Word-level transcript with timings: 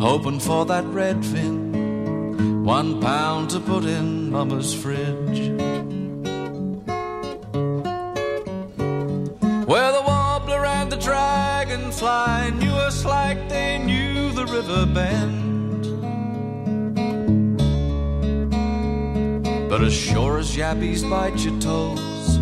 Hoping 0.00 0.38
for 0.38 0.64
that 0.66 0.84
redfin, 0.84 2.62
one 2.62 3.00
pound 3.00 3.50
to 3.50 3.58
put 3.58 3.84
in 3.84 4.30
mama's 4.30 4.72
fridge. 4.72 5.40
Where 9.66 9.92
the 9.92 10.02
warbler 10.06 10.64
and 10.64 10.92
the 10.92 10.98
dragonfly 10.98 12.52
knew 12.52 12.70
us 12.70 13.04
like 13.04 13.48
they 13.48 13.78
knew 13.78 14.30
the 14.30 14.46
river 14.46 14.86
bend. 14.86 15.82
But 19.68 19.82
as 19.82 19.92
sure 19.92 20.38
as 20.38 20.56
yappies 20.56 21.02
bite 21.10 21.40
your 21.40 21.58
toes, 21.60 22.38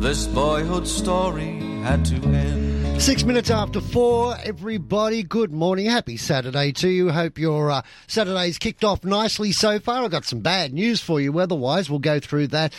this 0.00 0.28
boyhood 0.28 0.86
story 0.86 1.58
had 1.82 2.04
to 2.04 2.14
end. 2.14 2.69
Six 3.00 3.24
minutes 3.24 3.50
after 3.50 3.80
four, 3.80 4.36
everybody, 4.44 5.22
good 5.22 5.50
morning. 5.50 5.86
Happy 5.86 6.18
Saturday 6.18 6.70
to 6.72 6.88
you. 6.88 7.10
Hope 7.10 7.38
your 7.38 7.70
uh, 7.70 7.82
Saturday's 8.06 8.58
kicked 8.58 8.84
off 8.84 9.04
nicely 9.04 9.52
so 9.52 9.80
far. 9.80 10.04
I've 10.04 10.10
got 10.10 10.26
some 10.26 10.40
bad 10.40 10.74
news 10.74 11.00
for 11.00 11.18
you 11.18 11.32
weather-wise. 11.32 11.88
We'll 11.88 11.98
go 11.98 12.20
through 12.20 12.48
that. 12.48 12.74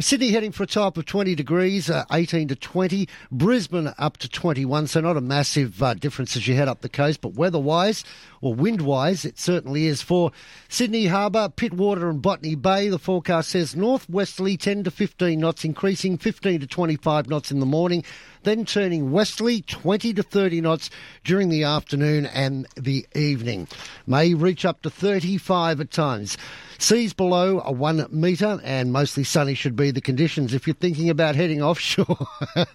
Sydney 0.00 0.32
heading 0.32 0.50
for 0.50 0.64
a 0.64 0.66
top 0.66 0.98
of 0.98 1.06
20 1.06 1.36
degrees, 1.36 1.88
uh, 1.88 2.04
18 2.10 2.48
to 2.48 2.56
20. 2.56 3.08
Brisbane 3.30 3.94
up 3.96 4.16
to 4.16 4.28
21, 4.28 4.88
so 4.88 5.00
not 5.00 5.16
a 5.16 5.20
massive 5.20 5.80
uh, 5.80 5.94
difference 5.94 6.34
as 6.34 6.48
you 6.48 6.56
head 6.56 6.66
up 6.66 6.80
the 6.80 6.88
coast, 6.88 7.20
but 7.20 7.34
weather-wise, 7.34 8.02
or 8.40 8.56
wind-wise, 8.56 9.24
it 9.24 9.38
certainly 9.38 9.86
is. 9.86 10.02
For 10.02 10.32
Sydney 10.68 11.06
Harbour, 11.06 11.48
Pittwater 11.48 12.10
and 12.10 12.20
Botany 12.20 12.56
Bay, 12.56 12.88
the 12.88 12.98
forecast 12.98 13.50
says 13.50 13.76
northwesterly 13.76 14.56
10 14.56 14.82
to 14.82 14.90
15 14.90 15.38
knots, 15.38 15.64
increasing 15.64 16.18
15 16.18 16.62
to 16.62 16.66
25 16.66 17.28
knots 17.28 17.52
in 17.52 17.60
the 17.60 17.66
morning, 17.66 18.02
then 18.42 18.64
turning 18.64 19.12
westerly 19.12 19.62
20 19.62 20.12
to 20.14 20.24
30 20.24 20.60
knots 20.60 20.90
during 21.22 21.50
the 21.50 21.62
afternoon 21.62 22.26
and 22.26 22.66
the 22.74 23.06
evening. 23.14 23.68
May 24.08 24.34
reach 24.34 24.64
up 24.64 24.82
to 24.82 24.90
35 24.90 25.80
at 25.80 25.92
times. 25.92 26.36
Seas 26.78 27.12
below 27.12 27.60
one 27.72 28.06
metre 28.10 28.60
and 28.62 28.92
mostly 28.92 29.24
sunny 29.24 29.54
should 29.54 29.76
be 29.76 29.90
the 29.90 30.00
conditions. 30.00 30.54
If 30.54 30.66
you're 30.66 30.74
thinking 30.74 31.10
about 31.10 31.34
heading 31.34 31.62
offshore, 31.62 32.26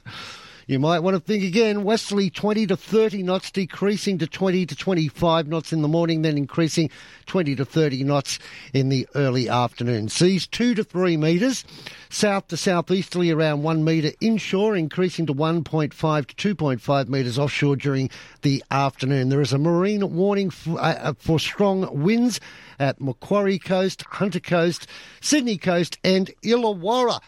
you 0.69 0.77
might 0.77 0.99
want 0.99 1.15
to 1.15 1.19
think 1.19 1.43
again. 1.43 1.83
Westerly 1.83 2.29
20 2.29 2.67
to 2.67 2.77
30 2.77 3.23
knots, 3.23 3.49
decreasing 3.49 4.19
to 4.19 4.27
20 4.27 4.67
to 4.67 4.75
25 4.75 5.47
knots 5.47 5.73
in 5.73 5.81
the 5.81 5.87
morning, 5.87 6.21
then 6.21 6.37
increasing 6.37 6.91
20 7.25 7.55
to 7.55 7.65
30 7.65 8.03
knots 8.03 8.37
in 8.71 8.89
the 8.89 9.07
early 9.15 9.49
afternoon. 9.49 10.09
Seas 10.09 10.45
2 10.45 10.75
to 10.75 10.83
3 10.83 11.17
metres. 11.17 11.65
South 12.11 12.49
to 12.49 12.55
southeasterly 12.55 13.31
around 13.31 13.63
1 13.63 13.83
metre 13.83 14.11
inshore, 14.21 14.75
increasing 14.75 15.25
to 15.25 15.33
1.5 15.33 16.27
to 16.27 16.55
2.5 16.55 17.07
metres 17.07 17.39
offshore 17.39 17.75
during 17.75 18.07
the 18.43 18.63
afternoon. 18.69 19.29
There 19.29 19.41
is 19.41 19.53
a 19.53 19.57
marine 19.57 20.13
warning 20.13 20.51
for, 20.51 20.79
uh, 20.79 21.13
for 21.17 21.39
strong 21.39 22.03
winds 22.03 22.39
at 22.77 23.01
Macquarie 23.01 23.57
Coast, 23.57 24.03
Hunter 24.03 24.39
Coast, 24.39 24.85
Sydney 25.19 25.57
Coast, 25.57 25.97
and 26.03 26.29
Illawarra. 26.43 27.21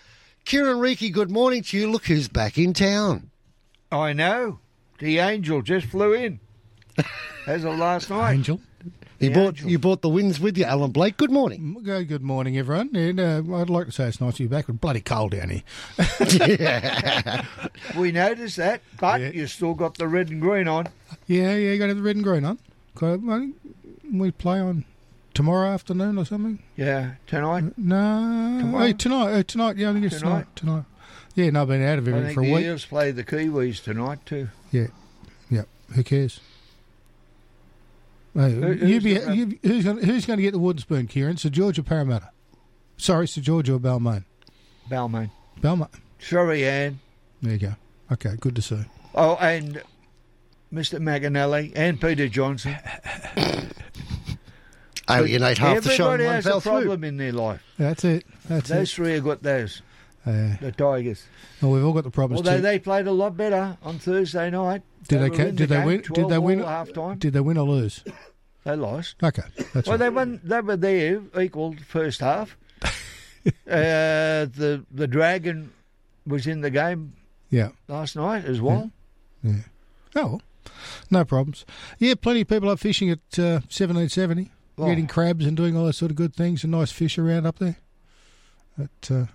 Keiren 0.45 0.80
Reiki, 0.80 1.11
good 1.11 1.32
morning 1.32 1.64
to 1.64 1.77
you. 1.77 1.89
Look 1.89 2.05
who's 2.05 2.27
back 2.27 2.60
in 2.60 2.73
town. 2.73 3.30
I 3.92 4.14
know. 4.14 4.60
The 5.00 5.18
angel 5.20 5.62
just 5.62 5.88
flew 5.88 6.14
in 6.14 6.40
as 7.48 7.64
of 7.64 7.78
last 7.78 8.10
night. 8.12 8.34
Angel. 8.34 8.62
You 9.20 9.30
The 9.30 9.34
brought 9.34 9.48
Angel. 9.50 9.70
you 9.70 9.80
brought 9.80 10.02
the 10.02 10.10
winds 10.10 10.40
with 10.40 10.58
you, 10.58 10.64
Alan 10.66 10.92
Blake. 10.92 11.18
Good 11.18 11.30
morning. 11.32 11.76
Mm, 11.78 11.84
Good 11.84 12.08
good 12.08 12.22
morning, 12.24 12.58
everyone. 12.58 12.96
And 12.96 13.20
uh, 13.20 13.42
I'd 13.58 13.70
like 13.70 13.86
to 13.88 13.92
say 13.92 14.08
it's 14.08 14.20
nice 14.22 14.36
to 14.38 14.44
be 14.44 14.48
back. 14.48 14.68
It's 14.70 14.78
bloody 14.80 15.02
cold 15.02 15.32
down 15.32 15.50
here. 15.50 15.64
We 17.98 18.12
noticed 18.12 18.58
that, 18.58 18.82
but 19.00 19.22
Yeah. 19.22 19.30
you 19.32 19.48
still 19.48 19.74
got 19.74 19.98
the 19.98 20.08
red 20.08 20.30
and 20.30 20.42
green 20.42 20.68
on. 20.68 20.88
Yeah, 21.28 21.56
yeah, 21.56 21.72
you 21.73 21.78
got 21.78 21.88
the 21.94 22.02
red 22.02 22.16
and 22.16 22.23
green 22.23 22.46
on. 22.46 22.58
Okay, 22.98 23.16
well, 23.23 23.52
We 24.12 24.32
play 24.32 24.60
on 24.60 24.86
tomorrow 25.34 25.70
afternoon 25.70 26.18
or 26.18 26.26
something. 26.26 26.60
Yeah, 26.76 27.14
tonight. 27.28 27.78
No, 27.78 28.58
Tomorrow? 28.60 28.86
Hey, 28.86 28.94
tonight. 28.94 29.32
Uh, 29.34 29.44
tonight, 29.44 29.78
yeah, 29.78 29.90
I 29.90 29.94
think 29.94 30.06
it's 30.06 30.20
tonight. 30.20 30.48
Tonight. 30.56 30.84
Yeah, 31.36 31.49
no, 31.52 31.61
I've 31.61 31.67
been 31.69 31.81
out 31.83 31.97
of 31.99 32.08
I 32.08 32.11
everything 32.11 32.23
think 32.25 32.36
for 32.36 32.42
a 32.42 32.45
the 32.45 32.53
week. 32.53 32.65
Eels 32.65 32.86
play 32.86 33.11
the 33.11 33.23
Kiwis 33.23 33.81
tonight 33.83 34.25
too. 34.25 34.49
Yeah, 34.71 34.87
yeah. 35.49 35.64
Who 35.95 36.03
cares? 36.03 36.39
Hey, 38.33 38.52
Who- 38.53 38.67
you 38.73 38.99
who's 38.99 39.03
be, 39.03 39.17
the- 39.17 39.36
you, 39.36 39.59
who's 39.64 39.83
going 39.86 39.97
who's 40.03 40.25
going 40.25 40.37
to 40.37 40.43
get 40.43 40.52
the 40.52 40.59
wooden 40.59 40.81
spoon, 40.81 41.08
Keiren? 41.08 41.37
St 41.39 41.53
George 41.53 41.77
or 41.80 41.83
Parramatta? 41.83 42.30
Sorry, 42.97 43.27
St 43.27 43.45
George 43.45 43.69
or 43.69 43.80
Balmain? 43.80 44.23
Balmain. 44.89 45.31
Balmain. 45.61 45.89
Sorry, 46.19 46.65
Ann. 46.65 46.99
There 47.42 47.53
you 47.53 47.58
go. 47.59 47.73
Okay, 48.11 48.36
good 48.39 48.55
to 48.55 48.61
see. 48.61 48.83
Oh, 49.15 49.36
and 49.37 49.81
Mr. 50.73 50.99
Maganelli 51.02 51.71
and 51.75 51.99
Peter 51.99 52.27
Johnson. 52.27 52.75
Alienate 55.09 55.58
half 55.58 55.81
the 55.83 55.89
show 55.92 56.11
in 56.11 56.21
Everybody 56.21 56.25
one 56.25 56.36
has 56.36 56.43
fell 56.45 56.58
a 56.58 56.61
swoop. 56.61 56.73
problem 56.73 57.03
in 57.03 57.17
their 57.17 57.31
life. 57.33 57.61
That's 57.77 58.05
it. 58.05 58.25
That's 58.48 58.69
Those 58.69 58.92
it. 58.92 58.95
three 58.95 59.13
have 59.13 59.23
got 59.23 59.43
those. 59.43 59.81
Uh, 60.26 60.55
The 60.61 60.71
Tigers. 60.71 61.23
well, 61.61 61.71
we've 61.71 61.83
all 61.83 61.93
got 61.93 62.04
the 62.04 62.11
problems 62.11 62.39
Although 62.39 62.58
too. 62.58 62.61
they 62.61 62.77
played 62.80 63.08
a 63.08 63.11
lot 63.11 63.36
better 63.36 63.77
on 63.82 63.98
Thursday 63.98 64.49
night. 64.52 64.83
Did 65.08 65.20
they 65.20 65.30
were 65.30 65.36
ca- 65.36 65.43
did 65.45 65.58
the 65.58 65.65
they 65.67 65.86
win- 65.86 66.02
did 66.14 66.30
they 66.30 66.37
win- 66.37 66.61
all 66.61 66.67
Half 66.67 66.93
time. 66.93 67.17
Did 67.17 67.33
they 67.33 67.39
win 67.39 67.58
or 67.58 67.67
lose? 67.67 68.04
They 68.64 68.76
lost. 68.76 69.15
Okay, 69.23 69.42
that's 69.73 69.87
Well, 69.87 69.98
right. 69.98 69.98
they 69.98 70.10
won. 70.10 70.39
They 70.43 70.61
were 70.61 70.77
there, 70.77 71.21
equal 71.39 71.76
first 71.87 72.20
half. 72.20 72.55
uh, 72.83 73.49
the 73.65 74.86
the 74.92 75.08
Dragon 75.08 75.71
was 76.27 76.45
in 76.45 76.61
the 76.61 76.70
game 76.70 77.14
Yeah. 77.49 77.70
last 77.87 78.15
night 78.15 78.45
as 78.45 78.61
well. 78.61 78.92
Yeah. 79.43 79.54
Oh, 80.15 80.21
well. 80.27 80.42
no 81.10 81.26
problems. 81.26 81.65
Yeah, 81.98 82.14
plenty 82.15 82.42
of 82.42 82.48
people 82.48 82.70
up 82.70 82.80
fishing 82.80 83.10
at 83.10 83.17
uh, 83.39 83.61
1770, 83.71 84.52
Oh. 84.77 84.86
getting 84.87 85.08
crabs 85.08 85.45
and 85.45 85.58
doing 85.58 85.76
all 85.76 85.86
those 85.86 85.98
sort 85.98 86.11
of 86.11 86.17
good 86.17 86.36
things, 86.36 86.64
and 86.64 86.71
nice 86.71 86.92
fish 86.92 87.17
around 87.17 87.48
up 87.48 87.58
there. 87.60 87.77
It 88.77 89.10
uh, 89.11 89.26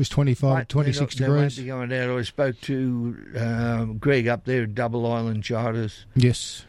was 0.00 0.08
25, 0.08 0.56
Mate, 0.58 0.68
26 0.68 1.14
they're 1.16 1.28
not- 1.28 1.34
degrees. 1.34 1.56
They 1.56 1.62
won't 1.72 1.88
be 1.90 1.96
going 1.96 2.10
out. 2.10 2.18
I 2.18 2.22
spoke 2.22 2.60
to 2.62 3.16
um, 3.38 3.98
Greg 3.98 4.26
up 4.28 4.44
there 4.44 4.62
at 4.64 4.74
Double 4.74 5.06
Island 5.10 5.44
Charters, 5.44 6.06
Yes. 6.16 6.64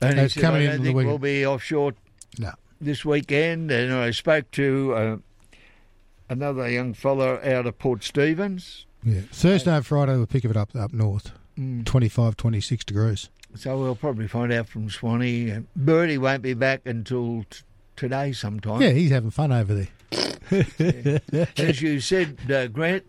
and 0.00 0.18
he 0.20 0.28
said, 0.28 0.40
coming 0.42 0.62
"I 0.62 0.64
in 0.64 0.70
don't 0.70 0.78
the 0.80 0.84
think 0.86 0.96
weekend." 0.96 1.08
we'll 1.08 1.18
be 1.18 1.46
offshore 1.46 1.92
No. 2.38 2.52
this 2.80 3.04
weekend." 3.04 3.70
And 3.70 3.92
I 3.92 4.10
spoke 4.10 4.50
to 4.52 4.94
uh, 4.94 5.16
another 6.28 6.68
young 6.68 6.94
fella 6.94 7.40
out 7.42 7.66
of 7.66 7.78
Port 7.78 8.04
Stephens. 8.04 8.86
Yeah. 9.04 9.20
Thursday 9.32 9.74
and 9.74 9.84
Friday 9.84 10.16
we'll 10.16 10.26
pick 10.26 10.44
it 10.44 10.56
up 10.56 10.74
up 10.76 10.92
north. 10.92 11.32
Mm. 11.58 11.84
25, 11.84 12.36
26 12.36 12.84
degrees. 12.84 13.28
So 13.54 13.76
we'll 13.78 13.94
probably 13.96 14.26
find 14.26 14.50
out 14.52 14.68
from 14.68 14.88
Swanee. 14.88 15.52
Birdie 15.76 16.16
won't 16.18 16.40
be 16.42 16.54
back 16.54 16.80
until 16.86 17.44
t- 17.50 17.58
today 17.96 18.32
sometime. 18.32 18.80
Yeah, 18.80 18.90
he's 18.90 19.10
having 19.10 19.30
fun 19.30 19.52
over 19.52 19.74
there. 19.74 19.88
As 21.58 21.80
you 21.82 22.00
said, 22.00 22.38
uh, 22.50 22.66
Grant 22.68 23.04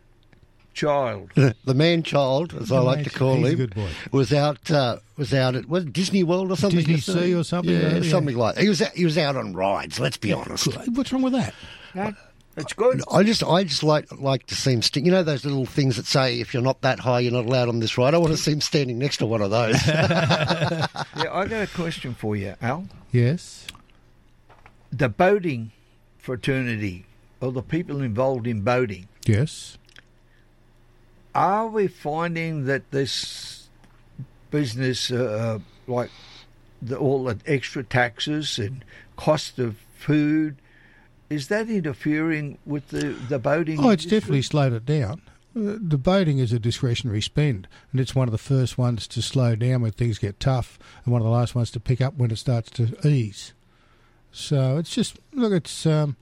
Child. 0.74 1.32
the 1.36 1.74
man 1.76 2.02
child, 2.02 2.56
as 2.60 2.72
I 2.72 2.80
like 2.80 3.04
to 3.04 3.10
call 3.12 3.36
He's 3.36 3.46
a 3.46 3.50
him, 3.52 3.58
good 3.58 3.76
boy. 3.76 3.90
was 4.12 4.34
out 4.34 4.72
uh, 4.72 4.98
was 5.18 5.32
out 5.32 5.56
at 5.56 5.70
was 5.70 5.84
it 5.84 5.94
Disney 5.94 6.24
World 6.24 6.50
or 6.52 6.58
something. 6.58 6.80
Disney 6.80 6.96
yesterday? 6.96 7.22
Sea 7.28 7.36
or 7.36 7.44
something, 7.44 7.74
Yeah, 7.76 7.98
yeah. 7.98 8.10
something 8.10 8.36
like. 8.36 8.58
He 8.58 8.70
was 8.70 8.82
out, 8.82 8.92
he 8.94 9.06
was 9.06 9.16
out 9.18 9.36
on 9.36 9.54
rides. 9.54 10.00
Let's 10.00 10.18
be 10.18 10.34
honest. 10.34 10.68
What's 10.94 11.14
wrong 11.14 11.22
with 11.22 11.34
that? 11.34 11.54
No, 11.94 12.12
it's 12.58 12.74
good. 12.74 13.04
I 13.12 13.22
just 13.22 13.44
I 13.44 13.64
just 13.66 13.84
like 13.84 14.12
like 14.20 14.48
to 14.48 14.56
see 14.56 14.74
him. 14.74 14.82
St- 14.82 15.06
you 15.06 15.12
know 15.12 15.22
those 15.22 15.46
little 15.46 15.68
things 15.68 15.96
that 15.98 16.08
say 16.08 16.40
if 16.40 16.56
you're 16.56 16.64
not 16.64 16.82
that 16.82 16.98
high, 17.00 17.20
you're 17.20 17.32
not 17.34 17.46
allowed 17.46 17.70
on 17.70 17.78
this 17.80 17.96
ride. 17.96 18.16
I 18.16 18.18
want 18.18 18.32
to 18.32 18.38
see 18.38 18.54
him 18.54 18.62
standing 18.62 18.98
next 18.98 19.18
to 19.18 19.28
one 19.28 19.44
of 19.44 19.52
those. 19.52 19.76
Yeah, 21.16 21.32
I 21.32 21.46
got 21.46 21.62
a 21.62 21.68
question 21.68 22.16
for 22.16 22.36
you, 22.36 22.56
Al. 22.64 22.88
Yes. 23.12 23.68
The 24.92 25.08
boating 25.08 25.72
fraternity, 26.24 27.06
or 27.42 27.52
the 27.52 27.62
people 27.62 28.02
involved 28.02 28.48
in 28.48 28.62
boating, 28.62 29.10
Yes. 29.26 29.78
are 31.36 31.68
we 31.68 31.88
finding 31.88 32.64
that 32.66 32.90
this 32.92 33.68
business, 34.50 35.12
uh, 35.12 35.60
like 35.86 36.10
the, 36.82 36.96
all 36.98 37.26
the 37.26 37.38
extra 37.46 37.84
taxes 37.84 38.58
and 38.58 38.86
cost 39.18 39.60
of 39.60 39.76
food, 39.98 40.56
is 41.30 41.50
that 41.50 41.70
interfering 41.70 42.58
with 42.66 42.88
the, 42.90 43.10
the 43.28 43.38
boating? 43.40 43.80
Oh, 43.80 43.90
it's 43.90 44.04
industry? 44.04 44.20
definitely 44.20 44.42
slowed 44.44 44.74
it 44.74 44.86
down. 44.86 45.22
Uh, 45.56 45.76
the 45.80 45.98
boating 45.98 46.40
is 46.40 46.54
a 46.54 46.60
discretionary 46.60 47.22
spend, 47.22 47.68
and 47.92 48.00
it's 48.00 48.16
one 48.16 48.28
of 48.30 48.32
the 48.32 48.38
first 48.38 48.78
ones 48.78 49.08
to 49.08 49.22
slow 49.22 49.56
down 49.56 49.82
when 49.82 49.92
things 49.92 50.20
get 50.20 50.40
tough, 50.40 50.80
and 51.04 51.12
one 51.12 51.22
of 51.22 51.26
the 51.26 51.32
last 51.32 51.54
ones 51.54 51.70
to 51.72 51.80
pick 51.82 52.00
up 52.00 52.16
when 52.16 52.32
it 52.32 52.38
starts 52.38 52.72
to 52.72 52.96
ease. 53.08 53.54
So 54.34 54.78
it's 54.78 54.90
just 54.94 55.18
look, 55.32 55.54
it's 55.54 55.86
um, 55.86 56.18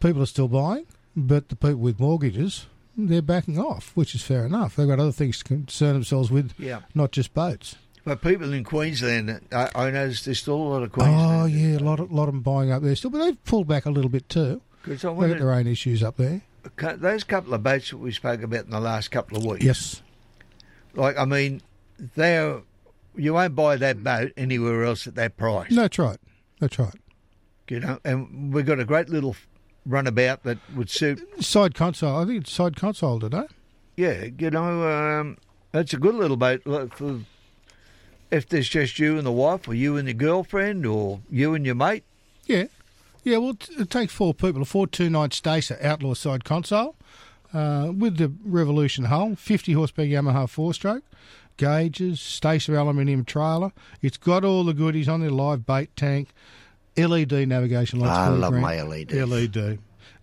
people 0.00 0.22
are 0.22 0.26
still 0.26 0.48
buying, 0.48 0.86
but 1.14 1.48
the 1.50 1.56
people 1.56 1.76
with 1.76 2.00
mortgages 2.00 2.66
they're 2.96 3.22
backing 3.22 3.58
off, 3.58 3.92
which 3.94 4.14
is 4.14 4.22
fair 4.22 4.44
enough. 4.44 4.76
They've 4.76 4.88
got 4.88 4.98
other 4.98 5.12
things 5.12 5.38
to 5.38 5.44
concern 5.44 5.94
themselves 5.94 6.30
with, 6.30 6.52
Yeah. 6.58 6.80
not 6.94 7.12
just 7.12 7.32
boats. 7.32 7.76
But 8.04 8.20
people 8.20 8.52
in 8.52 8.64
Queensland, 8.64 9.40
I, 9.52 9.70
I 9.74 9.90
noticed 9.90 10.24
there's 10.24 10.40
still 10.40 10.56
a 10.56 10.68
lot 10.68 10.82
of 10.82 10.92
Queensland. 10.92 11.42
Oh 11.42 11.44
yeah, 11.46 11.78
a 11.78 11.80
lot 11.80 12.00
of 12.00 12.10
lot 12.10 12.28
of 12.28 12.34
them 12.34 12.42
buying 12.42 12.70
up 12.72 12.82
there 12.82 12.96
still, 12.96 13.10
but 13.10 13.18
they've 13.18 13.44
pulled 13.44 13.68
back 13.68 13.86
a 13.86 13.90
little 13.90 14.10
bit 14.10 14.28
too. 14.28 14.60
They've 14.86 15.00
got 15.00 15.18
their 15.18 15.52
own 15.52 15.66
issues 15.66 16.02
up 16.02 16.16
there. 16.16 16.40
those 16.96 17.24
couple 17.24 17.52
of 17.54 17.62
boats 17.62 17.90
that 17.90 17.98
we 17.98 18.10
spoke 18.12 18.42
about 18.42 18.64
in 18.64 18.70
the 18.70 18.80
last 18.80 19.10
couple 19.10 19.36
of 19.36 19.44
weeks. 19.44 19.64
Yes, 19.64 20.02
Like, 20.94 21.16
I 21.18 21.24
mean, 21.26 21.60
they're 22.16 22.62
you 23.16 23.34
won't 23.34 23.54
buy 23.54 23.76
that 23.76 24.02
boat 24.02 24.32
anywhere 24.36 24.84
else 24.84 25.06
at 25.06 25.14
that 25.16 25.36
price. 25.36 25.70
no, 25.70 25.82
that's 25.82 25.98
right. 25.98 26.18
That's 26.58 26.78
right. 26.78 26.94
You 27.70 27.80
know, 27.80 27.98
and 28.04 28.52
we've 28.52 28.66
got 28.66 28.80
a 28.80 28.84
great 28.84 29.08
little 29.08 29.36
runabout 29.86 30.42
that 30.42 30.58
would 30.74 30.90
suit. 30.90 31.22
Side 31.42 31.74
console. 31.74 32.16
I 32.16 32.24
think 32.24 32.42
it's 32.42 32.52
side 32.52 32.76
console 32.76 33.20
today. 33.20 33.46
Yeah, 33.96 34.26
you 34.38 34.50
know, 34.50 34.88
um, 34.88 35.38
that's 35.72 35.92
a 35.94 35.98
good 35.98 36.14
little 36.14 36.36
boat 36.36 36.62
for 36.64 37.20
if 38.30 38.48
there's 38.48 38.68
just 38.68 38.98
you 38.98 39.16
and 39.18 39.26
the 39.26 39.32
wife, 39.32 39.68
or 39.68 39.74
you 39.74 39.96
and 39.96 40.08
your 40.08 40.14
girlfriend, 40.14 40.86
or 40.86 41.20
you 41.30 41.54
and 41.54 41.66
your 41.66 41.74
mate. 41.74 42.04
Yeah, 42.46 42.66
yeah. 43.24 43.36
Well, 43.36 43.56
it 43.78 43.90
takes 43.90 44.12
four 44.12 44.34
people. 44.34 44.62
A 44.62 44.64
four 44.64 44.86
two 44.86 45.10
nine 45.10 45.30
Stacer 45.30 45.78
Outlaw 45.82 46.14
side 46.14 46.44
console 46.44 46.96
uh, 47.52 47.92
with 47.96 48.16
the 48.16 48.32
Revolution 48.44 49.04
hull, 49.04 49.36
fifty 49.36 49.72
horsepower 49.74 50.06
Yamaha 50.06 50.48
four 50.48 50.74
stroke, 50.74 51.04
gauges, 51.56 52.20
Stacer 52.20 52.76
aluminium 52.76 53.24
trailer. 53.24 53.72
It's 54.02 54.16
got 54.16 54.44
all 54.44 54.64
the 54.64 54.74
goodies 54.74 55.08
on 55.08 55.20
there: 55.20 55.30
live 55.30 55.66
bait 55.66 55.94
tank, 55.96 56.28
LED 57.06 57.46
navigation 57.48 58.00
lights. 58.00 58.16
I 58.18 58.28
love 58.28 58.52
green- 58.52 58.62
my 58.62 58.80
LEDs. 58.82 59.12
LED. 59.14 59.78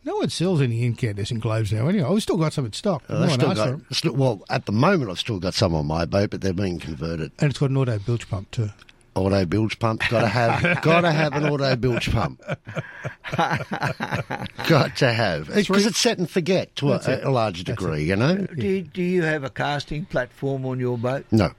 No 0.06 0.16
one 0.18 0.30
sells 0.30 0.62
any 0.62 0.86
incandescent 0.86 1.42
globes 1.42 1.74
now. 1.74 1.88
Anyway, 1.88 2.10
we've 2.10 2.24
still 2.24 2.38
got 2.38 2.54
some 2.54 2.66
in 2.66 2.72
stock. 2.72 3.04
Uh, 3.10 3.16
No 3.20 3.24
I've 3.26 3.32
still 3.34 3.50
asked 3.52 3.60
for 3.60 3.66
got, 3.66 3.74
'em. 3.74 3.86
still, 3.92 4.14
well, 4.14 4.42
at 4.50 4.66
the 4.66 4.72
moment, 4.72 5.12
I've 5.12 5.20
still 5.20 5.40
got 5.40 5.54
some 5.54 5.76
on 5.76 5.86
my 5.86 6.06
boat, 6.06 6.30
but 6.30 6.40
they're 6.42 6.54
being 6.54 6.80
converted. 6.80 7.32
and 7.40 7.50
it's 7.50 7.60
got 7.60 7.70
an 7.72 7.78
auto 7.78 8.00
bilge 8.00 8.30
pump 8.30 8.50
too. 8.52 8.70
Auto 9.16 9.46
bilge 9.46 9.80
pump. 9.80 10.02
Got 10.10 10.22
to 10.22 10.28
have. 10.28 10.82
got 10.82 11.02
to 11.02 11.12
have 11.12 11.34
an 11.34 11.46
auto 11.46 11.76
bilge 11.76 12.10
pump. 12.12 12.40
got 13.36 14.96
to 14.98 15.12
have 15.12 15.48
because 15.54 15.86
it's 15.86 15.98
set 15.98 16.18
and 16.20 16.30
forget 16.30 16.76
to 16.78 16.94
a, 16.94 17.02
a 17.24 17.32
large 17.32 17.64
degree. 17.64 18.04
You 18.04 18.16
know. 18.16 18.38
Do 18.38 18.66
you, 18.66 18.82
do 18.84 19.02
you 19.02 19.24
have 19.24 19.44
a 19.44 19.50
casting 19.50 20.06
platform 20.06 20.66
on 20.66 20.80
your 20.80 20.98
boat? 20.98 21.26
No, 21.32 21.52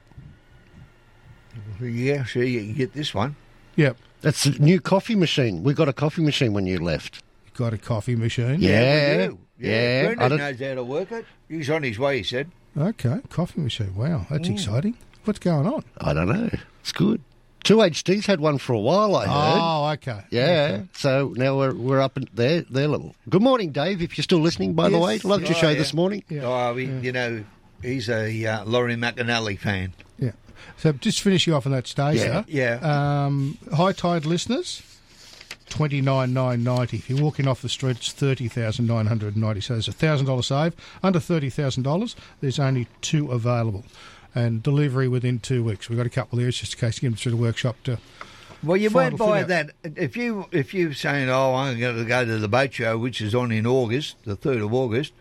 Yeah, 1.80 2.24
sure. 2.24 2.44
You 2.44 2.60
can 2.60 2.74
get 2.74 2.92
this 2.94 3.12
one. 3.14 3.36
Yep, 3.78 3.96
that's 4.22 4.44
a 4.46 4.50
new 4.60 4.80
coffee 4.80 5.14
machine. 5.14 5.62
We 5.62 5.72
got 5.72 5.88
a 5.88 5.92
coffee 5.92 6.22
machine 6.22 6.52
when 6.52 6.66
you 6.66 6.78
left. 6.78 7.22
You 7.46 7.50
got 7.54 7.72
a 7.72 7.78
coffee 7.78 8.16
machine. 8.16 8.56
Yeah, 8.60 9.16
we 9.18 9.26
do. 9.28 9.38
yeah. 9.60 10.00
I 10.02 10.14
Brendan 10.14 10.28
don't- 10.30 10.38
knows 10.38 10.60
how 10.60 10.74
to 10.74 10.84
work 10.84 11.12
it. 11.12 11.24
He's 11.48 11.70
on 11.70 11.82
his 11.84 11.98
way. 11.98 12.18
He 12.18 12.22
said. 12.24 12.50
Okay, 12.76 13.20
coffee 13.30 13.60
machine. 13.60 13.94
Wow, 13.94 14.26
that's 14.28 14.48
Mm. 14.48 14.52
exciting. 14.52 14.96
What's 15.24 15.38
going 15.38 15.66
on? 15.66 15.84
I 16.00 16.12
don't 16.12 16.28
know. 16.28 16.50
It's 16.80 16.92
good. 16.92 17.20
Two 17.64 17.82
HD's 17.82 18.26
had 18.26 18.40
one 18.40 18.58
for 18.58 18.72
a 18.72 18.78
while. 18.80 19.14
I 19.14 19.26
heard. 19.26 19.60
Oh, 19.60 19.90
okay. 19.92 20.24
Yeah, 20.30 20.70
Okay. 20.72 20.84
so 20.94 21.34
now 21.36 21.56
we're 21.58 21.74
we're 21.74 22.00
up 22.00 22.16
at 22.16 22.34
their 22.34 22.62
their 22.62 22.88
level. 22.88 23.14
Good 23.28 23.42
morning, 23.42 23.70
Dave. 23.72 24.00
If 24.02 24.16
you're 24.18 24.22
still 24.24 24.40
listening, 24.40 24.74
by 24.74 24.88
the 24.88 24.98
way, 24.98 25.18
loved 25.18 25.44
your 25.48 25.56
Oh, 25.56 25.60
show 25.60 25.68
yeah. 25.70 25.78
this 25.78 25.92
morning. 25.94 26.24
Yeah. 26.28 26.42
Oh, 26.44 26.74
he, 26.76 26.86
you 26.86 27.12
know, 27.12 27.44
he's 27.82 28.08
a 28.08 28.44
uh, 28.46 28.64
Laurie 28.64 28.96
McAnally 28.96 29.58
fan. 29.58 29.92
Yeah. 30.18 30.32
So 30.76 30.92
just 30.92 31.20
finish 31.20 31.46
you 31.46 31.54
off 31.54 31.66
on 31.66 31.72
that 31.72 31.86
stage, 31.86 32.18
Yeah. 32.48 32.78
Um, 33.26 33.58
high 33.74 33.92
tide 33.92 34.24
listeners, 34.26 34.82
twenty 35.68 36.00
nine 36.00 36.32
nine 36.32 36.62
ninety. 36.62 36.98
If 36.98 37.10
you're 37.10 37.22
walking 37.22 37.46
off 37.48 37.62
the 37.62 37.68
street, 37.68 37.96
it's 37.98 38.12
thirty 38.12 38.48
thousand 38.48 38.86
nine 38.86 39.06
hundred 39.06 39.36
ninety. 39.36 39.60
So 39.60 39.74
there's 39.74 39.88
a 39.88 39.92
thousand 39.92 40.26
dollar 40.26 40.42
save. 40.42 40.74
Under 41.02 41.20
thirty 41.20 41.50
thousand 41.50 41.82
dollars, 41.82 42.16
there's 42.40 42.58
only 42.58 42.86
two 43.00 43.30
available, 43.32 43.84
and 44.34 44.62
delivery 44.62 45.08
within 45.08 45.38
two 45.40 45.64
weeks. 45.64 45.88
We've 45.88 45.98
got 45.98 46.06
a 46.06 46.10
couple 46.10 46.38
there, 46.38 46.50
just 46.50 46.74
in 46.74 46.80
case 46.80 46.96
you 46.96 47.08
get 47.08 47.08
them 47.10 47.16
through 47.16 47.32
the 47.32 47.36
workshop 47.42 47.76
to. 47.84 47.98
Well, 48.62 48.76
you 48.76 48.90
Final 48.90 49.16
won't 49.16 49.18
buy 49.18 49.42
that 49.44 49.70
if 49.84 50.16
you 50.16 50.46
if 50.50 50.74
you're 50.74 50.92
saying, 50.94 51.28
"Oh, 51.28 51.54
I'm 51.54 51.78
going 51.78 51.96
to 51.96 52.04
go 52.04 52.24
to 52.24 52.38
the 52.38 52.48
boat 52.48 52.72
show," 52.74 52.98
which 52.98 53.20
is 53.20 53.34
on 53.34 53.52
in 53.52 53.66
August, 53.66 54.16
the 54.24 54.34
third 54.36 54.58
of 54.62 54.74
August. 54.74 55.12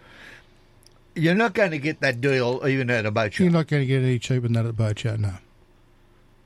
You're 1.17 1.35
not 1.35 1.53
going 1.53 1.71
to 1.71 1.77
get 1.79 1.99
that 2.01 2.21
deal 2.21 2.61
even 2.67 2.89
at 2.89 3.05
a 3.05 3.11
boat 3.11 3.33
show, 3.33 3.43
You're 3.43 3.53
not 3.53 3.67
going 3.67 3.81
to 3.81 3.87
get 3.87 4.01
any 4.03 4.19
cheaper 4.19 4.41
than 4.41 4.53
that 4.53 4.61
at 4.65 4.67
the 4.67 4.73
boat 4.73 4.99
show. 4.99 5.15
No. 5.15 5.33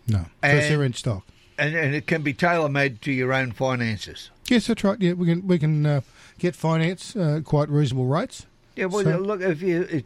No. 0.07 0.25
And- 0.41 0.59
they're 0.59 0.83
in 0.83 0.93
stock. 0.93 1.25
and, 1.57 1.75
and 1.75 1.93
it 1.95 2.07
can 2.07 2.21
be 2.23 2.33
tailor 2.33 2.69
made 2.69 3.01
to 3.03 3.11
your 3.11 3.33
own 3.33 3.51
finances. 3.51 4.29
Yes, 4.47 4.67
that's 4.67 4.83
right. 4.83 4.99
Yeah, 4.99 5.13
we 5.13 5.27
can 5.27 5.47
we 5.47 5.57
can 5.59 5.85
uh, 5.85 6.01
get 6.39 6.55
finance 6.55 7.15
uh, 7.15 7.41
quite 7.43 7.69
reasonable 7.69 8.05
rates. 8.07 8.45
Yeah, 8.75 8.85
well, 8.85 9.03
So- 9.03 9.17
look 9.17 9.41
if 9.41 9.61
you 9.61 10.03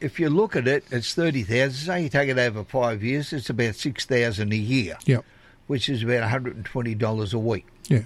if 0.00 0.18
you 0.20 0.28
look 0.30 0.56
at 0.56 0.66
it, 0.68 0.84
it's 0.90 1.14
thirty 1.14 1.42
thousand. 1.42 1.72
Say 1.86 2.02
you 2.02 2.08
take 2.08 2.28
it 2.28 2.38
over 2.38 2.64
five 2.64 3.02
years, 3.02 3.32
it's 3.32 3.48
about 3.50 3.74
six 3.76 4.04
thousand 4.04 4.52
a 4.52 4.56
year, 4.56 4.98
Yep. 5.06 5.24
which 5.66 5.88
is 5.88 6.02
about 6.02 6.20
one 6.20 6.28
hundred 6.30 6.56
and 6.56 6.64
twenty 6.64 6.94
dollars 6.94 7.32
a 7.32 7.38
week. 7.38 7.66
Yeah. 7.88 8.02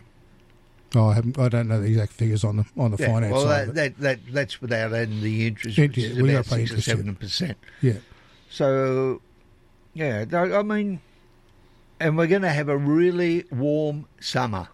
Oh, 0.95 1.09
I 1.09 1.15
haven't. 1.15 1.39
I 1.39 1.49
don't 1.49 1.69
know 1.69 1.81
the 1.81 1.87
exact 1.89 2.13
figures 2.13 2.43
on 2.43 2.57
the 2.57 2.65
on 2.77 2.91
the 2.91 2.97
Yeah, 2.99 3.07
finance 3.07 3.33
well, 3.33 3.43
side. 3.45 3.69
that, 3.69 3.75
that 3.75 4.01
that 4.01 4.19
that's 4.33 4.61
without 4.61 4.93
adding 4.93 5.21
the 5.21 5.47
interest, 5.47 5.79
which 5.79 5.97
yeah, 5.97 6.09
is 6.09 6.21
we 6.21 6.33
about 6.35 6.47
six 6.47 6.73
or 6.73 6.81
seven 6.81 7.15
percent. 7.15 7.57
yeah. 7.81 7.95
So, 8.51 9.23
yeah, 9.95 10.25
I 10.33 10.63
mean, 10.63 11.01
and 12.01 12.17
we're 12.19 12.27
going 12.27 12.43
to 12.43 12.51
have 12.51 12.69
a 12.69 12.77
really 12.77 13.45
warm 13.53 14.07
summer. 14.21 14.69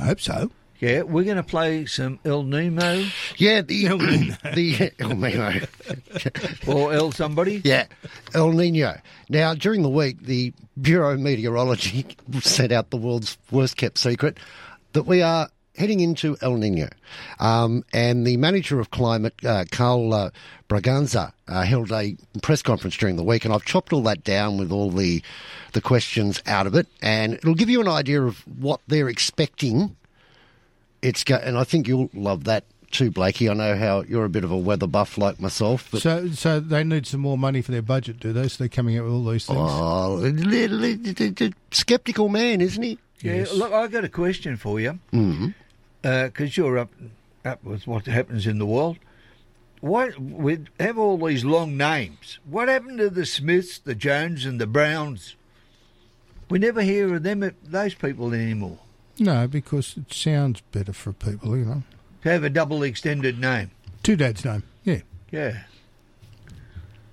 I 0.00 0.04
hope 0.06 0.20
so. 0.20 0.50
Yeah, 0.80 1.02
we're 1.02 1.24
going 1.24 1.36
to 1.36 1.42
play 1.42 1.86
some 1.86 2.20
El 2.24 2.44
Nemo 2.44 3.04
Yeah, 3.36 3.62
the 3.62 3.88
the 4.54 4.92
El 5.00 5.08
Nino. 5.08 5.60
or 6.72 6.92
El 6.92 7.10
somebody. 7.12 7.60
Yeah, 7.64 7.86
El 8.32 8.52
Nino. 8.52 8.96
Now, 9.28 9.54
during 9.54 9.82
the 9.82 9.88
week, 9.90 10.22
the 10.22 10.54
Bureau 10.80 11.12
of 11.14 11.20
Meteorology 11.20 12.06
sent 12.40 12.70
out 12.72 12.90
the 12.90 12.96
world's 12.96 13.36
worst 13.50 13.76
kept 13.76 13.98
secret 13.98 14.38
that 14.92 15.04
we 15.04 15.22
are 15.22 15.48
heading 15.76 16.00
into 16.00 16.36
El 16.42 16.56
Nino. 16.56 16.88
Um, 17.38 17.84
and 17.92 18.26
the 18.26 18.36
manager 18.36 18.80
of 18.80 18.90
climate, 18.90 19.34
uh, 19.44 19.64
Karl 19.70 20.12
uh, 20.12 20.30
Braganza, 20.68 21.32
uh, 21.46 21.62
held 21.62 21.92
a 21.92 22.16
press 22.42 22.62
conference 22.62 22.96
during 22.96 23.16
the 23.16 23.22
week, 23.22 23.44
and 23.44 23.54
I've 23.54 23.64
chopped 23.64 23.92
all 23.92 24.02
that 24.02 24.24
down 24.24 24.58
with 24.58 24.72
all 24.72 24.90
the 24.90 25.22
the 25.72 25.80
questions 25.80 26.42
out 26.46 26.66
of 26.66 26.74
it, 26.74 26.86
and 27.02 27.34
it'll 27.34 27.54
give 27.54 27.68
you 27.70 27.80
an 27.80 27.88
idea 27.88 28.22
of 28.22 28.38
what 28.58 28.80
they're 28.88 29.08
expecting. 29.08 29.94
It's 31.02 31.22
go- 31.22 31.36
and 31.36 31.56
I 31.56 31.64
think 31.64 31.86
you'll 31.86 32.10
love 32.12 32.44
that 32.44 32.64
too, 32.90 33.10
Blakey. 33.10 33.48
I 33.48 33.54
know 33.54 33.76
how 33.76 34.02
you're 34.02 34.24
a 34.24 34.30
bit 34.30 34.44
of 34.44 34.50
a 34.50 34.56
weather 34.56 34.86
buff 34.86 35.18
like 35.18 35.38
myself, 35.38 35.88
but 35.92 36.00
So, 36.00 36.28
so 36.30 36.58
they 36.58 36.82
need 36.82 37.06
some 37.06 37.20
more 37.20 37.38
money 37.38 37.62
for 37.62 37.70
their 37.70 37.82
budget, 37.82 38.18
do 38.18 38.32
they? 38.32 38.48
So 38.48 38.56
they're 38.58 38.68
coming 38.68 38.96
out 38.98 39.04
with 39.04 39.12
all 39.12 39.24
these 39.26 39.46
things. 39.46 39.58
Oh, 39.60 40.24
skeptical 41.70 42.28
man, 42.28 42.60
isn't 42.60 42.82
he? 42.82 42.98
Yeah, 43.20 43.46
look, 43.54 43.72
I 43.72 43.86
got 43.88 44.04
a 44.04 44.08
question 44.08 44.56
for 44.56 44.78
you 44.80 44.98
Mm-hmm. 45.12 45.48
because 46.02 46.56
you're 46.56 46.78
up 46.78 46.90
up 47.44 47.62
with 47.64 47.86
what 47.86 48.06
happens 48.06 48.46
in 48.46 48.58
the 48.58 48.66
world. 48.66 48.98
What 49.80 50.18
we 50.20 50.58
have 50.80 50.98
all 50.98 51.18
these 51.18 51.44
long 51.44 51.76
names. 51.76 52.38
What 52.48 52.68
happened 52.68 52.98
to 52.98 53.10
the 53.10 53.24
Smiths, 53.26 53.78
the 53.78 53.94
Jones, 53.94 54.44
and 54.44 54.60
the 54.60 54.66
Browns? 54.66 55.36
We 56.50 56.58
never 56.58 56.82
hear 56.82 57.14
of 57.14 57.22
them, 57.22 57.54
those 57.64 57.94
people 57.94 58.32
anymore. 58.32 58.78
No, 59.18 59.46
because 59.46 59.96
it 59.96 60.12
sounds 60.12 60.60
better 60.72 60.92
for 60.92 61.12
people, 61.12 61.56
you 61.56 61.64
know. 61.64 61.82
To 62.22 62.30
have 62.30 62.42
a 62.44 62.50
double 62.50 62.82
extended 62.82 63.38
name. 63.38 63.70
Two 64.02 64.16
dads' 64.16 64.44
name. 64.44 64.62
Yeah, 64.84 65.00
Yeah. 65.30 65.62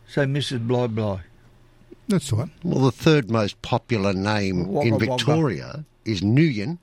So 0.08 0.26
Mrs. 0.26 0.66
Bly 0.68 0.88
Bly. 0.88 1.22
that's 2.08 2.30
the 2.30 2.36
one. 2.38 2.52
Well, 2.64 2.86
the 2.86 2.92
third 2.92 3.30
most 3.30 3.62
popular 3.62 4.14
name 4.14 4.68
Wagga 4.68 4.88
in 4.88 4.94
wagga. 4.94 5.86
Is 6.06 6.22
Nguyen. 6.22 6.78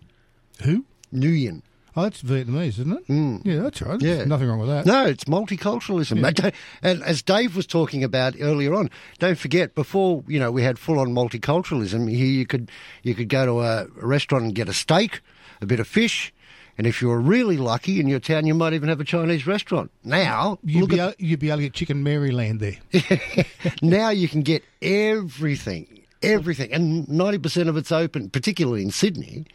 Who? 0.62 0.84
Nguyen. 1.14 1.62
Oh, 1.94 2.04
that's 2.04 2.22
Vietnamese, 2.22 2.78
isn't 2.80 2.92
it? 2.92 3.06
Mm. 3.08 3.44
Yeah, 3.44 3.60
that's 3.60 3.82
right. 3.82 4.00
Yeah. 4.00 4.14
There's 4.14 4.26
nothing 4.26 4.48
wrong 4.48 4.60
with 4.60 4.70
that. 4.70 4.86
No, 4.86 5.04
it's 5.04 5.24
multiculturalism. 5.24 6.42
Yeah. 6.42 6.50
And 6.82 7.02
as 7.02 7.20
Dave 7.22 7.54
was 7.54 7.66
talking 7.66 8.02
about 8.02 8.34
earlier 8.40 8.72
on, 8.72 8.88
don't 9.18 9.36
forget 9.36 9.74
before 9.74 10.24
you 10.26 10.38
know 10.38 10.50
we 10.50 10.62
had 10.62 10.78
full 10.78 10.98
on 10.98 11.08
multiculturalism. 11.08 12.10
Here 12.10 12.26
you 12.26 12.46
could 12.46 12.70
you 13.02 13.14
could 13.14 13.28
go 13.28 13.44
to 13.44 13.60
a 13.60 13.86
restaurant 13.96 14.44
and 14.44 14.54
get 14.54 14.70
a 14.70 14.72
steak, 14.72 15.20
a 15.60 15.66
bit 15.66 15.80
of 15.80 15.86
fish, 15.86 16.32
and 16.78 16.86
if 16.86 17.02
you 17.02 17.08
were 17.08 17.20
really 17.20 17.58
lucky 17.58 18.00
in 18.00 18.08
your 18.08 18.20
town, 18.20 18.46
you 18.46 18.54
might 18.54 18.72
even 18.72 18.88
have 18.88 19.00
a 19.00 19.04
Chinese 19.04 19.46
restaurant. 19.46 19.90
Now, 20.02 20.58
You'd 20.64 20.88
be, 20.88 21.00
at 21.00 21.20
you'd 21.20 21.40
be 21.40 21.48
able 21.48 21.58
to 21.58 21.62
get 21.64 21.74
chicken 21.74 22.02
Maryland 22.02 22.60
there. 22.60 22.78
now 23.82 24.08
you 24.08 24.28
can 24.28 24.40
get 24.40 24.64
everything, 24.80 26.01
everything, 26.22 26.72
and 26.72 27.08
ninety 27.08 27.38
percent 27.38 27.68
of 27.68 27.76
it's 27.76 27.92
open. 27.92 28.30
Particularly 28.30 28.82
in 28.82 28.90
Sydney, 28.90 29.46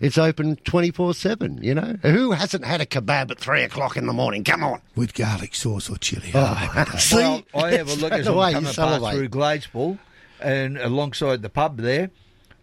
it's 0.00 0.18
open 0.18 0.56
twenty 0.64 0.90
four 0.90 1.14
seven. 1.14 1.62
You 1.62 1.74
know, 1.74 1.96
who 2.02 2.32
hasn't 2.32 2.64
had 2.64 2.80
a 2.80 2.86
kebab 2.86 3.30
at 3.30 3.38
three 3.38 3.62
o'clock 3.62 3.96
in 3.96 4.06
the 4.06 4.12
morning? 4.12 4.44
Come 4.44 4.62
on, 4.64 4.80
With 4.96 5.14
garlic 5.14 5.54
sauce 5.54 5.88
or 5.90 5.96
chili. 5.96 6.30
Oh, 6.34 6.84
see, 6.98 7.16
Well, 7.16 7.42
I 7.54 7.72
have 7.72 7.88
a 7.90 7.94
look 7.96 8.12
as 8.12 8.26
the 8.26 8.32
way 8.32 8.54
I'm 8.54 8.64
you 8.64 8.72
coming 8.72 9.00
past 9.00 9.14
through 9.16 9.28
Gladesville, 9.28 9.98
and 10.40 10.78
alongside 10.78 11.42
the 11.42 11.50
pub 11.50 11.78
there, 11.78 12.10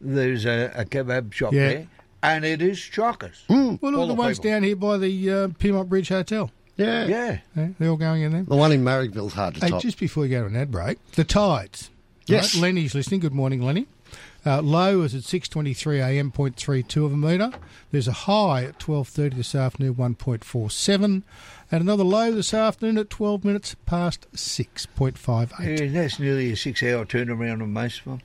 there's 0.02 0.46
a, 0.46 0.72
a 0.76 0.86
kebab 0.86 1.34
shop 1.34 1.54
Yeah. 1.54 1.68
there, 1.68 1.88
and 2.24 2.46
it 2.46 2.62
is 2.62 2.78
chockers. 2.78 3.44
Well, 3.50 3.78
look 3.82 3.84
All 3.84 3.88
at 4.04 4.08
the 4.08 4.08
the 4.08 4.14
ones 4.14 4.40
people. 4.40 4.52
down 4.52 4.64
here 4.64 4.76
by 4.76 4.98
the 4.98 5.30
uh, 5.32 5.48
Pyrmont 5.50 5.90
Bridge 5.90 6.10
Hotel. 6.10 6.52
Yeah. 6.78 7.08
Yeah. 7.08 7.38
Yeah, 7.56 7.68
they're 7.80 7.90
all 7.90 7.98
going 7.98 8.22
in 8.22 8.32
there. 8.34 8.44
The 8.44 8.56
one 8.56 8.72
in 8.72 8.84
Marrickville's 8.84 9.34
hard 9.34 9.56
to 9.56 9.62
Hey, 9.62 9.70
top. 9.72 9.82
just 9.82 9.98
before 9.98 10.22
we 10.22 10.30
go 10.30 10.42
to 10.42 10.46
an 10.48 10.56
ad 10.56 10.70
break, 10.70 11.00
the 11.14 11.24
tides. 11.24 11.90
Yes. 12.28 12.56
Right, 12.56 12.64
Lenny's 12.64 12.94
listening. 12.94 13.22
Good 13.22 13.34
morning, 13.34 13.62
Lenny. 13.62 13.88
Uh, 14.46 14.62
low 14.62 15.02
is 15.02 15.14
at 15.16 15.24
6.23 15.24 16.00
a.m., 16.00 16.32
0.32 16.32 17.06
of 17.06 17.14
a 17.14 17.18
metre. 17.18 17.52
There's 17.92 18.08
a 18.08 18.14
high 18.14 18.64
at 18.64 18.80
12.30 18.80 19.36
this 19.36 19.56
afternoon, 19.56 19.96
1.47. 19.96 21.04
And 21.04 21.24
another 21.82 22.04
low 22.04 22.32
this 22.32 22.54
afternoon 22.54 22.98
at 22.98 23.10
12 23.10 23.44
minutes 23.44 23.76
past 23.86 24.28
6.58. 24.34 25.80
Yeah, 25.80 25.88
that's 26.02 26.20
nearly 26.20 26.52
a 26.52 26.56
six-hour 26.56 27.06
turnaround 27.06 27.62
on 27.62 27.74
most 27.74 28.00
of 28.00 28.06
them. 28.06 28.22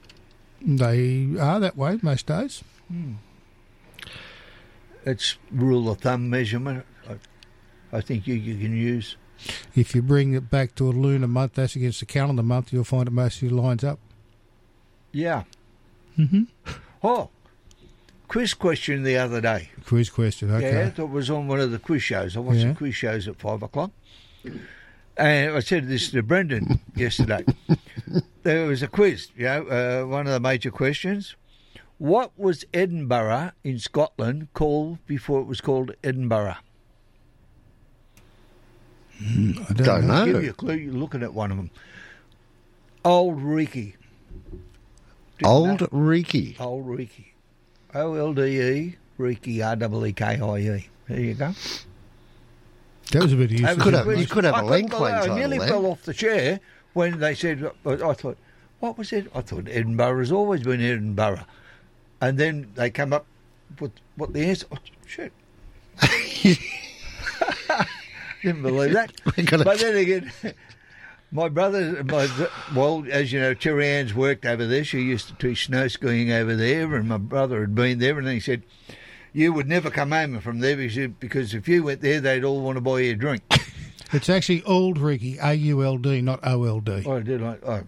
They 0.60 1.36
are 1.40 1.58
that 1.58 1.76
way 1.76 1.98
most 2.02 2.26
days. 2.26 2.62
It's 5.04 5.36
rule 5.50 5.90
of 5.90 5.98
thumb 5.98 6.30
measurement. 6.30 6.84
I, 7.08 7.16
I 7.96 8.00
think 8.00 8.28
you, 8.28 8.34
you 8.34 8.56
can 8.56 8.76
use. 8.76 9.16
If 9.74 9.94
you 9.94 10.02
bring 10.02 10.34
it 10.34 10.50
back 10.50 10.74
to 10.76 10.88
a 10.88 10.92
lunar 10.92 11.26
month, 11.28 11.54
that's 11.54 11.76
against 11.76 12.02
a 12.02 12.06
calendar 12.06 12.42
month, 12.42 12.72
you'll 12.72 12.84
find 12.84 13.08
it 13.08 13.12
mostly 13.12 13.48
lines 13.48 13.84
up. 13.84 13.98
Yeah. 15.12 15.44
Mm-hmm. 16.18 16.42
Oh, 17.04 17.30
quiz 18.28 18.54
question 18.54 19.02
the 19.02 19.16
other 19.16 19.40
day. 19.40 19.70
Quiz 19.86 20.08
question, 20.08 20.52
okay. 20.52 20.70
Yeah, 20.72 20.88
that 20.90 21.06
was 21.06 21.28
on 21.30 21.48
one 21.48 21.58
of 21.58 21.72
the 21.72 21.80
quiz 21.80 22.00
shows. 22.04 22.36
I 22.36 22.40
watched 22.40 22.60
Yeah. 22.60 22.68
the 22.68 22.74
quiz 22.76 22.94
shows 22.94 23.26
at 23.26 23.40
five 23.40 23.60
o'clock. 23.60 23.90
And 25.16 25.56
I 25.56 25.58
said 25.58 25.88
this 25.88 26.12
to 26.12 26.22
Brendan 26.22 26.78
yesterday. 26.94 27.44
There 28.44 28.66
was 28.68 28.84
a 28.84 28.86
quiz, 28.86 29.30
you 29.36 29.46
know, 29.46 29.66
uh, 29.66 30.06
one 30.06 30.28
of 30.28 30.32
the 30.32 30.38
major 30.38 30.70
questions. 30.70 31.34
What 31.98 32.30
was 32.38 32.64
Edinburgh 32.72 33.50
in 33.64 33.80
Scotland 33.80 34.46
called 34.54 35.04
before 35.06 35.40
it 35.40 35.46
was 35.46 35.60
called 35.60 35.90
Edinburgh? 36.04 36.56
Mm, 39.22 39.70
I 39.70 39.72
Don't 39.74 40.10
I'll 40.10 40.24
give 40.26 40.34
know. 40.34 40.40
you 40.40 40.50
a 40.50 40.54
clue. 40.54 40.74
You're 40.74 40.92
looking 40.94 41.22
at 41.22 41.32
one 41.32 41.50
of 41.50 41.56
them. 41.56 41.70
Old 43.04 43.38
Reekie. 43.40 43.94
Didn't 45.38 45.46
Old 45.46 45.80
know. 45.80 45.86
Reekie. 45.88 46.58
Old 46.60 46.86
Reekie. 46.86 47.26
O 47.94 48.14
L 48.14 48.32
D 48.32 48.42
E, 48.60 48.96
Reekie, 49.18 49.62
R 49.64 49.76
E 50.06 50.08
E 50.08 50.12
K 50.12 50.24
I 50.24 50.58
E. 50.76 50.88
There 51.08 51.20
you 51.20 51.34
go. 51.34 51.52
That 53.12 53.22
was 53.22 53.32
a 53.32 53.36
bit 53.36 53.50
That 53.50 53.58
useless. 53.58 53.82
Could 53.82 53.94
have- 53.94 54.18
you 54.18 54.26
could 54.26 54.44
have 54.44 54.54
a 54.54 54.58
I 54.58 54.80
couldn't 54.82 55.00
Lane 55.00 55.14
I 55.14 55.26
nearly 55.38 55.58
there. 55.58 55.68
fell 55.68 55.86
off 55.86 56.02
the 56.02 56.14
chair 56.14 56.60
when 56.94 57.18
they 57.18 57.34
said, 57.34 57.70
I 57.86 57.96
thought, 58.14 58.38
what 58.80 58.96
was 58.96 59.12
it? 59.12 59.30
I 59.34 59.42
thought 59.42 59.68
Edinburgh 59.68 60.18
has 60.20 60.32
always 60.32 60.62
been 60.62 60.80
Edinburgh. 60.80 61.40
And 62.20 62.38
then 62.38 62.70
they 62.74 62.88
come 62.90 63.12
up 63.12 63.26
with 63.80 63.92
what 64.16 64.32
the 64.32 64.44
answer. 64.46 64.66
Oh, 64.72 64.78
shit. 65.06 65.32
Didn't 68.42 68.62
believe 68.62 68.92
that. 68.92 69.12
Gonna- 69.46 69.64
But 69.64 69.78
then 69.78 69.96
again, 69.96 70.32
my 71.32 71.48
brother, 71.48 72.02
my, 72.04 72.28
well, 72.74 73.04
as 73.10 73.32
you 73.32 73.40
know, 73.40 73.54
Terry 73.54 73.88
Ann's 73.88 74.14
worked 74.14 74.44
over 74.46 74.66
there. 74.66 74.84
She 74.84 75.00
used 75.00 75.28
to 75.28 75.34
teach 75.34 75.66
snow 75.66 75.88
skiing 75.88 76.30
over 76.32 76.54
there, 76.56 76.94
and 76.94 77.08
my 77.08 77.18
brother 77.18 77.60
had 77.60 77.74
been 77.74 77.98
there, 77.98 78.18
and 78.18 78.28
he 78.28 78.40
said, 78.40 78.62
you 79.32 79.52
would 79.52 79.66
never 79.68 79.90
come 79.90 80.10
home 80.12 80.40
from 80.40 80.58
there 80.60 80.76
because, 80.76 81.10
because 81.18 81.54
if 81.54 81.66
you 81.66 81.84
went 81.84 82.00
there, 82.02 82.20
they'd 82.20 82.44
all 82.44 82.60
want 82.60 82.76
to 82.76 82.80
buy 82.82 83.00
you 83.00 83.12
a 83.12 83.16
drink. 83.16 83.42
It's 84.14 84.28
actually 84.28 84.62
Old 84.64 84.98
Ricky, 84.98 85.38
A 85.40 85.54
U 85.54 85.82
L 85.82 85.96
D, 85.96 86.20
not 86.20 86.40
O 86.46 86.64
L 86.64 86.80
D. 86.80 87.02
Oh, 87.06 87.18
did 87.22 87.42
I? 87.42 87.56
Oh, 87.64 87.80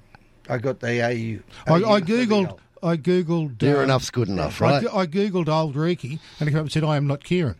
I 0.48 0.56
got 0.56 0.80
the 0.80 1.02
AU. 1.02 1.40
I, 1.70 1.82
AU 1.82 1.84
I 1.92 2.00
for 2.00 2.06
the 2.06 2.12
googled. 2.26 2.58
I 2.82 2.96
googled. 2.96 3.60
Near 3.60 3.80
uh, 3.80 3.82
enough's 3.82 4.08
good 4.08 4.28
enough, 4.30 4.62
I, 4.62 4.64
right? 4.64 4.82
go- 4.84 4.96
I 4.96 5.06
googled 5.06 5.50
Old 5.50 5.76
Ricky, 5.76 6.18
and 6.40 6.48
it 6.48 6.52
came 6.52 6.60
up 6.60 6.62
and 6.64 6.72
said, 6.72 6.82
"I 6.82 6.96
am 6.96 7.06
not 7.06 7.24
Keiren." 7.24 7.56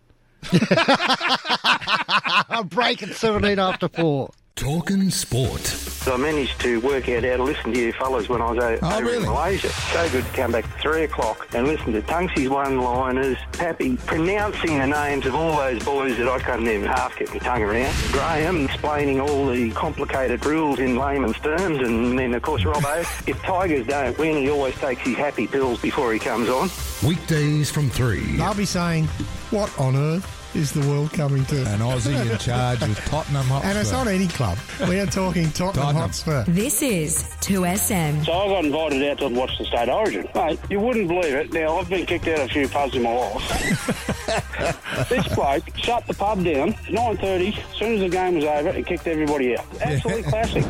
A 2.50 2.64
break 2.68 3.02
at 3.02 3.14
17 3.14 3.58
after 3.58 3.88
4. 3.88 4.30
Talking 4.56 5.10
sport. 5.10 6.06
I 6.06 6.16
managed 6.16 6.60
to 6.60 6.78
work 6.80 7.08
out 7.08 7.24
how 7.24 7.36
to 7.38 7.42
listen 7.42 7.72
to 7.72 7.80
you 7.80 7.92
fellas 7.94 8.28
when 8.28 8.40
I 8.40 8.52
was 8.52 8.58
o- 8.62 8.78
Oh, 8.82 8.96
over 8.98 9.04
really? 9.04 9.16
in 9.16 9.22
Malaysia. 9.24 9.68
So 9.68 10.08
good 10.10 10.24
to 10.24 10.30
come 10.32 10.52
back 10.52 10.64
at 10.64 10.80
three 10.80 11.02
o'clock 11.02 11.48
and 11.54 11.66
listen 11.66 11.92
to 11.92 12.00
Tungsy's 12.02 12.48
one-liners, 12.48 13.36
Pappy 13.50 13.96
pronouncing 13.96 14.78
the 14.78 14.86
names 14.86 15.26
of 15.26 15.34
all 15.34 15.56
those 15.56 15.82
boys 15.82 16.16
that 16.18 16.28
I 16.28 16.38
couldn't 16.38 16.68
even 16.68 16.86
half 16.86 17.18
get 17.18 17.30
my 17.32 17.38
tongue 17.38 17.62
around. 17.62 17.92
Graham 18.12 18.64
explaining 18.66 19.20
all 19.20 19.48
the 19.48 19.72
complicated 19.72 20.46
rules 20.46 20.78
in 20.78 20.96
layman's 20.96 21.38
terms, 21.40 21.78
and 21.80 22.16
then 22.16 22.32
of 22.32 22.42
course 22.42 22.62
Robbo. 22.62 23.00
if 23.28 23.42
Tigers 23.42 23.88
don't 23.88 24.16
win, 24.18 24.36
he 24.36 24.50
always 24.50 24.76
takes 24.76 25.02
his 25.02 25.16
happy 25.16 25.48
pills 25.48 25.80
before 25.80 26.12
he 26.12 26.20
comes 26.20 26.48
on. 26.48 26.70
Weekdays 27.04 27.72
from 27.72 27.90
3. 27.90 28.40
I'll 28.40 28.54
be 28.54 28.66
saying, 28.66 29.06
what 29.50 29.76
on 29.80 29.96
earth 29.96 30.42
is 30.54 30.72
the 30.72 30.86
world 30.88 31.12
coming 31.12 31.44
to? 31.46 31.56
An 31.68 31.80
Aussie 31.80 32.30
in 32.30 32.38
charge 32.38 32.82
of 32.82 32.96
Tottenham 33.06 33.44
Hotspur. 33.46 33.68
And 33.68 33.78
it's 33.78 33.92
not 33.92 34.06
any 34.06 34.28
club. 34.28 34.58
We 34.88 35.00
are 35.00 35.06
talking 35.06 35.50
Tottenham 35.50 35.84
Tottenham. 35.84 36.02
Hotspur. 36.02 36.44
This 36.46 36.82
is 36.82 37.24
2SM. 37.40 38.24
So 38.24 38.32
I 38.32 38.46
got 38.48 38.64
invited 38.64 39.02
out 39.10 39.18
to 39.18 39.28
watch 39.28 39.58
the 39.58 39.64
state 39.64 39.88
origin. 39.88 40.28
Mate, 40.34 40.58
you 40.70 40.80
wouldn't 40.80 41.08
believe 41.08 41.34
it. 41.34 41.52
Now, 41.52 41.78
I've 41.78 41.88
been 41.88 42.06
kicked 42.06 42.28
out 42.28 42.38
of 42.40 42.46
a 42.46 42.48
few 42.48 42.68
pubs 42.68 42.94
in 42.94 43.02
my 43.02 43.12
life. 43.12 45.08
this 45.08 45.26
bloke 45.34 45.64
shut 45.76 46.06
the 46.06 46.14
pub 46.14 46.44
down, 46.44 46.72
9.30, 46.72 47.58
as 47.58 47.76
soon 47.76 47.94
as 47.94 48.00
the 48.00 48.08
game 48.08 48.36
was 48.36 48.44
over, 48.44 48.68
and 48.70 48.86
kicked 48.86 49.06
everybody 49.06 49.56
out. 49.56 49.66
Absolutely 49.80 50.22
classic. 50.30 50.64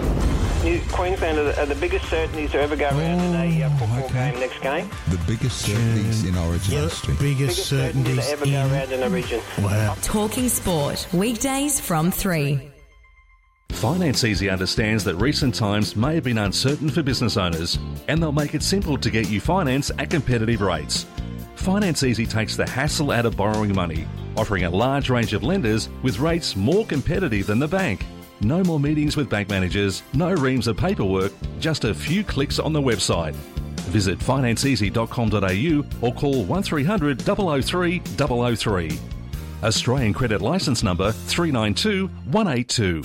Queensland 0.64 1.38
are 1.38 1.44
the, 1.44 1.61
are 1.61 1.66
the 1.66 1.75
biggest 1.75 2.09
certainties 2.09 2.52
to 2.52 2.61
ever 2.61 2.75
go 2.75 2.88
around 2.88 3.21
in 3.21 3.35
a 3.35 3.62
uh, 3.64 3.71
football 3.76 4.04
okay. 4.04 4.30
game 4.30 4.40
next 4.40 4.62
game. 4.62 4.88
the 5.09 5.21
biggest 5.26 5.61
certainties 5.61 6.25
in 6.25 6.35
Origin 6.37 6.75
history. 6.75 7.14
Biggest 7.21 7.66
certainties 7.66 8.26
to 8.26 8.33
ever 8.33 8.47
go 8.47 8.50
in. 8.50 8.73
around 8.73 8.92
in 8.92 9.02
a 9.02 9.11
region. 9.11 9.42
Wow. 9.59 9.94
Talking 10.00 10.49
sport. 10.49 11.06
Weekdays 11.12 11.80
from 11.80 12.11
3. 12.11 12.71
Finance 13.71 14.25
Easy 14.25 14.49
understands 14.49 15.04
that 15.04 15.16
recent 15.16 15.54
times 15.54 15.97
may 15.97 16.14
have 16.14 16.25
been 16.25 16.38
uncertain 16.38 16.88
for 16.88 17.02
business 17.02 17.37
owners, 17.37 17.78
and 18.09 18.23
they'll 18.23 18.33
make 18.33 18.54
it 18.54 18.62
simple 18.62 18.97
to 18.97 19.11
get 19.11 19.28
you 19.28 19.42
finance 19.42 19.90
at 19.99 20.09
competitive 20.09 20.62
rates. 20.62 21.04
Finance 21.56 22.04
Easy 22.04 22.25
takes 22.25 22.56
the 22.56 22.66
hassle 22.66 23.11
out 23.11 23.26
of 23.26 23.37
borrowing 23.37 23.75
money, 23.75 24.06
offering 24.37 24.64
a 24.64 24.71
large 24.71 25.11
range 25.11 25.35
of 25.35 25.42
lenders 25.42 25.90
with 26.02 26.21
rates 26.21 26.56
more 26.56 26.87
competitive 26.87 27.47
than 27.47 27.59
the 27.59 27.68
bank. 27.68 28.06
No 28.41 28.62
more 28.64 28.81
meetings 28.81 29.17
with 29.17 29.31
bank 29.31 29.49
managers, 29.49 30.03
no 30.12 30.33
reams 30.33 30.67
of 30.67 30.76
paperwork, 30.76 31.33
just 31.61 31.85
a 31.85 31.95
few 31.95 32.25
clicks 32.25 32.59
on 32.59 32.73
the 32.73 32.81
website. 32.81 33.35
Visit 33.91 34.19
financeeasy.com.au 34.19 36.07
or 36.07 36.14
call 36.14 36.45
1300 36.45 37.21
003 37.21 37.99
003. 38.00 38.99
Australian 39.62 40.12
credit 40.12 40.43
license 40.43 40.83
number 40.83 41.12
392 41.12 42.09
182. 42.31 43.03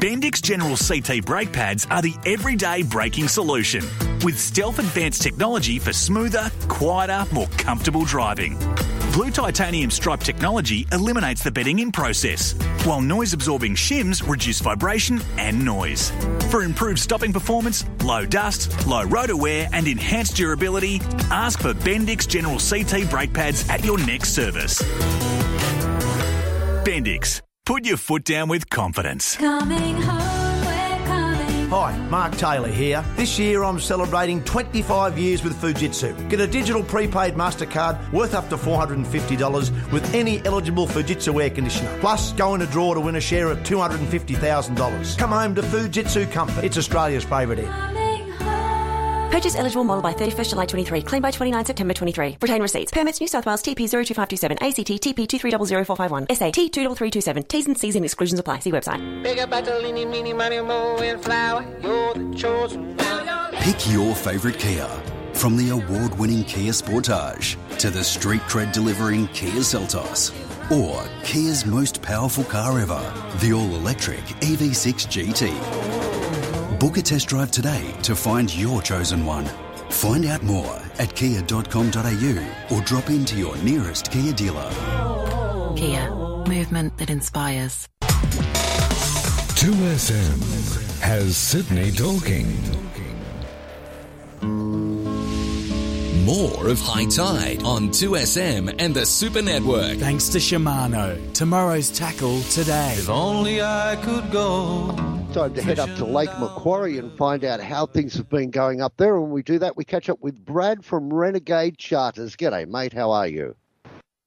Bendix 0.00 0.42
General 0.42 0.76
CT 0.76 1.24
brake 1.24 1.52
pads 1.52 1.86
are 1.90 2.02
the 2.02 2.14
everyday 2.24 2.82
braking 2.82 3.28
solution 3.28 3.84
with 4.24 4.38
stealth 4.38 4.78
advanced 4.78 5.22
technology 5.22 5.78
for 5.78 5.92
smoother, 5.92 6.50
quieter, 6.68 7.26
more 7.32 7.48
comfortable 7.58 8.04
driving. 8.04 8.58
Blue 9.12 9.30
titanium 9.30 9.90
stripe 9.90 10.20
technology 10.20 10.86
eliminates 10.92 11.42
the 11.42 11.50
bedding 11.50 11.80
in 11.80 11.90
process, 11.90 12.52
while 12.84 13.00
noise 13.00 13.32
absorbing 13.32 13.74
shims 13.74 14.26
reduce 14.28 14.60
vibration 14.60 15.20
and 15.36 15.64
noise. 15.64 16.12
For 16.48 16.62
improved 16.62 17.00
stopping 17.00 17.32
performance, 17.32 17.84
low 18.04 18.24
dust, 18.24 18.70
low 18.86 19.02
rotor 19.02 19.36
wear, 19.36 19.68
and 19.72 19.88
enhanced 19.88 20.36
durability, 20.36 21.00
ask 21.32 21.60
for 21.60 21.74
Bendix 21.74 22.28
General 22.28 22.58
CT 22.58 23.10
brake 23.10 23.32
pads 23.32 23.68
at 23.68 23.84
your 23.84 23.98
next 23.98 24.30
service. 24.30 24.80
Bendix. 26.84 27.42
Put 27.66 27.84
your 27.86 27.96
foot 27.96 28.24
down 28.24 28.48
with 28.48 28.70
confidence. 28.70 29.36
Hi, 31.70 31.96
Mark 32.08 32.36
Taylor 32.36 32.66
here. 32.66 33.04
This 33.14 33.38
year 33.38 33.62
I'm 33.62 33.78
celebrating 33.78 34.42
25 34.42 35.16
years 35.16 35.44
with 35.44 35.54
Fujitsu. 35.62 36.28
Get 36.28 36.40
a 36.40 36.46
digital 36.48 36.82
prepaid 36.82 37.34
MasterCard 37.34 38.12
worth 38.12 38.34
up 38.34 38.48
to 38.48 38.56
$450 38.56 39.92
with 39.92 40.12
any 40.12 40.44
eligible 40.44 40.88
Fujitsu 40.88 41.40
air 41.40 41.48
conditioner. 41.48 41.96
Plus, 42.00 42.32
go 42.32 42.56
in 42.56 42.62
a 42.62 42.66
draw 42.66 42.94
to 42.94 43.00
win 43.00 43.14
a 43.14 43.20
share 43.20 43.52
of 43.52 43.58
$250,000. 43.58 45.16
Come 45.16 45.30
home 45.30 45.54
to 45.54 45.62
Fujitsu 45.62 46.28
Comfort. 46.32 46.64
It's 46.64 46.76
Australia's 46.76 47.22
favourite 47.22 47.60
air. 47.60 47.99
Purchase 49.30 49.54
eligible 49.54 49.84
model 49.84 50.02
by 50.02 50.12
31st 50.12 50.50
July 50.50 50.66
23. 50.66 51.02
Claim 51.02 51.22
by 51.22 51.30
29 51.30 51.64
September 51.64 51.94
23. 51.94 52.38
Retain 52.40 52.60
receipts. 52.60 52.90
Permits 52.90 53.20
New 53.20 53.28
South 53.28 53.46
Wales 53.46 53.62
TP 53.62 53.88
02527. 53.88 54.58
ACT 54.60 55.00
TP 55.00 55.28
2300451. 55.28 56.34
SA 56.34 56.50
T 56.50 56.68
23327. 56.68 57.44
T's 57.44 57.66
and 57.66 57.78
C's 57.78 57.94
and 57.94 58.04
exclusions 58.04 58.40
apply. 58.40 58.58
See 58.58 58.72
website. 58.72 59.22
Big 59.22 59.38
up 59.38 59.50
Bartolini, 59.50 60.04
money, 60.34 60.60
mo, 60.60 60.96
and 60.98 61.22
flower. 61.22 61.64
You're 61.80 62.14
the 62.14 62.34
chosen 62.36 62.96
one. 62.96 63.54
Pick 63.54 63.92
your 63.92 64.16
favourite 64.16 64.58
Kia. 64.58 64.88
From 65.34 65.56
the 65.56 65.70
award 65.70 66.18
winning 66.18 66.42
Kia 66.44 66.72
Sportage 66.72 67.56
to 67.78 67.88
the 67.88 68.02
street 68.02 68.40
cred 68.42 68.72
delivering 68.72 69.28
Kia 69.28 69.60
Seltos. 69.62 70.32
Or 70.70 71.04
Kia's 71.24 71.64
most 71.64 72.02
powerful 72.02 72.44
car 72.44 72.80
ever, 72.80 73.00
the 73.38 73.52
all 73.52 73.74
electric 73.76 74.20
EV6 74.40 75.06
GT. 75.06 75.99
Book 76.80 76.96
a 76.96 77.02
test 77.02 77.28
drive 77.28 77.50
today 77.50 77.92
to 78.04 78.16
find 78.16 78.56
your 78.56 78.80
chosen 78.80 79.26
one. 79.26 79.44
Find 79.90 80.24
out 80.24 80.42
more 80.42 80.80
at 80.98 81.14
kia.com.au 81.14 82.46
or 82.70 82.80
drop 82.80 83.10
into 83.10 83.36
your 83.36 83.54
nearest 83.58 84.10
Kia 84.10 84.32
dealer. 84.32 84.70
Kia, 85.76 86.10
movement 86.48 86.96
that 86.96 87.10
inspires. 87.10 87.86
2SM 89.60 91.00
has 91.00 91.36
Sydney 91.36 91.90
talking. 91.90 92.46
More 96.24 96.66
of 96.66 96.80
Hi-Tide 96.80 97.62
on 97.62 97.90
2SM 97.90 98.74
and 98.78 98.94
the 98.94 99.04
Super 99.04 99.42
Network. 99.42 99.98
Thanks 99.98 100.30
to 100.30 100.38
Shimano. 100.38 101.30
Tomorrow's 101.34 101.90
tackle 101.90 102.40
today. 102.44 102.94
If 102.96 103.10
only 103.10 103.60
I 103.60 103.96
could 104.02 104.30
go. 104.32 105.09
Time 105.32 105.54
to 105.54 105.62
head 105.62 105.78
up 105.78 105.94
to 105.96 106.04
Lake 106.04 106.36
Macquarie 106.40 106.98
and 106.98 107.16
find 107.16 107.44
out 107.44 107.60
how 107.60 107.86
things 107.86 108.14
have 108.14 108.28
been 108.28 108.50
going 108.50 108.80
up 108.80 108.96
there. 108.96 109.14
And 109.14 109.22
when 109.22 109.30
we 109.30 109.44
do 109.44 109.60
that, 109.60 109.76
we 109.76 109.84
catch 109.84 110.08
up 110.08 110.20
with 110.20 110.44
Brad 110.44 110.84
from 110.84 111.12
Renegade 111.14 111.78
Charters. 111.78 112.34
G'day, 112.34 112.66
mate. 112.66 112.92
How 112.92 113.12
are 113.12 113.28
you? 113.28 113.54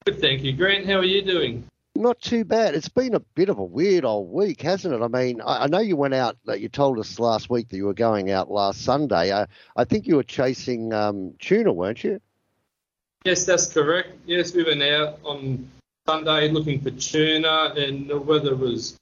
Good, 0.06 0.22
thank 0.22 0.44
you. 0.44 0.54
Grant, 0.54 0.86
how 0.86 0.96
are 0.96 1.04
you 1.04 1.22
doing? 1.22 1.66
Not 1.96 2.22
too 2.22 2.46
bad. 2.46 2.74
It's 2.74 2.88
been 2.88 3.16
a 3.16 3.20
bit 3.20 3.50
of 3.50 3.60
a 3.60 3.64
weird 3.64 4.06
old 4.06 4.32
week, 4.32 4.62
hasn't 4.62 4.94
it? 4.94 5.02
I 5.02 5.10
mean, 5.10 5.42
I, 5.42 5.66
I 5.66 5.68
know 5.68 5.80
you 5.80 5.98
went 5.98 6.14
out. 6.14 6.38
That 6.46 6.62
you 6.62 6.70
told 6.70 6.98
us 6.98 7.20
last 7.20 7.50
week 7.50 7.68
that 7.68 7.76
you 7.76 7.86
were 7.86 7.94
going 7.94 8.32
out 8.32 8.50
last 8.50 8.82
Sunday. 8.82 9.34
I, 9.34 9.48
I 9.76 9.84
think 9.84 10.08
you 10.08 10.16
were 10.16 10.24
chasing 10.24 10.94
um, 10.94 11.34
tuna, 11.38 11.74
weren't 11.74 12.02
you? 12.06 12.22
Yes, 13.26 13.46
that's 13.46 13.68
correct. 13.68 14.14
Yes, 14.26 14.54
we 14.56 14.64
went 14.64 14.82
out 14.82 15.20
on 15.26 15.70
Sunday 16.08 16.48
looking 16.48 16.80
for 16.80 16.92
tuna, 16.92 17.74
and 17.76 18.10
the 18.10 18.18
weather 18.18 18.56
was 18.56 18.98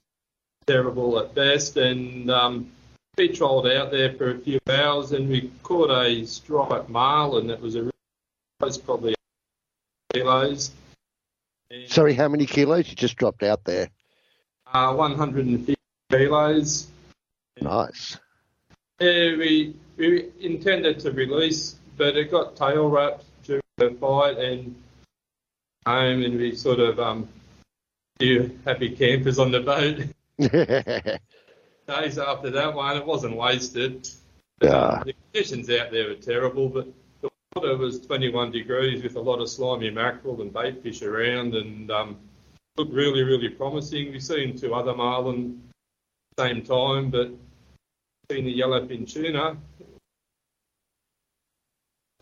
terrible 0.66 1.18
at 1.18 1.34
best. 1.34 1.76
And 1.76 2.30
um, 2.30 2.70
we 3.16 3.28
trolled 3.28 3.66
out 3.66 3.90
there 3.90 4.12
for 4.14 4.30
a 4.30 4.38
few 4.38 4.60
hours, 4.68 5.12
and 5.12 5.28
we 5.28 5.50
caught 5.62 5.90
a 5.90 6.24
striped 6.24 6.88
marlin. 6.88 7.50
It 7.50 7.60
was 7.60 7.76
a 7.76 7.88
it 7.88 7.94
was 8.60 8.78
probably 8.78 9.14
kilos. 10.12 10.70
Sorry, 11.86 12.14
how 12.14 12.28
many 12.28 12.46
kilos? 12.46 12.88
You 12.88 12.94
just 12.94 13.16
dropped 13.16 13.42
out 13.42 13.64
there. 13.64 13.88
Uh, 14.72 14.94
150 14.94 15.74
kilos. 16.10 16.86
Nice. 17.60 18.18
Yeah, 19.00 19.36
we, 19.36 19.74
we 19.96 20.30
intended 20.40 21.00
to 21.00 21.12
release, 21.12 21.76
but 21.96 22.16
it 22.16 22.30
got 22.30 22.56
tail 22.56 22.88
wrapped 22.88 23.24
during 23.42 23.62
the 23.78 23.90
fight 24.00 24.38
and 24.38 24.74
home, 25.86 26.22
and 26.22 26.38
we 26.38 26.54
sort 26.54 26.78
of 26.78 27.00
um, 27.00 27.28
few 28.18 28.58
happy 28.64 28.90
campers 28.90 29.38
on 29.38 29.50
the 29.50 29.60
boat. 29.60 30.02
Days 31.88 32.18
after 32.18 32.50
that 32.50 32.74
one, 32.74 32.96
it 32.96 33.04
wasn't 33.04 33.36
wasted. 33.36 34.08
Yeah. 34.60 35.02
The 35.04 35.14
conditions 35.14 35.68
out 35.70 35.90
there 35.90 36.08
were 36.08 36.14
terrible, 36.14 36.68
but 36.68 36.86
the 37.20 37.30
water 37.56 37.76
was 37.76 38.00
21 38.00 38.52
degrees 38.52 39.02
with 39.02 39.16
a 39.16 39.20
lot 39.20 39.40
of 39.40 39.48
slimy 39.48 39.90
mackerel 39.90 40.40
and 40.40 40.52
bait 40.52 40.82
fish 40.82 41.02
around, 41.02 41.54
and 41.54 41.90
um, 41.90 42.16
looked 42.76 42.92
really, 42.92 43.22
really 43.22 43.48
promising. 43.48 44.12
We've 44.12 44.22
seen 44.22 44.56
two 44.56 44.74
other 44.74 44.94
marlin 44.94 45.62
same 46.38 46.62
time, 46.62 47.10
but 47.10 47.30
seen 48.30 48.44
the 48.44 48.58
yellowfin 48.58 49.10
tuna. 49.12 49.56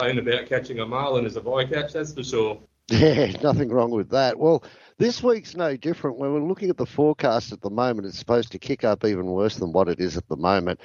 Saying 0.00 0.18
about 0.18 0.46
catching 0.46 0.80
a 0.80 0.86
marlin 0.86 1.26
is 1.26 1.36
a 1.36 1.40
bycatch, 1.40 1.92
that's 1.92 2.14
for 2.14 2.24
sure. 2.24 2.58
Yeah, 3.00 3.30
nothing 3.40 3.68
wrong 3.68 3.92
with 3.92 4.10
that. 4.10 4.36
Well, 4.36 4.64
this 4.98 5.22
week's 5.22 5.54
no 5.54 5.76
different. 5.76 6.18
When 6.18 6.32
we're 6.32 6.42
looking 6.42 6.70
at 6.70 6.76
the 6.76 6.86
forecast 6.86 7.52
at 7.52 7.60
the 7.60 7.70
moment, 7.70 8.08
it's 8.08 8.18
supposed 8.18 8.50
to 8.50 8.58
kick 8.58 8.82
up 8.82 9.04
even 9.04 9.26
worse 9.26 9.56
than 9.56 9.72
what 9.72 9.88
it 9.88 10.00
is 10.00 10.16
at 10.16 10.28
the 10.28 10.36
moment. 10.36 10.80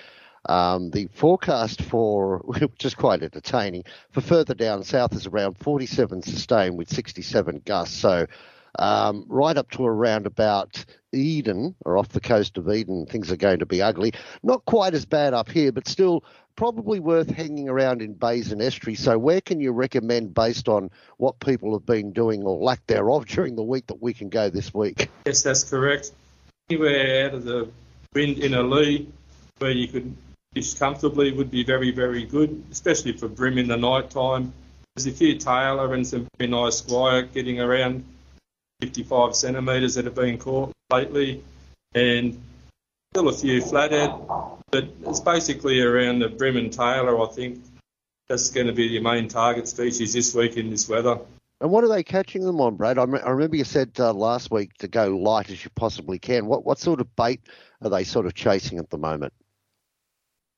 Um, 0.47 0.91
the 0.91 1.07
forecast 1.07 1.81
for, 1.81 2.37
which 2.45 2.85
is 2.85 2.93
quite 2.93 3.23
entertaining, 3.23 3.85
for 4.11 4.21
further 4.21 4.53
down 4.53 4.83
south 4.83 5.13
is 5.13 5.25
around 5.25 5.57
47 5.57 6.21
sustained 6.21 6.77
with 6.77 6.89
67 6.89 7.63
gusts. 7.65 7.97
So 7.97 8.27
um, 8.77 9.25
right 9.27 9.57
up 9.57 9.71
to 9.71 9.85
around 9.85 10.27
about 10.27 10.85
Eden 11.11 11.73
or 11.85 11.97
off 11.97 12.09
the 12.09 12.19
coast 12.19 12.59
of 12.59 12.69
Eden, 12.69 13.07
things 13.07 13.31
are 13.31 13.37
going 13.37 13.59
to 13.59 13.65
be 13.65 13.81
ugly. 13.81 14.13
Not 14.43 14.63
quite 14.65 14.93
as 14.93 15.05
bad 15.05 15.33
up 15.33 15.49
here, 15.49 15.71
but 15.71 15.87
still 15.87 16.23
probably 16.55 16.99
worth 16.99 17.29
hanging 17.29 17.69
around 17.69 18.01
in 18.01 18.13
bays 18.13 18.51
and 18.51 18.61
estuaries. 18.61 18.99
So 18.99 19.17
where 19.17 19.41
can 19.41 19.59
you 19.59 19.71
recommend 19.71 20.33
based 20.33 20.69
on 20.69 20.89
what 21.17 21.39
people 21.39 21.73
have 21.73 21.85
been 21.85 22.11
doing 22.11 22.43
or 22.43 22.57
lack 22.57 22.85
thereof 22.87 23.25
during 23.27 23.55
the 23.55 23.63
week 23.63 23.87
that 23.87 24.01
we 24.01 24.13
can 24.13 24.29
go 24.29 24.49
this 24.49 24.73
week? 24.73 25.09
Yes, 25.25 25.41
that's 25.41 25.63
correct. 25.63 26.11
Anywhere 26.69 27.27
out 27.27 27.35
of 27.35 27.43
the 27.43 27.69
wind 28.13 28.39
in 28.39 28.53
a 28.53 28.63
lee 28.63 29.07
where 29.59 29.71
you 29.71 29.87
could 29.87 30.15
fish 30.53 30.73
comfortably 30.73 31.31
would 31.31 31.51
be 31.51 31.63
very, 31.63 31.91
very 31.91 32.23
good, 32.23 32.63
especially 32.71 33.11
for 33.11 33.27
bream 33.27 33.57
in 33.57 33.67
the 33.67 33.77
night 33.77 34.09
time. 34.09 34.53
There's 34.95 35.07
a 35.07 35.11
few 35.11 35.37
tailor 35.37 35.93
and 35.93 36.07
some 36.07 36.27
very 36.37 36.49
nice 36.49 36.77
squire 36.77 37.23
getting 37.23 37.59
around 37.59 38.05
55 38.81 39.35
centimetres 39.35 39.95
that 39.95 40.05
have 40.05 40.15
been 40.15 40.37
caught 40.37 40.71
lately, 40.91 41.43
and 41.93 42.41
still 43.13 43.27
a 43.27 43.33
few 43.33 43.61
flathead, 43.61 44.13
but 44.75 45.09
it's 45.09 45.21
basically 45.21 45.79
around 45.79 46.19
the 46.19 46.27
bream 46.27 46.57
and 46.57 46.71
tailor, 46.71 47.21
I 47.21 47.27
think. 47.27 47.63
That's 48.27 48.49
going 48.49 48.67
to 48.67 48.73
be 48.73 48.85
your 48.85 49.03
main 49.03 49.29
target 49.29 49.67
species 49.67 50.11
this 50.13 50.35
week 50.35 50.57
in 50.57 50.69
this 50.69 50.89
weather. 50.89 51.19
And 51.61 51.71
what 51.71 51.85
are 51.85 51.87
they 51.87 52.03
catching 52.03 52.43
them 52.43 52.59
on, 52.59 52.75
Brad? 52.75 52.97
I, 52.97 53.03
I 53.03 53.29
remember 53.29 53.55
you 53.55 53.63
said 53.63 53.91
uh, 53.99 54.11
last 54.13 54.51
week 54.51 54.73
to 54.79 54.89
go 54.89 55.15
light 55.15 55.49
as 55.49 55.63
you 55.63 55.71
possibly 55.75 56.19
can. 56.19 56.47
What 56.47 56.65
what 56.65 56.79
sort 56.79 56.99
of 56.99 57.15
bait 57.15 57.39
are 57.81 57.89
they 57.89 58.03
sort 58.03 58.25
of 58.25 58.33
chasing 58.33 58.79
at 58.79 58.89
the 58.89 58.97
moment? 58.97 59.31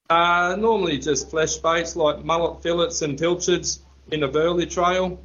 Uh, 0.09 0.55
normally 0.57 0.97
just 0.97 1.29
flesh 1.29 1.57
baits 1.57 1.95
like 1.95 2.23
mullet 2.23 2.63
fillets 2.63 3.03
and 3.03 3.19
pilchards 3.19 3.81
in 4.11 4.23
a 4.23 4.27
burley 4.27 4.65
trail. 4.65 5.21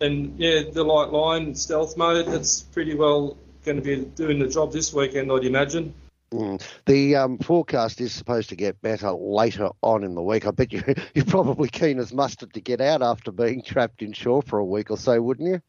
And 0.00 0.38
yeah, 0.38 0.64
the 0.70 0.84
light 0.84 1.10
line 1.10 1.54
stealth 1.54 1.96
mode, 1.96 2.26
that's 2.26 2.60
pretty 2.60 2.94
well 2.94 3.38
going 3.64 3.76
to 3.76 3.82
be 3.82 4.04
doing 4.04 4.38
the 4.38 4.48
job 4.48 4.72
this 4.72 4.92
weekend, 4.92 5.32
I'd 5.32 5.44
imagine. 5.44 5.94
Mm. 6.32 6.62
The 6.86 7.16
um, 7.16 7.38
forecast 7.38 8.00
is 8.00 8.12
supposed 8.12 8.50
to 8.50 8.56
get 8.56 8.80
better 8.82 9.12
later 9.12 9.70
on 9.82 10.04
in 10.04 10.14
the 10.14 10.22
week. 10.22 10.46
I 10.46 10.50
bet 10.50 10.72
you, 10.72 10.82
you're 11.14 11.24
probably 11.24 11.68
keen 11.68 11.98
as 11.98 12.12
mustard 12.12 12.52
to 12.54 12.60
get 12.60 12.80
out 12.80 13.02
after 13.02 13.32
being 13.32 13.62
trapped 13.62 14.02
inshore 14.02 14.42
for 14.42 14.58
a 14.58 14.64
week 14.64 14.90
or 14.90 14.98
so, 14.98 15.20
wouldn't 15.20 15.48
you? 15.48 15.62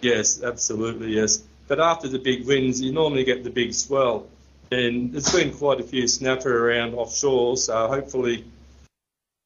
Yes, 0.00 0.42
absolutely, 0.42 1.14
yes. 1.14 1.42
But 1.66 1.80
after 1.80 2.08
the 2.08 2.18
big 2.18 2.46
winds, 2.46 2.80
you 2.80 2.92
normally 2.92 3.24
get 3.24 3.44
the 3.44 3.50
big 3.50 3.74
swell. 3.74 4.26
And 4.72 5.12
there's 5.12 5.32
been 5.32 5.52
quite 5.52 5.80
a 5.80 5.84
few 5.84 6.06
snapper 6.06 6.70
around 6.70 6.94
offshore, 6.94 7.56
so 7.56 7.88
hopefully 7.88 8.44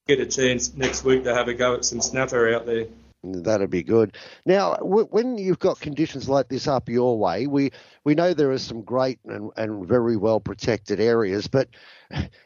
get 0.06 0.20
a 0.20 0.26
chance 0.26 0.74
next 0.74 1.02
week 1.04 1.24
to 1.24 1.34
have 1.34 1.48
a 1.48 1.54
go 1.54 1.74
at 1.74 1.84
some 1.84 2.00
snapper 2.00 2.54
out 2.54 2.66
there. 2.66 2.86
That'd 3.24 3.70
be 3.70 3.82
good. 3.82 4.16
Now, 4.44 4.74
w- 4.74 5.06
when 5.06 5.38
you've 5.38 5.58
got 5.58 5.80
conditions 5.80 6.28
like 6.28 6.48
this 6.48 6.68
up 6.68 6.90
your 6.90 7.18
way, 7.18 7.46
we, 7.46 7.70
we 8.04 8.14
know 8.14 8.34
there 8.34 8.52
are 8.52 8.58
some 8.58 8.82
great 8.82 9.18
and, 9.24 9.50
and 9.56 9.88
very 9.88 10.18
well 10.18 10.40
protected 10.40 11.00
areas, 11.00 11.46
but 11.46 11.68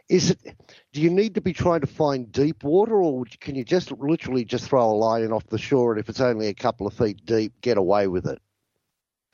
is 0.08 0.30
it? 0.30 0.38
Do 0.92 1.00
you 1.00 1.10
need 1.10 1.34
to 1.34 1.40
be 1.40 1.52
trying 1.52 1.80
to 1.80 1.88
find 1.88 2.30
deep 2.30 2.62
water, 2.62 2.94
or 2.94 3.24
can 3.40 3.56
you 3.56 3.64
just 3.64 3.90
literally 3.90 4.44
just 4.44 4.68
throw 4.68 4.90
a 4.90 4.94
line 4.94 5.22
in 5.22 5.32
off 5.32 5.46
the 5.48 5.58
shore, 5.58 5.92
and 5.92 6.00
if 6.00 6.08
it's 6.08 6.20
only 6.20 6.46
a 6.46 6.54
couple 6.54 6.86
of 6.86 6.94
feet 6.94 7.26
deep, 7.26 7.60
get 7.60 7.76
away 7.76 8.06
with 8.06 8.26
it? 8.26 8.40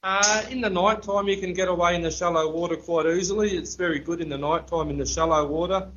Uh, 0.02 0.44
in 0.50 0.62
the 0.62 0.70
night 0.70 1.02
time, 1.02 1.28
you 1.28 1.36
can 1.36 1.52
get 1.52 1.68
away 1.68 1.94
in 1.94 2.02
the 2.02 2.10
shallow 2.10 2.50
water 2.50 2.76
quite 2.76 3.06
easily. 3.06 3.56
It's 3.56 3.74
very 3.74 3.98
good 3.98 4.20
in 4.20 4.30
the 4.30 4.38
night 4.38 4.66
time 4.66 4.88
in 4.88 4.96
the 4.96 5.06
shallow 5.06 5.46
water, 5.46 5.90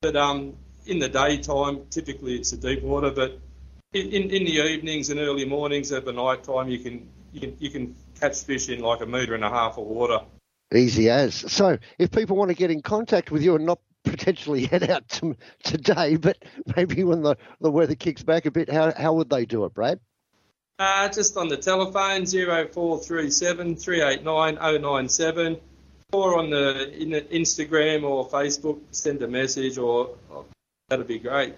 but 0.00 0.16
um, 0.16 0.56
in 0.86 0.98
the 0.98 1.08
daytime, 1.08 1.86
typically 1.90 2.34
it's 2.34 2.50
the 2.50 2.56
deep 2.56 2.82
water. 2.82 3.10
But 3.10 3.38
in, 3.92 4.08
in, 4.08 4.30
in 4.30 4.44
the 4.44 4.52
evenings 4.52 5.10
and 5.10 5.20
early 5.20 5.44
mornings 5.44 5.92
at 5.92 6.04
the 6.04 6.12
night 6.12 6.44
time, 6.44 6.68
you 6.68 6.78
can, 6.78 7.08
you 7.32 7.40
can 7.40 7.56
you 7.58 7.70
can 7.70 7.94
catch 8.18 8.42
fish 8.44 8.68
in 8.68 8.80
like 8.80 9.00
a 9.00 9.06
metre 9.06 9.34
and 9.34 9.44
a 9.44 9.50
half 9.50 9.78
of 9.78 9.86
water. 9.86 10.20
Easy 10.74 11.10
as. 11.10 11.34
So, 11.34 11.78
if 11.98 12.10
people 12.10 12.36
want 12.36 12.50
to 12.50 12.56
get 12.56 12.70
in 12.70 12.80
contact 12.80 13.30
with 13.30 13.42
you 13.42 13.56
and 13.56 13.66
not 13.66 13.80
potentially 14.04 14.66
head 14.66 14.88
out 14.88 15.08
to, 15.08 15.36
today, 15.62 16.16
but 16.16 16.38
maybe 16.76 17.04
when 17.04 17.22
the, 17.22 17.36
the 17.60 17.70
weather 17.70 17.94
kicks 17.94 18.22
back 18.22 18.46
a 18.46 18.50
bit, 18.50 18.70
how, 18.70 18.92
how 18.92 19.12
would 19.14 19.28
they 19.28 19.44
do 19.44 19.64
it, 19.64 19.74
Brad? 19.74 20.00
Uh, 20.78 21.08
just 21.08 21.36
on 21.36 21.48
the 21.48 21.56
telephone, 21.56 22.24
0437 22.26 23.76
389 23.76 24.82
097, 24.82 25.60
or 26.12 26.38
on 26.38 26.50
the 26.50 26.90
in 27.00 27.10
the 27.10 27.20
Instagram 27.20 28.02
or 28.04 28.28
Facebook, 28.28 28.80
send 28.90 29.22
a 29.22 29.28
message, 29.28 29.78
or, 29.78 30.16
or 30.30 30.44
that'd 30.88 31.06
be 31.06 31.18
great. 31.18 31.54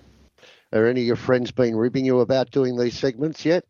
Are 0.73 0.87
any 0.87 1.03
of 1.03 1.07
your 1.07 1.17
friends 1.17 1.53
been 1.53 1.77
ribbing 1.77 2.05
you 2.05 2.21
about 2.21 2.51
doing 2.51 2.77
these 2.77 2.99
segments 2.99 3.45
yet? 3.45 3.65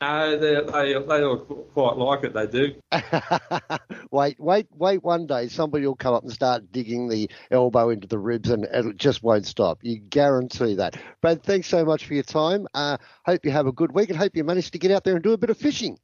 No, 0.00 0.38
they, 0.38 0.54
they, 0.54 0.92
they 0.92 1.24
all 1.24 1.38
quite 1.38 1.96
like 1.96 2.22
it, 2.22 2.32
they 2.32 2.46
do. 2.46 2.74
wait, 4.12 4.38
wait, 4.38 4.66
wait 4.70 5.02
one 5.02 5.26
day 5.26 5.48
somebody 5.48 5.86
will 5.86 5.96
come 5.96 6.14
up 6.14 6.22
and 6.22 6.32
start 6.32 6.70
digging 6.70 7.08
the 7.08 7.28
elbow 7.50 7.90
into 7.90 8.06
the 8.06 8.18
ribs 8.18 8.50
and 8.50 8.64
it 8.64 8.96
just 8.96 9.24
won't 9.24 9.44
stop. 9.44 9.78
You 9.82 9.98
guarantee 9.98 10.76
that. 10.76 10.96
Brad, 11.20 11.42
thanks 11.42 11.66
so 11.66 11.84
much 11.84 12.06
for 12.06 12.14
your 12.14 12.22
time. 12.22 12.68
Uh, 12.74 12.98
hope 13.24 13.44
you 13.44 13.50
have 13.50 13.66
a 13.66 13.72
good 13.72 13.90
week 13.90 14.08
and 14.10 14.16
hope 14.16 14.36
you 14.36 14.44
manage 14.44 14.70
to 14.70 14.78
get 14.78 14.92
out 14.92 15.02
there 15.02 15.14
and 15.14 15.24
do 15.24 15.32
a 15.32 15.38
bit 15.38 15.50
of 15.50 15.58
fishing. 15.58 15.98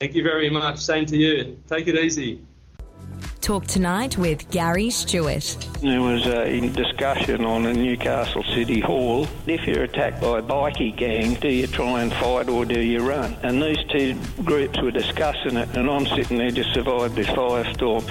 Thank 0.00 0.14
you 0.14 0.22
very 0.22 0.48
much. 0.48 0.78
Same 0.78 1.04
to 1.06 1.16
you. 1.16 1.58
Take 1.68 1.86
it 1.88 1.96
easy. 1.96 2.40
Talk 3.48 3.66
tonight 3.66 4.18
with 4.18 4.50
Gary 4.50 4.90
Stewart. 4.90 5.56
There 5.80 6.02
was 6.02 6.26
a 6.26 6.60
discussion 6.68 7.46
on 7.46 7.64
in 7.64 7.82
Newcastle 7.82 8.42
City 8.42 8.78
Hall. 8.78 9.26
If 9.46 9.66
you're 9.66 9.84
attacked 9.84 10.20
by 10.20 10.40
a 10.40 10.42
bikie 10.42 10.94
gang, 10.94 11.32
do 11.32 11.48
you 11.48 11.66
try 11.66 12.02
and 12.02 12.12
fight 12.12 12.50
or 12.50 12.66
do 12.66 12.78
you 12.78 13.00
run? 13.08 13.34
And 13.42 13.62
these 13.62 13.82
two 13.88 14.18
groups 14.44 14.78
were 14.82 14.90
discussing 14.90 15.56
it, 15.56 15.74
and 15.74 15.88
I'm 15.88 16.04
sitting 16.04 16.36
there 16.36 16.50
just 16.50 16.74
survived 16.74 17.16
this 17.16 17.28
firestorm. 17.28 18.06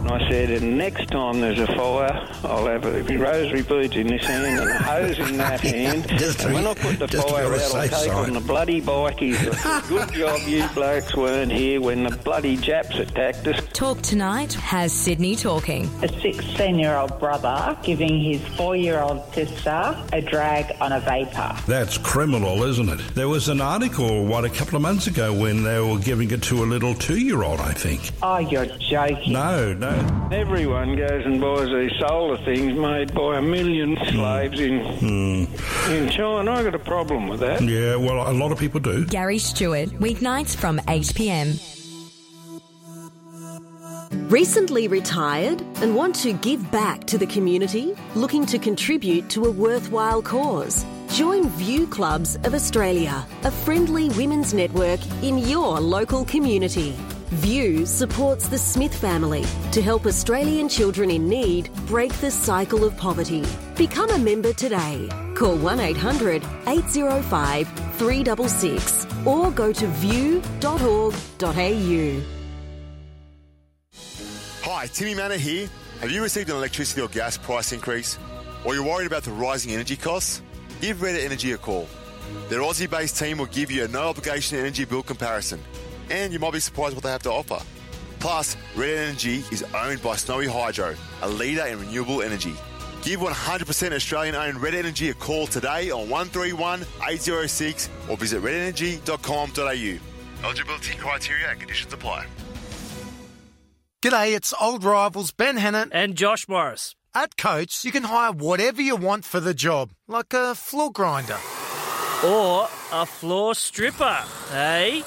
And 0.00 0.10
I 0.10 0.28
said, 0.28 0.50
and 0.50 0.76
next 0.76 1.10
time 1.10 1.40
there's 1.40 1.60
a 1.60 1.66
fire, 1.68 2.28
I'll 2.42 2.66
have 2.66 2.84
a 2.84 3.16
rosary 3.16 3.62
beads 3.62 3.94
in 3.94 4.08
this 4.08 4.24
hand 4.24 4.44
and 4.46 4.68
a 4.68 4.78
hose 4.78 5.18
in 5.20 5.36
that 5.36 5.60
hand. 5.74 6.08
Just 6.18 6.40
and 6.42 6.54
when 6.54 6.66
I 6.66 6.74
to- 6.74 6.80
put 6.80 6.98
the 6.98 7.22
fire 7.22 7.54
out, 7.54 7.74
I'll 7.74 7.88
take 7.88 8.12
on 8.12 8.32
the 8.32 8.40
bloody 8.40 8.82
bikies. 8.82 9.88
Good 9.88 10.12
job 10.14 10.40
you 10.48 10.66
blokes 10.74 11.14
weren't 11.14 11.52
here 11.52 11.80
when 11.80 12.02
the 12.02 12.16
bloody 12.16 12.56
Japs 12.56 12.96
attacked 12.96 13.46
us. 13.46 13.64
Talk 13.72 14.02
tonight 14.02 14.54
has 14.72 14.90
Sydney 14.90 15.36
talking. 15.36 15.84
A 16.02 16.08
16 16.08 16.78
year 16.78 16.96
old 16.96 17.18
brother 17.20 17.76
giving 17.82 18.18
his 18.18 18.40
four 18.56 18.74
year 18.74 19.00
old 19.00 19.22
sister 19.34 19.94
a 20.14 20.22
drag 20.22 20.74
on 20.80 20.92
a 20.92 21.00
vapor. 21.00 21.54
That's 21.66 21.98
criminal, 21.98 22.62
isn't 22.62 22.88
it? 22.88 22.98
There 23.14 23.28
was 23.28 23.50
an 23.50 23.60
article, 23.60 24.24
what, 24.24 24.46
a 24.46 24.48
couple 24.48 24.76
of 24.76 24.80
months 24.80 25.08
ago 25.08 25.30
when 25.30 25.62
they 25.62 25.78
were 25.78 25.98
giving 25.98 26.30
it 26.30 26.42
to 26.44 26.64
a 26.64 26.66
little 26.66 26.94
two 26.94 27.18
year 27.18 27.42
old, 27.42 27.60
I 27.60 27.74
think. 27.74 28.12
Oh, 28.22 28.38
you're 28.38 28.64
joking. 28.64 29.34
No, 29.34 29.74
no. 29.74 30.28
Everyone 30.32 30.96
goes 30.96 31.26
and 31.26 31.38
buys 31.38 31.68
these 31.68 31.92
solar 32.00 32.38
things 32.42 32.72
made 32.72 33.12
by 33.12 33.36
a 33.36 33.42
million 33.42 33.98
slaves 34.10 34.58
in 34.58 34.80
Hmm. 35.02 35.92
in 35.92 36.08
China. 36.08 36.50
I've 36.50 36.64
got 36.64 36.74
a 36.74 36.78
problem 36.78 37.28
with 37.28 37.40
that. 37.40 37.60
Yeah, 37.60 37.96
well, 37.96 38.26
a 38.26 38.32
lot 38.32 38.52
of 38.52 38.58
people 38.58 38.80
do. 38.80 39.04
Gary 39.04 39.36
Stewart, 39.36 39.90
weeknights 40.00 40.56
from 40.56 40.80
8 40.88 41.12
pm. 41.14 41.58
Recently 44.12 44.88
retired 44.88 45.62
and 45.76 45.96
want 45.96 46.14
to 46.16 46.34
give 46.34 46.70
back 46.70 47.04
to 47.04 47.16
the 47.16 47.26
community? 47.26 47.96
Looking 48.14 48.44
to 48.46 48.58
contribute 48.58 49.30
to 49.30 49.46
a 49.46 49.50
worthwhile 49.50 50.20
cause? 50.20 50.84
Join 51.08 51.48
View 51.48 51.86
Clubs 51.86 52.36
of 52.44 52.52
Australia, 52.52 53.26
a 53.44 53.50
friendly 53.50 54.10
women's 54.10 54.52
network 54.52 55.00
in 55.22 55.38
your 55.38 55.80
local 55.80 56.26
community. 56.26 56.94
View 57.40 57.86
supports 57.86 58.48
the 58.48 58.58
Smith 58.58 58.94
family 58.94 59.46
to 59.70 59.80
help 59.80 60.04
Australian 60.04 60.68
children 60.68 61.10
in 61.10 61.26
need 61.26 61.70
break 61.86 62.12
the 62.20 62.30
cycle 62.30 62.84
of 62.84 62.94
poverty. 62.98 63.42
Become 63.76 64.10
a 64.10 64.18
member 64.18 64.52
today. 64.52 65.08
Call 65.34 65.56
1 65.56 65.80
800 65.80 66.42
805 66.66 67.66
366 67.96 69.06
or 69.24 69.50
go 69.50 69.72
to 69.72 69.86
view.org.au. 69.86 70.42
Hi, 74.82 74.88
Timmy 74.88 75.14
Manor 75.14 75.36
here. 75.36 75.70
Have 76.00 76.10
you 76.10 76.24
received 76.24 76.50
an 76.50 76.56
electricity 76.56 77.02
or 77.02 77.06
gas 77.06 77.38
price 77.38 77.70
increase? 77.70 78.18
Or 78.64 78.74
you're 78.74 78.82
worried 78.82 79.06
about 79.06 79.22
the 79.22 79.30
rising 79.30 79.70
energy 79.70 79.94
costs? 79.94 80.42
Give 80.80 81.00
Red 81.00 81.14
Energy 81.14 81.52
a 81.52 81.56
call. 81.56 81.86
Their 82.48 82.62
Aussie 82.62 82.90
based 82.90 83.16
team 83.16 83.38
will 83.38 83.46
give 83.46 83.70
you 83.70 83.84
a 83.84 83.88
no 83.88 84.08
obligation 84.08 84.58
energy 84.58 84.84
bill 84.84 85.04
comparison, 85.04 85.60
and 86.10 86.32
you 86.32 86.40
might 86.40 86.52
be 86.52 86.58
surprised 86.58 86.96
what 86.96 87.04
they 87.04 87.12
have 87.12 87.22
to 87.22 87.30
offer. 87.30 87.64
Plus, 88.18 88.56
Red 88.74 88.98
Energy 88.98 89.44
is 89.52 89.64
owned 89.72 90.02
by 90.02 90.16
Snowy 90.16 90.48
Hydro, 90.48 90.96
a 91.22 91.28
leader 91.28 91.64
in 91.64 91.78
renewable 91.78 92.20
energy. 92.20 92.56
Give 93.02 93.20
100% 93.20 93.92
Australian 93.92 94.34
owned 94.34 94.60
Red 94.60 94.74
Energy 94.74 95.10
a 95.10 95.14
call 95.14 95.46
today 95.46 95.92
on 95.92 96.08
131 96.08 96.84
806 97.08 97.88
or 98.08 98.16
visit 98.16 98.42
redenergy.com.au. 98.42 100.44
Eligibility 100.44 100.98
criteria 100.98 101.50
and 101.50 101.60
conditions 101.60 101.92
apply. 101.92 102.26
G'day, 104.02 104.34
it's 104.34 104.52
old 104.60 104.82
rivals 104.82 105.30
Ben 105.30 105.58
Hannant 105.58 105.90
and 105.92 106.16
Josh 106.16 106.48
Morris. 106.48 106.96
At 107.14 107.36
Coates, 107.36 107.84
you 107.84 107.92
can 107.92 108.02
hire 108.02 108.32
whatever 108.32 108.82
you 108.82 108.96
want 108.96 109.24
for 109.24 109.38
the 109.38 109.54
job, 109.54 109.92
like 110.08 110.34
a 110.34 110.56
floor 110.56 110.90
grinder. 110.90 111.38
Or 112.26 112.68
a 112.92 113.06
floor 113.06 113.54
stripper, 113.54 114.18
eh? 114.50 115.02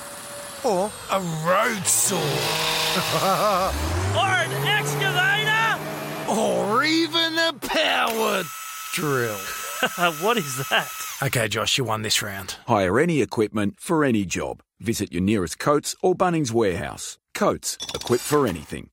Or 0.64 0.90
a 1.12 1.20
road 1.20 1.86
saw. 1.86 2.16
or 4.16 4.32
an 4.32 4.66
excavator? 4.66 5.76
or 6.30 6.86
even 6.86 7.38
a 7.38 7.52
power 7.52 8.44
drill. 8.94 9.36
what 10.22 10.38
is 10.38 10.70
that? 10.70 10.90
Okay, 11.22 11.50
Josh, 11.50 11.78
you 11.78 11.84
won 11.84 12.04
this 12.04 12.22
round. 12.22 12.56
Hire 12.66 12.98
any 12.98 13.22
equipment 13.22 13.76
for 13.78 14.06
any 14.06 14.24
job. 14.24 14.64
Visit 14.80 15.12
your 15.12 15.22
nearest 15.22 15.60
Coates 15.60 15.98
or 16.02 16.16
Bunnings 16.16 16.54
warehouse. 16.54 17.18
Coates, 17.36 17.78
equipped 17.94 18.24
for 18.24 18.48
anything. 18.48 18.90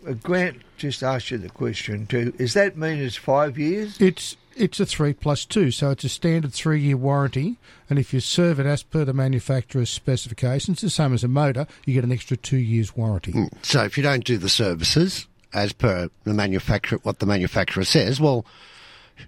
uh, 0.08 0.12
Grant 0.14 0.62
just 0.76 1.02
asked 1.02 1.30
you 1.30 1.38
the 1.38 1.48
question 1.50 2.06
too. 2.06 2.32
Does 2.32 2.54
that 2.54 2.76
mean 2.76 2.98
it's 2.98 3.16
five 3.16 3.56
years? 3.58 4.00
It's 4.00 4.36
it's 4.56 4.80
a 4.80 4.86
three 4.86 5.12
plus 5.12 5.44
two, 5.44 5.70
so 5.70 5.90
it's 5.90 6.04
a 6.04 6.08
standard 6.08 6.52
three 6.52 6.80
year 6.80 6.96
warranty. 6.96 7.56
And 7.88 7.98
if 7.98 8.12
you 8.14 8.20
serve 8.20 8.58
it 8.58 8.66
as 8.66 8.82
per 8.82 9.04
the 9.04 9.12
manufacturer's 9.12 9.90
specifications, 9.90 10.80
the 10.80 10.90
same 10.90 11.12
as 11.12 11.24
a 11.24 11.28
motor, 11.28 11.66
you 11.84 11.94
get 11.94 12.04
an 12.04 12.12
extra 12.12 12.36
two 12.36 12.56
years 12.56 12.96
warranty. 12.96 13.48
So 13.62 13.84
if 13.84 13.96
you 13.96 14.02
don't 14.02 14.24
do 14.24 14.38
the 14.38 14.48
services 14.48 15.26
as 15.52 15.72
per 15.72 16.08
the 16.24 16.34
manufacturer, 16.34 16.98
what 17.02 17.18
the 17.18 17.26
manufacturer 17.26 17.84
says, 17.84 18.20
well, 18.20 18.46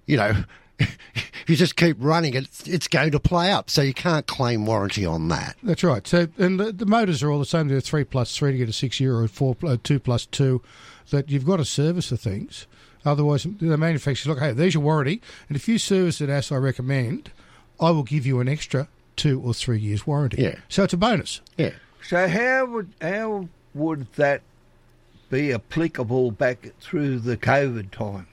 you 0.06 0.16
know, 0.16 0.44
if 0.78 1.44
you 1.46 1.56
just 1.56 1.76
keep 1.76 1.96
running 2.00 2.34
it, 2.34 2.48
it's 2.66 2.88
going 2.88 3.12
to 3.12 3.20
play 3.20 3.50
up. 3.50 3.70
So 3.70 3.82
you 3.82 3.94
can't 3.94 4.26
claim 4.26 4.66
warranty 4.66 5.06
on 5.06 5.28
that. 5.28 5.56
That's 5.62 5.84
right. 5.84 6.06
So 6.06 6.28
and 6.38 6.58
the, 6.58 6.72
the 6.72 6.86
motors 6.86 7.22
are 7.22 7.30
all 7.30 7.38
the 7.38 7.44
same. 7.44 7.68
They're 7.68 7.80
three 7.80 8.04
plus 8.04 8.36
three 8.36 8.52
to 8.52 8.58
get 8.58 8.68
a 8.68 8.72
six 8.72 8.98
year, 9.00 9.16
or 9.16 9.28
four 9.28 9.56
uh, 9.64 9.76
two 9.82 9.98
plus 9.98 10.26
two. 10.26 10.62
That 11.10 11.30
you've 11.30 11.44
got 11.44 11.58
to 11.58 11.64
service 11.64 12.08
the 12.10 12.16
things. 12.16 12.66
Otherwise, 13.04 13.44
the 13.44 13.76
manufacturers 13.76 14.26
look, 14.26 14.38
hey, 14.38 14.52
there's 14.52 14.74
your 14.74 14.82
warranty, 14.82 15.20
and 15.48 15.56
if 15.56 15.68
you 15.68 15.78
service 15.78 16.20
it 16.20 16.30
as 16.30 16.50
I 16.50 16.56
recommend, 16.56 17.30
I 17.80 17.90
will 17.90 18.02
give 18.02 18.26
you 18.26 18.40
an 18.40 18.48
extra 18.48 18.88
two 19.16 19.40
or 19.40 19.54
three 19.54 19.78
years 19.78 20.06
warranty. 20.06 20.42
Yeah. 20.42 20.56
So 20.68 20.84
it's 20.84 20.92
a 20.92 20.96
bonus. 20.96 21.40
Yeah. 21.56 21.72
So 22.02 22.28
how 22.28 22.66
would 22.66 22.92
how 23.00 23.48
would 23.74 24.12
that 24.14 24.42
be 25.30 25.52
applicable 25.52 26.30
back 26.30 26.70
through 26.80 27.20
the 27.20 27.36
COVID 27.36 27.90
time? 27.90 28.26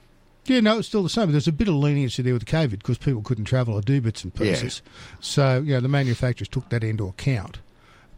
Yeah, 0.44 0.60
no, 0.60 0.78
it's 0.78 0.88
still 0.88 1.02
the 1.04 1.08
same. 1.08 1.30
There's 1.30 1.46
a 1.46 1.52
bit 1.52 1.68
of 1.68 1.74
leniency 1.74 2.22
there 2.22 2.34
with 2.34 2.46
COVID 2.46 2.70
because 2.70 2.98
people 2.98 3.22
couldn't 3.22 3.44
travel 3.44 3.74
or 3.74 3.80
do 3.80 4.00
bits 4.00 4.24
and 4.24 4.34
pieces. 4.34 4.48
Yeah. 4.48 4.62
pieces. 4.62 4.82
So, 5.20 5.60
you 5.60 5.74
know, 5.74 5.80
the 5.80 5.88
manufacturers 5.88 6.48
took 6.48 6.68
that 6.70 6.82
into 6.82 7.06
account. 7.06 7.58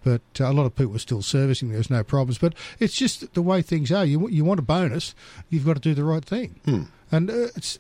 But 0.05 0.21
uh, 0.41 0.45
a 0.51 0.53
lot 0.53 0.67
of 0.67 0.77
people 0.77 0.93
were 0.93 0.99
still 0.99 1.23
servicing. 1.23 1.71
There's 1.73 1.91
no 1.91 2.05
problems, 2.05 2.39
but 2.39 2.55
it's 2.79 2.95
just 2.95 3.33
the 3.35 3.43
way 3.43 3.63
things 3.63 3.91
are. 3.91 4.05
You 4.05 4.29
you 4.29 4.45
want 4.45 4.61
a 4.61 4.63
bonus, 4.63 5.15
you've 5.51 5.65
got 5.67 5.75
to 5.75 5.81
do 5.81 5.95
the 5.95 6.05
right 6.05 6.25
thing, 6.25 6.61
Hmm. 6.67 6.83
and 7.11 7.31
uh, 7.31 7.49
it's 7.57 7.79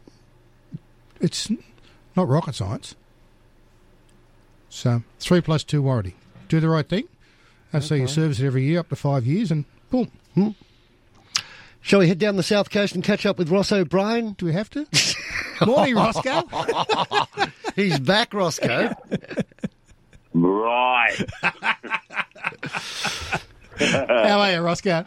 it's 1.21 1.51
not 2.17 2.27
rocket 2.29 2.55
science. 2.55 2.95
So 4.69 5.03
three 5.21 5.41
plus 5.41 5.63
two 5.65 5.83
warranty. 5.83 6.17
Do 6.49 6.59
the 6.61 6.69
right 6.69 6.89
thing. 6.89 7.05
And 7.73 7.83
so 7.83 7.95
you 7.97 8.07
service 8.07 8.39
it 8.41 8.47
every 8.47 8.65
year 8.65 8.79
up 8.81 8.89
to 8.91 8.97
five 8.97 9.27
years, 9.27 9.51
and 9.51 9.65
boom. 9.91 10.11
Shall 11.81 11.99
we 11.99 12.09
head 12.09 12.19
down 12.19 12.37
the 12.37 12.43
south 12.43 12.71
coast 12.71 12.95
and 12.95 13.03
catch 13.05 13.27
up 13.27 13.37
with 13.39 13.51
Ross 13.51 13.71
O'Brien? 13.73 14.33
Do 14.39 14.47
we 14.47 14.53
have 14.53 14.71
to? 14.71 14.87
Morning, 15.67 15.95
Roscoe. 15.97 16.43
He's 17.77 17.99
back, 17.99 18.33
Roscoe. 18.33 18.95
Right. 20.35 21.17
How 23.79 24.41
are 24.41 24.53
you, 24.53 24.61
Roscoe? 24.61 25.05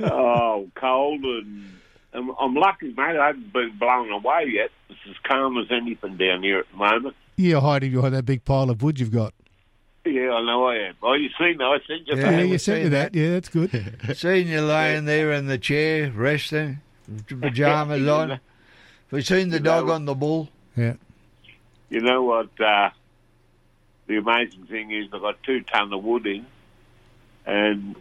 oh, 0.00 0.68
cold 0.74 1.22
and, 1.24 1.64
and 2.12 2.30
I'm 2.40 2.54
lucky, 2.54 2.88
mate. 2.88 3.16
I 3.18 3.26
haven't 3.28 3.52
been 3.52 3.76
blown 3.78 4.10
away 4.10 4.46
yet. 4.52 4.70
It's 4.88 4.98
as 5.08 5.16
calm 5.24 5.58
as 5.58 5.66
anything 5.70 6.16
down 6.16 6.42
here 6.42 6.60
at 6.60 6.66
the 6.70 6.76
moment. 6.76 7.16
You're 7.36 7.60
hiding 7.60 7.92
behind 7.92 8.14
that 8.14 8.24
big 8.24 8.44
pile 8.44 8.70
of 8.70 8.82
wood 8.82 8.98
you've 9.00 9.10
got. 9.12 9.34
Yeah, 10.06 10.30
I 10.32 10.44
know 10.46 10.66
I 10.66 10.76
am. 10.76 10.94
Oh, 11.02 11.14
you 11.14 11.28
seen 11.38 11.58
that? 11.58 11.64
I 11.64 11.78
sent 11.86 12.06
you 12.06 12.16
Yeah, 12.16 12.30
that. 12.30 12.46
you 12.48 12.58
sent 12.58 12.82
me 12.84 12.88
that. 12.90 13.14
Yeah, 13.14 13.30
that's 13.32 13.48
good. 13.48 13.98
Seen 14.16 14.46
you 14.46 14.60
laying 14.60 15.04
there 15.04 15.32
in 15.32 15.46
the 15.46 15.58
chair, 15.58 16.12
resting, 16.12 16.80
with 17.08 17.28
your 17.28 17.40
pajamas 17.40 18.06
on. 18.08 18.28
Have 18.30 18.40
you 19.10 19.22
seen 19.22 19.48
the 19.50 19.56
You 19.56 19.64
dog 19.64 19.86
know- 19.88 19.92
on 19.94 20.04
the 20.04 20.14
bull? 20.14 20.48
Yeah. 20.76 20.94
You 21.90 22.00
know 22.02 22.22
what? 22.22 22.48
Uh, 22.60 22.90
the 24.06 24.16
amazing 24.16 24.66
thing 24.66 24.90
is, 24.90 25.08
I 25.12 25.18
got 25.18 25.42
two 25.42 25.62
ton 25.62 25.92
of 25.92 26.02
wood 26.02 26.26
in, 26.26 26.46
and 27.44 27.96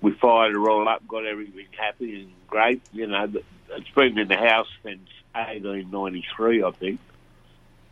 we 0.00 0.12
fired 0.12 0.52
it 0.52 0.58
all 0.58 0.88
up, 0.88 1.06
got 1.08 1.26
everything 1.26 1.66
happy 1.78 2.22
and 2.22 2.32
great. 2.48 2.82
You 2.92 3.06
know, 3.06 3.32
it's 3.70 3.90
been 3.90 4.18
in 4.18 4.28
the 4.28 4.36
house 4.36 4.68
since 4.82 5.08
1893, 5.32 6.62
I 6.62 6.70
think, 6.72 7.00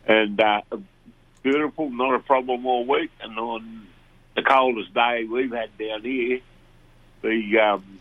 and 0.07 0.39
uh, 0.39 0.61
beautiful, 1.43 1.89
not 1.89 2.15
a 2.15 2.19
problem 2.19 2.65
all 2.65 2.85
week. 2.85 3.11
And 3.21 3.37
on 3.37 3.87
the 4.35 4.43
coldest 4.43 4.93
day 4.93 5.25
we've 5.25 5.51
had 5.51 5.77
down 5.77 6.01
here, 6.01 6.39
the 7.21 7.59
um, 7.59 7.99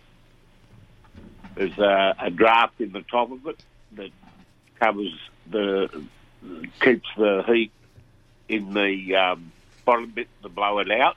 there's 1.55 1.79
a, 1.79 2.15
a 2.21 2.31
draft 2.31 2.81
in 2.81 2.93
the 2.93 3.03
top 3.03 3.31
of 3.31 3.47
it 3.47 3.59
that 3.93 4.11
covers 4.79 5.13
the 5.51 6.05
keeps 6.81 7.09
the 7.17 7.43
heat 7.47 7.73
in 8.49 8.75
the 8.75 9.15
um, 9.17 9.53
bottom 9.85 10.11
bit 10.11 10.29
to 10.43 10.49
blow 10.49 10.79
it 10.79 10.91
out. 10.91 11.17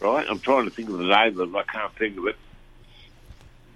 Right, 0.00 0.26
I'm 0.28 0.40
trying 0.40 0.64
to 0.64 0.70
think 0.70 0.90
of 0.90 0.98
the 0.98 1.04
name 1.04 1.40
it. 1.40 1.56
I 1.56 1.62
can't 1.62 1.94
think 1.96 2.18
of 2.18 2.26
it. 2.26 2.36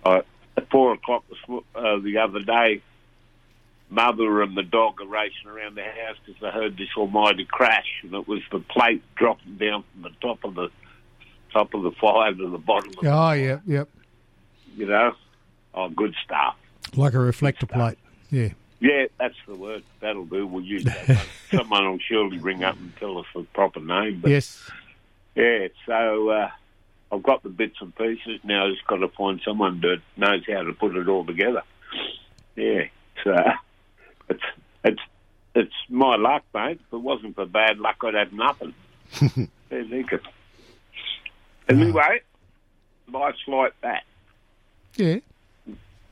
Uh, 0.04 0.22
at 0.56 0.70
four 0.70 0.92
o'clock 0.92 1.24
this, 1.28 1.38
uh, 1.74 1.98
the 2.00 2.18
other 2.18 2.40
day, 2.40 2.82
mother 3.88 4.42
and 4.42 4.56
the 4.56 4.62
dog 4.62 5.00
are 5.00 5.06
racing 5.06 5.46
around 5.46 5.76
the 5.76 5.84
house 5.84 6.16
because 6.24 6.40
they 6.40 6.50
heard 6.50 6.76
this 6.76 6.88
almighty 6.96 7.44
crash, 7.44 7.86
and 8.02 8.12
it 8.14 8.28
was 8.28 8.42
the 8.50 8.58
plate 8.58 9.02
dropping 9.14 9.56
down 9.56 9.84
from 9.92 10.02
the 10.02 10.10
top 10.20 10.44
of 10.44 10.54
the 10.54 10.70
top 11.52 11.72
of 11.72 11.82
the 11.82 11.92
fire 11.92 12.34
to 12.34 12.50
the 12.50 12.58
bottom. 12.58 12.90
Of 12.90 13.06
Oh, 13.06 13.32
yeah, 13.32 13.60
yep. 13.66 13.88
You 14.76 14.86
know, 14.86 15.14
oh, 15.74 15.88
good 15.88 16.14
stuff. 16.24 16.56
Like 16.94 17.14
a 17.14 17.18
reflector 17.18 17.66
plate. 17.66 17.98
Yeah. 18.30 18.50
Yeah, 18.80 19.06
that's 19.18 19.34
the 19.46 19.54
word. 19.54 19.82
That'll 20.00 20.24
do. 20.24 20.46
We'll 20.46 20.64
use 20.64 20.84
that. 20.84 21.26
Someone 21.50 21.90
will 21.90 21.98
surely 21.98 22.38
ring 22.38 22.62
up 22.62 22.76
and 22.78 22.94
tell 22.96 23.18
us 23.18 23.26
the 23.34 23.42
proper 23.42 23.80
name. 23.80 24.20
But 24.20 24.30
Yes. 24.30 24.70
Yeah, 25.34 25.68
so 25.86 26.30
uh, 26.30 26.50
I've 27.12 27.22
got 27.22 27.42
the 27.42 27.48
bits 27.48 27.76
and 27.80 27.94
pieces. 27.94 28.40
Now 28.42 28.66
I've 28.66 28.74
just 28.74 28.86
got 28.86 28.96
to 28.96 29.08
find 29.08 29.40
someone 29.44 29.80
that 29.82 30.00
knows 30.16 30.42
how 30.48 30.62
to 30.62 30.72
put 30.72 30.96
it 30.96 31.08
all 31.08 31.24
together. 31.24 31.62
Yeah, 32.56 32.84
so 33.22 33.36
it's 34.28 34.42
it's 34.84 35.00
it's 35.54 35.74
my 35.88 36.16
luck, 36.16 36.42
mate. 36.52 36.80
If 36.86 36.92
it 36.92 36.96
wasn't 36.98 37.36
for 37.36 37.46
bad 37.46 37.78
luck, 37.78 37.96
I'd 38.02 38.14
have 38.14 38.32
nothing. 38.32 38.74
yeah, 39.20 39.28
think 39.68 40.12
it. 40.12 40.22
Anyway, 41.68 42.20
life's 43.12 43.38
like 43.46 43.74
that. 43.82 44.02
Yeah. 44.96 45.18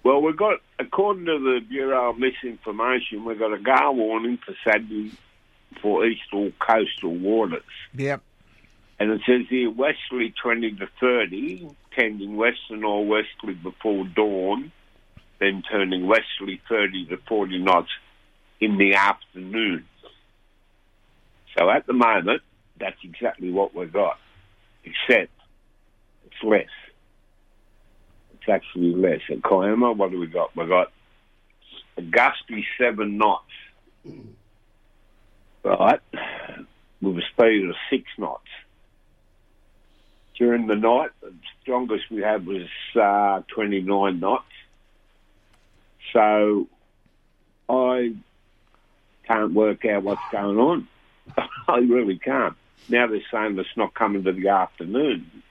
Well, 0.07 0.23
we've 0.23 0.37
got, 0.37 0.61
according 0.79 1.25
to 1.27 1.41
the 1.41 1.59
Bureau 1.69 2.11
of 2.11 2.17
Misinformation, 2.17 3.25
we've 3.25 3.41
got 3.41 3.53
a 3.53 3.59
gale 3.59 3.93
warning 3.93 4.39
for 4.39 4.55
Saturday 4.63 5.11
for 5.83 6.07
eastern 6.07 6.53
coastal 6.61 7.13
waters. 7.13 7.65
Yep. 7.93 8.23
And 9.01 9.11
it 9.11 9.23
says 9.27 9.47
here 9.51 9.69
westerly 9.69 10.33
20 10.41 10.77
to 10.77 10.87
30, 11.01 11.69
tending 11.99 12.37
western 12.37 12.85
or 12.85 13.05
westerly 13.05 13.55
before 13.55 14.05
dawn, 14.05 14.71
then 15.41 15.65
turning 15.69 16.07
westerly 16.07 16.63
30 16.69 17.07
to 17.07 17.17
40 17.29 17.59
knots 17.59 17.91
in 18.61 18.79
the 18.79 18.95
afternoon. 18.95 19.89
So 21.59 21.69
at 21.69 21.85
the 21.89 21.95
moment, 21.95 22.43
that's 22.79 23.03
exactly 23.03 23.51
what 23.51 23.75
we've 23.75 23.93
got, 23.93 24.21
except 24.85 25.33
it's 26.27 26.45
less. 26.45 26.69
Actually 28.49 28.95
less. 28.95 29.21
At 29.31 29.43
Kiama, 29.43 29.93
what 29.93 30.11
do 30.11 30.21
we 30.21 30.27
got? 30.27 30.55
We've 30.57 30.69
got 30.69 30.93
a 31.97 32.03
gusty 32.03 32.67
7 32.79 33.17
knots, 33.17 33.51
right, 35.65 36.01
with 37.01 37.19
a 37.19 37.23
speed 37.33 37.69
of 37.69 37.75
6 37.91 38.05
knots 38.19 38.47
during 40.37 40.67
the 40.67 40.77
night. 40.77 41.11
The 41.21 41.33
strongest 41.63 42.11
we 42.11 42.23
had 42.23 42.47
was 42.47 42.69
uh, 42.95 43.43
29 43.49 44.21
knots. 44.21 44.45
So 46.13 46.69
I 47.69 48.15
can't 49.27 49.53
work 49.53 49.85
out 49.85 50.03
what's 50.03 50.23
going 50.31 50.59
on. 50.59 50.89
I 51.69 51.79
really 51.79 52.19
can't. 52.19 52.55
Now 52.89 53.07
they're 53.09 53.21
saying 53.33 53.59
it's 53.59 53.69
not 53.77 53.95
coming 53.95 54.23
to 54.25 54.33
the 54.33 54.49
afternoon, 54.49 55.43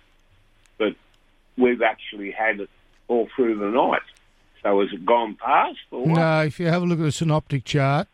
but 0.77 0.95
we've 1.57 1.81
actually 1.81 2.31
had 2.31 2.67
all 3.07 3.27
through 3.35 3.57
the 3.57 3.69
night. 3.69 4.01
So 4.63 4.81
has 4.81 4.91
it 4.93 5.05
gone 5.05 5.35
past 5.35 5.77
or 5.91 6.05
what? 6.05 6.15
No, 6.17 6.41
if 6.41 6.59
you 6.59 6.67
have 6.67 6.81
a 6.81 6.85
look 6.85 6.99
at 6.99 7.03
the 7.03 7.11
synoptic 7.11 7.65
chart, 7.65 8.07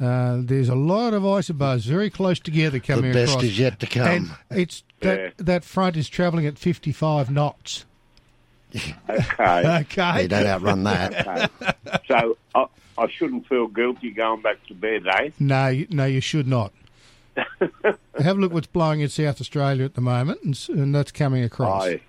uh, 0.00 0.38
there's 0.40 0.68
a 0.68 0.74
lot 0.74 1.12
of 1.14 1.22
isobars 1.22 1.84
very 1.86 2.08
close 2.10 2.38
together 2.38 2.78
coming 2.78 3.10
across. 3.10 3.14
The 3.14 3.20
best 3.20 3.32
across. 3.32 3.44
is 3.44 3.58
yet 3.58 3.80
to 3.80 3.86
come. 3.86 4.06
And 4.08 4.30
it's 4.50 4.84
that 5.00 5.18
Yeah. 5.18 5.30
that 5.38 5.64
front 5.64 5.96
is 5.96 6.08
travelling 6.08 6.46
at 6.46 6.58
55 6.58 7.30
knots. 7.30 7.84
Okay. 8.74 8.94
Okay. 9.40 10.22
You 10.22 10.28
don't 10.28 10.46
outrun 10.46 10.84
that. 10.84 11.26
Okay. 11.62 11.98
So 12.08 12.36
I, 12.54 12.66
I 12.98 13.08
shouldn't 13.10 13.46
feel 13.48 13.66
guilty 13.66 14.10
going 14.10 14.40
back 14.42 14.64
to 14.68 14.74
bed, 14.74 15.06
eh? 15.06 15.30
No, 15.38 15.68
you- 15.68 15.86
no, 15.90 16.04
you 16.04 16.20
should 16.20 16.46
not. 16.46 16.72
have 17.36 17.96
a 18.16 18.34
look 18.34 18.52
what's 18.52 18.66
blowing 18.66 19.00
in 19.00 19.08
South 19.08 19.40
Australia 19.40 19.84
at 19.84 19.94
the 19.94 20.00
moment, 20.00 20.42
and, 20.42 20.58
and 20.68 20.94
that's 20.94 21.10
coming 21.12 21.42
across. 21.42 21.84
I, 21.84 22.00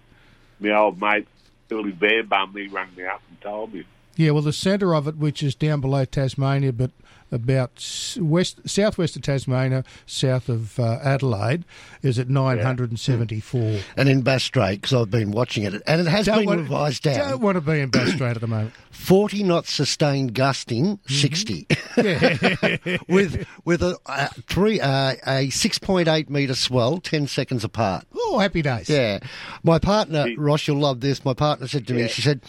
my 0.60 0.72
old 0.76 1.00
mate 1.02 1.28
Billy 1.68 1.92
Bear 1.92 2.24
Bum, 2.24 2.54
he 2.56 2.68
rang 2.68 2.90
me 2.96 3.06
up 3.06 3.22
and 3.30 3.42
told 3.42 3.74
me. 3.74 3.86
Yeah, 4.16 4.32
well, 4.32 4.44
the 4.44 4.54
centre 4.54 4.94
of 4.94 5.08
it, 5.08 5.18
which 5.18 5.42
is 5.42 5.56
down 5.56 5.82
below 5.82 6.06
Tasmania, 6.06 6.72
but 6.72 6.92
about 7.34 8.16
west, 8.20 8.62
southwest 8.70 9.16
of 9.16 9.24
Tasmania, 9.24 9.84
south 10.06 10.48
of 10.50 10.80
uh, 10.80 11.00
Adelaide, 11.04 11.66
is 12.02 12.20
at 12.20 12.30
974. 12.30 13.80
And 13.98 14.08
in 14.10 14.22
Bass 14.22 14.44
Strait, 14.44 14.82
because 14.82 14.94
I've 14.94 15.12
been 15.12 15.32
watching 15.32 15.64
it, 15.64 15.82
and 15.88 16.02
it 16.02 16.08
has 16.08 16.26
Don't 16.26 16.40
been 16.40 16.46
want- 16.46 16.60
revised 16.62 17.04
down. 17.04 17.30
Don't 17.30 17.42
want 17.42 17.56
to 17.56 17.62
be 17.62 17.80
in 17.80 17.90
Bass 17.90 18.14
Strait 18.14 18.36
at 18.36 18.42
the 18.42 18.48
moment. 18.48 18.74
40 18.92 19.44
knots 19.44 19.74
sustained 19.74 20.34
gusting, 20.34 21.00
60. 21.08 21.68
with 23.08 23.46
with 23.66 23.82
a, 23.84 23.98
a 24.06 24.28
three 24.48 24.80
uh, 24.80 25.14
a 25.26 25.48
6.8 25.48 26.30
metre 26.30 26.56
swell, 26.56 27.00
10 27.00 27.28
seconds 27.28 27.64
apart. 27.64 28.06
Oh, 28.16 28.40
happy 28.40 28.62
days. 28.62 28.90
Yeah. 28.90 29.20
My 29.64 29.80
partner, 29.80 30.26
Ross, 30.38 30.68
you'll 30.68 30.78
love 30.80 31.02
this. 31.02 31.26
My 31.26 31.34
partner 31.34 31.68
said 31.68 31.88
to 31.88 31.94
me, 31.94 32.08
she 32.08 32.22
said, 32.22 32.42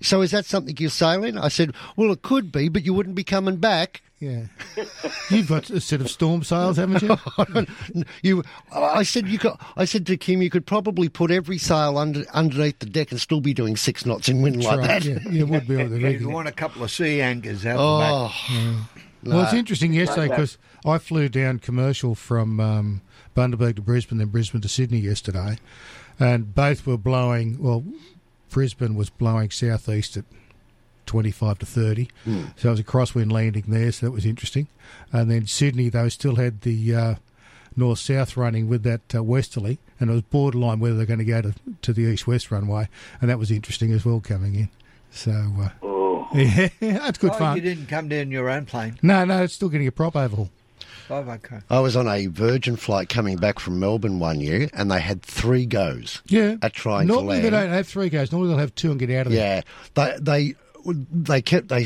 So 0.00 0.20
is 0.22 0.30
that 0.32 0.44
something 0.46 0.74
you're 0.78 0.90
sailing? 0.90 1.38
I 1.38 1.48
said, 1.48 1.74
Well, 1.96 2.12
it 2.12 2.22
could 2.22 2.50
be, 2.50 2.68
but 2.68 2.84
you 2.84 2.94
wouldn't 2.94 3.14
be 3.16 3.24
coming 3.24 3.56
back. 3.56 4.02
Yeah. 4.20 4.42
You've 5.30 5.48
got 5.48 5.70
a 5.70 5.80
set 5.80 6.02
of 6.02 6.10
storm 6.10 6.42
sails, 6.42 6.76
haven't 6.76 7.00
you? 7.00 7.16
you, 8.22 8.42
I 8.70 9.02
said 9.02 9.26
you 9.26 9.38
could. 9.38 9.52
I 9.76 9.86
said 9.86 10.06
to 10.06 10.16
Kim, 10.18 10.42
you 10.42 10.50
could 10.50 10.66
probably 10.66 11.08
put 11.08 11.30
every 11.30 11.56
sail 11.56 11.96
under, 11.96 12.24
underneath 12.34 12.80
the 12.80 12.86
deck 12.86 13.10
and 13.12 13.20
still 13.20 13.40
be 13.40 13.54
doing 13.54 13.78
six 13.78 14.04
knots 14.04 14.28
in 14.28 14.42
wind 14.42 14.62
like 14.62 14.78
right, 14.78 15.02
that. 15.02 15.04
yeah, 15.04 15.18
yeah, 15.30 15.40
it 15.40 15.48
would 15.48 15.66
be 15.66 15.80
on 15.80 15.90
the 15.90 15.98
You'd 16.12 16.26
want 16.26 16.48
a 16.48 16.52
couple 16.52 16.84
of 16.84 16.90
sea 16.90 17.22
anchors 17.22 17.64
out 17.64 17.76
Oh, 17.78 18.34
the 19.22 19.30
Well, 19.30 19.44
it's 19.44 19.54
interesting 19.54 19.94
yesterday 19.94 20.28
because 20.28 20.58
I 20.84 20.98
flew 20.98 21.30
down 21.30 21.58
commercial 21.58 22.14
from 22.14 22.60
um, 22.60 23.00
Bundaberg 23.34 23.76
to 23.76 23.82
Brisbane, 23.82 24.18
then 24.18 24.28
Brisbane 24.28 24.60
to 24.60 24.68
Sydney 24.68 24.98
yesterday, 24.98 25.56
and 26.18 26.54
both 26.54 26.86
were 26.86 26.98
blowing. 26.98 27.56
Well, 27.58 27.84
Brisbane 28.50 28.96
was 28.96 29.08
blowing 29.08 29.50
southeast 29.50 30.18
at 30.18 30.24
twenty-five 31.10 31.58
to 31.58 31.66
thirty, 31.66 32.08
Hmm. 32.24 32.44
so 32.56 32.68
it 32.68 32.70
was 32.72 32.80
a 32.80 32.84
crosswind 32.84 33.32
landing 33.32 33.64
there, 33.66 33.90
so 33.90 34.06
that 34.06 34.12
was 34.12 34.24
interesting. 34.24 34.68
And 35.12 35.28
then 35.30 35.46
Sydney, 35.46 35.88
they 35.88 36.08
still 36.08 36.36
had 36.36 36.60
the 36.60 36.94
uh, 36.94 37.14
north 37.76 37.98
south 37.98 38.36
running 38.36 38.68
with 38.68 38.84
that 38.84 39.14
uh, 39.14 39.22
westerly, 39.24 39.78
and 39.98 40.08
it 40.08 40.12
was 40.12 40.22
borderline 40.22 40.78
whether 40.78 40.96
they're 40.96 41.06
going 41.06 41.18
to 41.18 41.24
go 41.24 41.42
to, 41.42 41.54
to 41.82 41.92
the 41.92 42.02
east 42.02 42.26
west 42.28 42.50
runway, 42.52 42.88
and 43.20 43.28
that 43.28 43.38
was 43.40 43.50
interesting 43.50 43.90
as 43.92 44.04
well 44.04 44.20
coming 44.20 44.54
in. 44.54 44.68
So, 45.10 45.32
uh, 45.32 46.26
yeah, 46.34 46.68
that's 46.80 47.18
good 47.18 47.32
oh, 47.32 47.38
fun. 47.38 47.56
You 47.56 47.62
didn't 47.62 47.86
come 47.86 48.08
down 48.08 48.30
your 48.30 48.48
own 48.48 48.66
plane. 48.66 48.98
No, 49.02 49.24
no, 49.24 49.42
it's 49.42 49.54
still 49.54 49.68
getting 49.68 49.88
a 49.88 49.92
prop 49.92 50.14
overhaul. 50.14 50.48
Oh, 51.12 51.16
okay. 51.16 51.58
I 51.68 51.80
was 51.80 51.96
on 51.96 52.06
a 52.06 52.26
Virgin 52.26 52.76
flight 52.76 53.08
coming 53.08 53.36
back 53.36 53.58
from 53.58 53.80
Melbourne 53.80 54.20
one 54.20 54.40
year, 54.40 54.70
and 54.72 54.88
they 54.92 55.00
had 55.00 55.22
three 55.22 55.66
goes. 55.66 56.22
Yeah, 56.26 56.54
at 56.62 56.72
trying 56.72 57.08
Normally 57.08 57.38
to 57.38 57.42
they 57.42 57.50
don't 57.50 57.70
have 57.70 57.88
three 57.88 58.10
goes. 58.10 58.30
Normally 58.30 58.50
they'll 58.50 58.58
have 58.60 58.74
two 58.76 58.92
and 58.92 59.00
get 59.00 59.10
out 59.10 59.26
of 59.26 59.32
there. 59.32 59.56
Yeah, 59.56 59.62
they 59.94 60.18
they 60.20 60.54
they 60.84 61.42
kept 61.42 61.68
they 61.68 61.84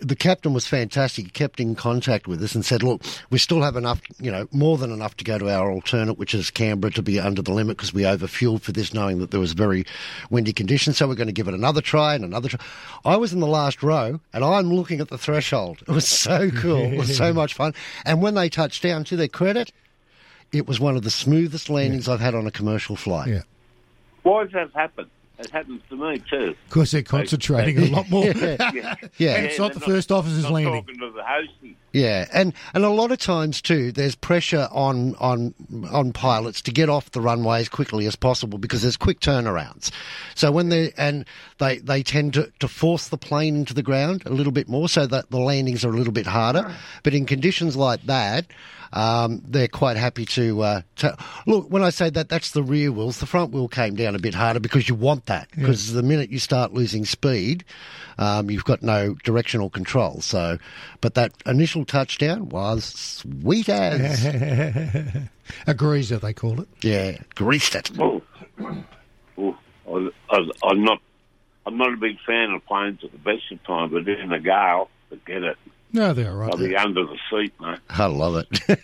the 0.00 0.16
captain 0.18 0.52
was 0.52 0.66
fantastic. 0.66 1.24
He 1.24 1.30
kept 1.30 1.60
in 1.60 1.74
contact 1.74 2.28
with 2.28 2.42
us 2.42 2.54
and 2.54 2.64
said, 2.64 2.82
"Look, 2.82 3.02
we 3.30 3.38
still 3.38 3.62
have 3.62 3.76
enough, 3.76 4.00
you 4.20 4.30
know, 4.30 4.48
more 4.52 4.76
than 4.76 4.92
enough 4.92 5.16
to 5.18 5.24
go 5.24 5.38
to 5.38 5.50
our 5.50 5.70
alternate, 5.70 6.18
which 6.18 6.34
is 6.34 6.50
Canberra, 6.50 6.92
to 6.92 7.02
be 7.02 7.18
under 7.18 7.42
the 7.42 7.52
limit 7.52 7.76
because 7.76 7.94
we 7.94 8.02
overfueled 8.02 8.62
for 8.62 8.72
this, 8.72 8.92
knowing 8.92 9.18
that 9.20 9.30
there 9.30 9.40
was 9.40 9.52
very 9.52 9.84
windy 10.30 10.52
conditions. 10.52 10.98
So 10.98 11.08
we're 11.08 11.14
going 11.14 11.28
to 11.28 11.32
give 11.32 11.48
it 11.48 11.54
another 11.54 11.80
try 11.80 12.14
and 12.14 12.24
another 12.24 12.48
try." 12.48 12.60
I 13.04 13.16
was 13.16 13.32
in 13.32 13.40
the 13.40 13.46
last 13.46 13.82
row, 13.82 14.20
and 14.32 14.44
I'm 14.44 14.72
looking 14.72 15.00
at 15.00 15.08
the 15.08 15.18
threshold. 15.18 15.78
It 15.88 15.92
was 15.92 16.06
so 16.06 16.50
cool. 16.50 16.92
it 16.92 16.98
was 16.98 17.16
so 17.16 17.32
much 17.34 17.54
fun. 17.54 17.72
And 18.04 18.20
when 18.20 18.34
they 18.34 18.48
touched 18.48 18.82
down, 18.82 19.04
to 19.06 19.16
their 19.16 19.28
credit, 19.28 19.72
it 20.52 20.66
was 20.66 20.78
one 20.78 20.96
of 20.96 21.02
the 21.02 21.10
smoothest 21.10 21.70
landings 21.70 22.08
I've 22.08 22.20
had 22.20 22.34
on 22.34 22.46
a 22.46 22.50
commercial 22.50 22.96
flight. 22.96 23.28
Yeah. 23.28 23.42
Why 24.22 24.44
does 24.44 24.52
that 24.52 24.70
happen? 24.74 25.08
It 25.38 25.50
happens 25.50 25.82
to 25.90 25.96
me 25.96 26.18
too. 26.30 26.54
Because 26.68 26.90
they're 26.90 27.02
concentrating 27.02 27.78
a 27.78 27.86
lot 27.86 28.08
more. 28.10 28.24
Yeah. 28.36 28.94
Yeah. 29.18 29.36
And 29.36 29.46
it's 29.46 29.58
not 29.58 29.72
they're 29.72 29.80
the 29.80 29.86
first 29.86 30.10
officer's 30.10 30.44
not 30.44 30.52
landing. 30.52 30.82
Talking 30.82 30.98
to 31.00 31.10
the 31.10 31.20
hostie. 31.22 31.74
Yeah, 31.92 32.26
and, 32.32 32.52
and 32.74 32.84
a 32.84 32.90
lot 32.90 33.10
of 33.10 33.18
times 33.18 33.62
too, 33.62 33.90
there's 33.90 34.14
pressure 34.14 34.68
on 34.70 35.14
on 35.16 35.54
on 35.90 36.12
pilots 36.12 36.60
to 36.62 36.70
get 36.70 36.90
off 36.90 37.10
the 37.12 37.22
runway 37.22 37.60
as 37.60 37.70
quickly 37.70 38.06
as 38.06 38.16
possible 38.16 38.58
because 38.58 38.82
there's 38.82 38.98
quick 38.98 39.20
turnarounds. 39.20 39.90
So 40.34 40.52
when 40.52 40.68
they 40.68 40.92
and 40.98 41.24
they 41.58 41.78
they 41.78 42.02
tend 42.02 42.34
to, 42.34 42.52
to 42.60 42.68
force 42.68 43.08
the 43.08 43.16
plane 43.16 43.56
into 43.56 43.72
the 43.72 43.82
ground 43.82 44.22
a 44.26 44.30
little 44.30 44.52
bit 44.52 44.68
more, 44.68 44.88
so 44.88 45.06
that 45.06 45.30
the 45.30 45.38
landings 45.38 45.84
are 45.84 45.90
a 45.90 45.96
little 45.96 46.12
bit 46.12 46.26
harder. 46.26 46.70
But 47.02 47.14
in 47.14 47.24
conditions 47.26 47.76
like 47.76 48.02
that. 48.02 48.46
Um, 48.92 49.42
they're 49.46 49.68
quite 49.68 49.96
happy 49.96 50.24
to, 50.26 50.62
uh, 50.62 50.82
to 50.96 51.16
look. 51.46 51.70
When 51.70 51.82
I 51.82 51.90
say 51.90 52.10
that, 52.10 52.28
that's 52.28 52.52
the 52.52 52.62
rear 52.62 52.92
wheels. 52.92 53.18
The 53.18 53.26
front 53.26 53.52
wheel 53.52 53.68
came 53.68 53.94
down 53.94 54.14
a 54.14 54.18
bit 54.18 54.34
harder 54.34 54.60
because 54.60 54.88
you 54.88 54.94
want 54.94 55.26
that. 55.26 55.48
Because 55.50 55.92
the 55.92 56.02
minute 56.02 56.30
you 56.30 56.38
start 56.38 56.72
losing 56.72 57.04
speed, 57.04 57.64
um, 58.18 58.50
you've 58.50 58.64
got 58.64 58.82
no 58.82 59.14
directional 59.24 59.70
control. 59.70 60.20
So, 60.20 60.58
but 61.00 61.14
that 61.14 61.32
initial 61.44 61.84
touchdown 61.84 62.48
was 62.48 62.84
sweet 62.84 63.68
as. 63.68 64.24
a 65.66 65.74
greaser, 65.74 66.18
they 66.18 66.32
call 66.32 66.60
it. 66.60 66.68
yeah, 66.82 67.18
greased 67.34 67.74
it. 67.74 67.90
Oh, 67.98 68.22
oh, 69.38 69.56
I, 69.88 70.10
I, 70.30 70.68
I'm 70.70 70.84
not. 70.84 71.00
I'm 71.66 71.78
not 71.78 71.92
a 71.92 71.96
big 71.96 72.18
fan 72.24 72.52
of 72.52 72.64
planes 72.64 73.00
at 73.02 73.10
the 73.10 73.18
best 73.18 73.50
of 73.50 73.62
time, 73.64 73.90
but 73.90 74.06
in 74.06 74.32
a 74.32 74.38
gale, 74.38 74.88
forget 75.08 75.42
it. 75.42 75.56
No, 75.92 76.12
they're 76.12 76.30
all 76.30 76.36
right. 76.36 76.52
I'll 76.52 76.58
be 76.58 76.76
under 76.76 77.04
the 77.04 77.18
seat, 77.30 77.52
mate. 77.60 77.78
I 77.88 78.06
love 78.06 78.36
it. 78.36 78.80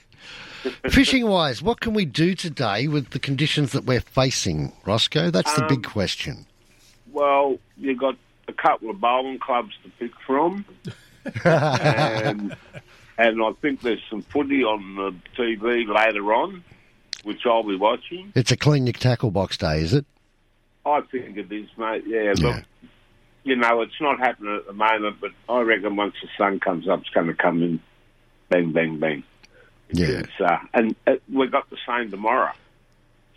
Fishing 0.90 1.26
wise, 1.26 1.60
what 1.60 1.80
can 1.80 1.92
we 1.92 2.04
do 2.04 2.34
today 2.34 2.86
with 2.86 3.10
the 3.10 3.18
conditions 3.18 3.72
that 3.72 3.84
we're 3.84 4.00
facing, 4.00 4.72
Roscoe? 4.86 5.30
That's 5.30 5.52
the 5.54 5.62
big 5.62 5.84
Um, 5.86 5.92
question. 5.92 6.46
Well, 7.10 7.58
you've 7.76 7.98
got 7.98 8.16
a 8.48 8.52
couple 8.52 8.88
of 8.90 9.00
bowling 9.00 9.38
clubs 9.40 9.72
to 9.82 9.90
pick 9.98 10.12
from, 10.26 10.64
and, 11.44 12.56
and 13.18 13.42
I 13.42 13.52
think 13.60 13.82
there's 13.82 14.02
some 14.08 14.22
footy 14.22 14.62
on 14.64 14.94
the 14.94 15.14
TV 15.36 15.86
later 15.88 16.32
on, 16.32 16.62
which 17.24 17.44
I'll 17.44 17.62
be 17.64 17.76
watching. 17.76 18.32
It's 18.34 18.52
a 18.52 18.56
clean 18.56 18.86
your 18.86 18.92
tackle 18.94 19.30
box 19.30 19.56
day, 19.58 19.80
is 19.80 19.92
it? 19.94 20.06
I 20.86 21.00
think 21.02 21.36
it 21.36 21.52
is, 21.52 21.68
mate. 21.76 22.04
Yeah, 22.06 22.34
look, 22.38 22.64
you 23.44 23.56
know, 23.56 23.82
it's 23.82 24.00
not 24.00 24.18
happening 24.18 24.56
at 24.56 24.66
the 24.66 24.72
moment, 24.72 25.16
but 25.20 25.30
I 25.48 25.60
reckon 25.60 25.96
once 25.96 26.14
the 26.22 26.28
sun 26.38 26.60
comes 26.60 26.88
up, 26.88 27.00
it's 27.00 27.10
going 27.10 27.26
to 27.26 27.34
come 27.34 27.62
in, 27.62 27.80
bang, 28.48 28.72
bang, 28.72 28.98
bang. 28.98 29.24
Yeah. 29.90 30.22
Uh, 30.40 30.58
and 30.72 30.96
uh, 31.06 31.14
we've 31.32 31.50
got 31.50 31.68
the 31.70 31.76
same 31.86 32.10
tomorrow. 32.10 32.52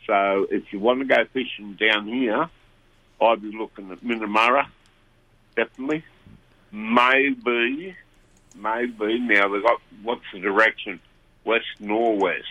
So 0.08 0.48
if 0.50 0.72
you 0.72 0.80
want 0.80 1.00
to 1.00 1.06
go 1.06 1.26
fishing 1.34 1.78
down 1.80 2.08
here, 2.08 2.50
I'd 3.22 3.42
be 3.42 3.52
looking 3.52 3.92
at 3.92 4.04
Minnamurra, 4.04 4.68
definitely. 5.56 6.04
Maybe, 6.72 7.96
maybe. 8.56 9.20
Now 9.20 9.48
they've 9.48 9.64
got 9.64 9.82
what's 10.04 10.26
the 10.34 10.40
direction? 10.40 11.00
West 11.44 11.66
northwest. 11.80 12.44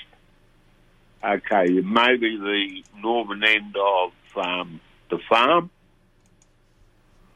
Okay, 1.23 1.69
maybe 1.81 2.37
the 2.37 2.83
northern 3.01 3.45
end 3.45 3.77
of 3.77 4.13
um, 4.37 4.81
the 5.11 5.19
farm. 5.29 5.71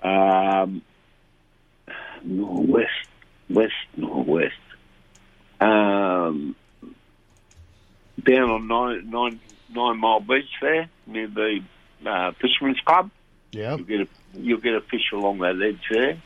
Um, 0.03 0.83
northwest, 2.23 2.91
west, 3.51 3.73
northwest. 3.97 4.55
Um, 5.61 6.55
down 8.23 8.51
on 8.51 8.69
nine, 8.69 9.11
nine, 9.11 9.41
nine 9.75 9.99
Mile 9.99 10.21
Beach 10.21 10.51
there 10.61 10.89
near 11.07 11.27
the 11.29 11.61
uh, 12.07 12.33
Fisherman's 12.41 12.81
Club. 12.81 13.11
Yeah, 13.53 13.77
you'll 13.77 13.87
get 13.87 14.01
a 14.01 14.09
you'll 14.35 14.61
get 14.61 14.75
a 14.75 14.81
fish 14.81 15.13
along 15.13 15.39
that 15.39 15.61
edge 15.63 15.83
there. 15.91 16.23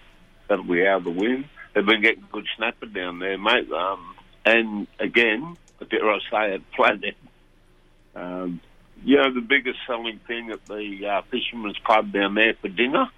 That'll 0.49 0.65
be 0.65 0.87
out 0.87 0.99
of 0.99 1.05
the 1.05 1.11
wind. 1.11 1.47
They've 1.75 1.87
been 1.87 2.03
getting 2.03 2.25
good 2.31 2.47
snapper 2.57 2.87
down 2.87 3.21
there, 3.21 3.39
mate. 3.39 3.71
Um, 3.71 4.15
and 4.45 4.87
again, 4.99 5.57
I 5.81 5.85
dare 5.85 6.11
I 6.11 6.19
say 6.31 6.55
it, 6.57 6.63
flathead. 6.77 7.15
Um, 8.15 8.61
you 9.05 9.17
know 9.17 9.33
the 9.33 9.41
biggest 9.41 9.79
selling 9.87 10.21
thing 10.27 10.51
at 10.51 10.65
the 10.67 11.07
uh, 11.07 11.23
Fisherman's 11.31 11.79
Club 11.85 12.13
down 12.13 12.35
there 12.35 12.55
for 12.61 12.69
dinner, 12.69 13.09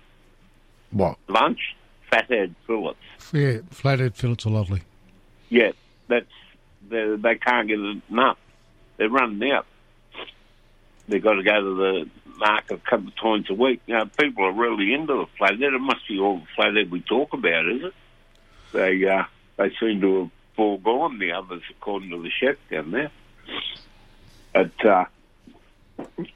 What? 0.95 1.19
lunch, 1.29 1.77
fathead 2.09 2.55
fillets. 2.67 2.99
Yeah, 3.33 3.59
flathead 3.71 4.15
fillets 4.15 4.47
are 4.47 4.51
lovely. 4.51 4.83
Yeah, 5.51 5.73
that's 6.09 6.27
they, 6.89 7.17
they 7.17 7.35
can't 7.35 7.69
get 7.69 7.79
enough. 8.11 8.39
They're 8.97 9.11
running 9.11 9.51
out. 9.51 9.67
They've 11.09 11.23
got 11.23 11.35
to 11.35 11.43
go 11.43 11.61
to 11.61 11.75
the 11.75 12.11
market 12.39 12.81
a 12.87 12.91
couple 12.91 13.09
of 13.09 13.17
times 13.17 13.51
a 13.51 13.55
week. 13.55 13.83
You 13.87 13.95
know, 13.95 14.07
people 14.07 14.45
are 14.45 14.53
really 14.53 14.95
into 14.95 15.15
the 15.15 15.27
flathead. 15.37 15.75
It 15.75 15.81
must 15.81 16.07
be 16.09 16.19
all 16.19 16.39
the 16.39 16.47
flathead 16.55 16.91
we 16.91 17.01
talk 17.01 17.33
about, 17.33 17.69
is 17.69 17.83
it? 17.85 17.95
They 18.73 19.05
uh, 19.05 19.25
they 19.57 19.71
seem 19.81 20.01
to 20.01 20.21
have 20.21 20.31
foregone 20.57 21.19
the 21.19 21.33
others, 21.33 21.63
according 21.71 22.11
to 22.11 22.23
the 22.23 22.31
chef 22.31 22.57
down 22.71 22.93
there. 22.93 23.11
But 24.53 24.87
uh, 24.87 25.05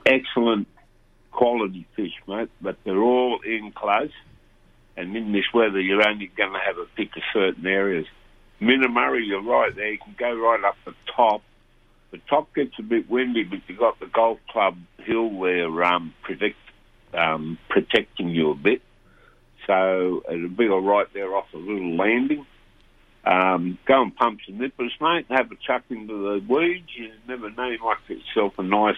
excellent 0.05 0.67
quality 1.31 1.87
fish, 1.95 2.15
mate. 2.27 2.51
But 2.61 2.77
they're 2.85 2.99
all 2.99 3.41
in 3.41 3.73
close, 3.73 4.11
and 4.99 5.17
in 5.17 5.31
this 5.31 5.45
weather, 5.55 5.81
you're 5.81 6.07
only 6.07 6.27
going 6.37 6.53
to 6.53 6.59
have 6.59 6.77
a 6.77 6.87
pick 6.97 7.17
of 7.17 7.23
certain 7.33 7.65
areas. 7.65 8.05
Minnamurra, 8.61 9.25
you're 9.25 9.45
right 9.45 9.75
there. 9.75 9.93
You 9.93 9.99
can 9.99 10.17
go 10.19 10.37
right 10.37 10.63
up 10.65 10.75
the 10.85 10.93
top. 11.15 11.43
The 12.11 12.19
top 12.29 12.53
gets 12.53 12.73
a 12.81 12.83
bit 12.83 13.09
windy, 13.09 13.45
but 13.45 13.61
you've 13.69 13.79
got 13.79 14.01
the 14.01 14.07
golf 14.07 14.41
club 14.51 14.77
hill 14.99 15.41
there 15.41 15.85
um, 15.85 16.13
protect, 16.23 16.57
um, 17.15 17.59
protecting 17.69 18.31
you 18.31 18.51
a 18.51 18.55
bit. 18.57 18.83
So 19.69 20.25
it'll 20.29 20.49
be 20.49 20.69
all 20.69 20.81
right 20.81 21.07
there 21.15 21.33
off 21.37 21.47
a 21.55 21.59
little 21.59 21.97
landing. 21.97 22.45
Um, 23.25 23.79
go 23.87 24.03
and 24.03 24.17
pump 24.17 24.41
some 24.47 24.59
nippers, 24.59 24.93
mate. 25.01 25.27
Have 25.29 25.53
a 25.53 25.57
chuck 25.65 25.85
into 25.91 26.41
the 26.41 26.53
weeds. 26.53 26.89
You 26.97 27.13
never 27.29 27.51
know, 27.51 27.69
you 27.69 27.79
might 27.79 27.99
get 28.09 28.19
yourself 28.19 28.55
a 28.59 28.65
nice 28.65 28.97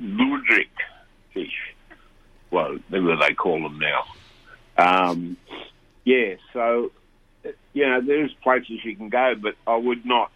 luderick 0.00 0.70
fish. 1.34 1.74
Well, 2.50 2.78
whatever 2.88 3.16
they 3.16 3.34
call 3.34 3.62
them 3.62 3.78
now. 3.78 4.04
Um, 4.78 5.36
yeah, 6.04 6.34
so 6.52 6.92
you 7.72 7.86
know, 7.86 8.00
there's 8.00 8.32
places 8.42 8.78
you 8.84 8.96
can 8.96 9.08
go, 9.08 9.34
but 9.40 9.54
I 9.66 9.76
would 9.76 10.06
not, 10.06 10.32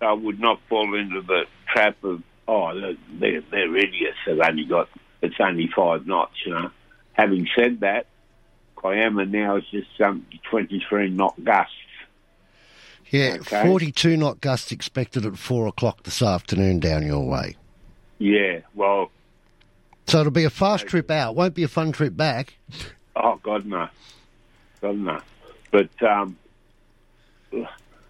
I 0.00 0.12
would 0.12 0.40
not 0.40 0.60
fall 0.68 0.94
into 0.98 1.20
the 1.20 1.44
trap 1.70 2.02
of, 2.02 2.22
oh, 2.46 2.74
they're, 2.74 2.96
they're, 3.20 3.42
they're 3.50 3.76
idiots. 3.76 4.16
They've 4.26 4.40
only 4.40 4.64
got, 4.64 4.88
it's 5.20 5.34
only 5.40 5.68
five 5.74 6.06
knots, 6.06 6.34
you 6.46 6.52
know. 6.54 6.70
Having 7.12 7.48
said 7.54 7.80
that, 7.80 8.06
Kiama 8.76 9.26
now 9.26 9.56
is 9.56 9.64
just 9.70 9.94
to 9.98 10.20
23 10.50 11.10
knot 11.10 11.34
gusts. 11.44 11.74
Yeah, 13.10 13.36
Okay. 13.40 13.64
42 13.66 14.16
knot 14.16 14.40
gusts 14.40 14.70
expected 14.70 15.26
at 15.26 15.36
4 15.36 15.66
o'clock 15.66 16.04
this 16.04 16.22
afternoon 16.22 16.78
down 16.78 17.06
your 17.06 17.26
way. 17.26 17.56
Yeah, 18.18 18.60
well, 18.74 19.10
So 20.06 20.20
it'll 20.20 20.32
be 20.32 20.44
a 20.44 20.50
fast 20.50 20.86
trip 20.86 21.10
out, 21.10 21.34
won't 21.34 21.54
be 21.54 21.62
a 21.62 21.68
fun 21.68 21.92
trip 21.92 22.16
back. 22.16 22.58
Oh 23.20 23.40
God, 23.42 23.66
no, 23.66 23.88
God 24.80 24.96
no. 24.96 25.20
But 25.70 26.02
um, 26.02 26.36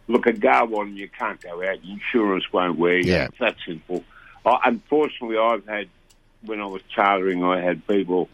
look, 0.07 0.27
at 0.27 0.37
Garwan, 0.37 0.95
you 0.97 1.09
can't 1.09 1.41
go 1.41 1.63
out. 1.63 1.79
Insurance 1.89 2.53
won't 2.53 2.79
wear 2.79 2.99
you. 2.99 3.13
Yeah. 3.13 3.25
It's 3.27 3.39
that 3.39 3.57
simple. 3.67 4.05
I, 4.45 4.59
unfortunately, 4.65 5.39
I've 5.39 5.67
had 5.67 5.89
when 6.43 6.61
I 6.61 6.67
was 6.67 6.83
chartering, 6.95 7.43
I 7.43 7.61
had 7.61 7.87
people, 7.87 8.29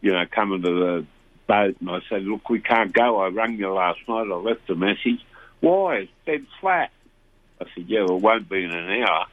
you 0.00 0.12
know, 0.12 0.24
coming 0.30 0.62
to 0.62 0.70
the 0.70 1.06
boat, 1.46 1.76
and 1.80 1.90
I 1.90 2.00
said, 2.08 2.24
"Look, 2.24 2.48
we 2.50 2.60
can't 2.60 2.92
go." 2.92 3.20
I 3.20 3.28
rang 3.28 3.56
you 3.56 3.72
last 3.72 4.00
night. 4.08 4.26
I 4.30 4.34
left 4.34 4.68
a 4.70 4.74
message. 4.74 5.24
Why? 5.60 5.96
It's 5.96 6.12
dead 6.26 6.46
flat. 6.60 6.90
I 7.60 7.64
said, 7.74 7.84
yeah, 7.88 8.00
well, 8.02 8.16
it 8.18 8.22
won't 8.22 8.48
be 8.50 8.62
in 8.64 8.70
an 8.70 9.02
hour. 9.02 9.24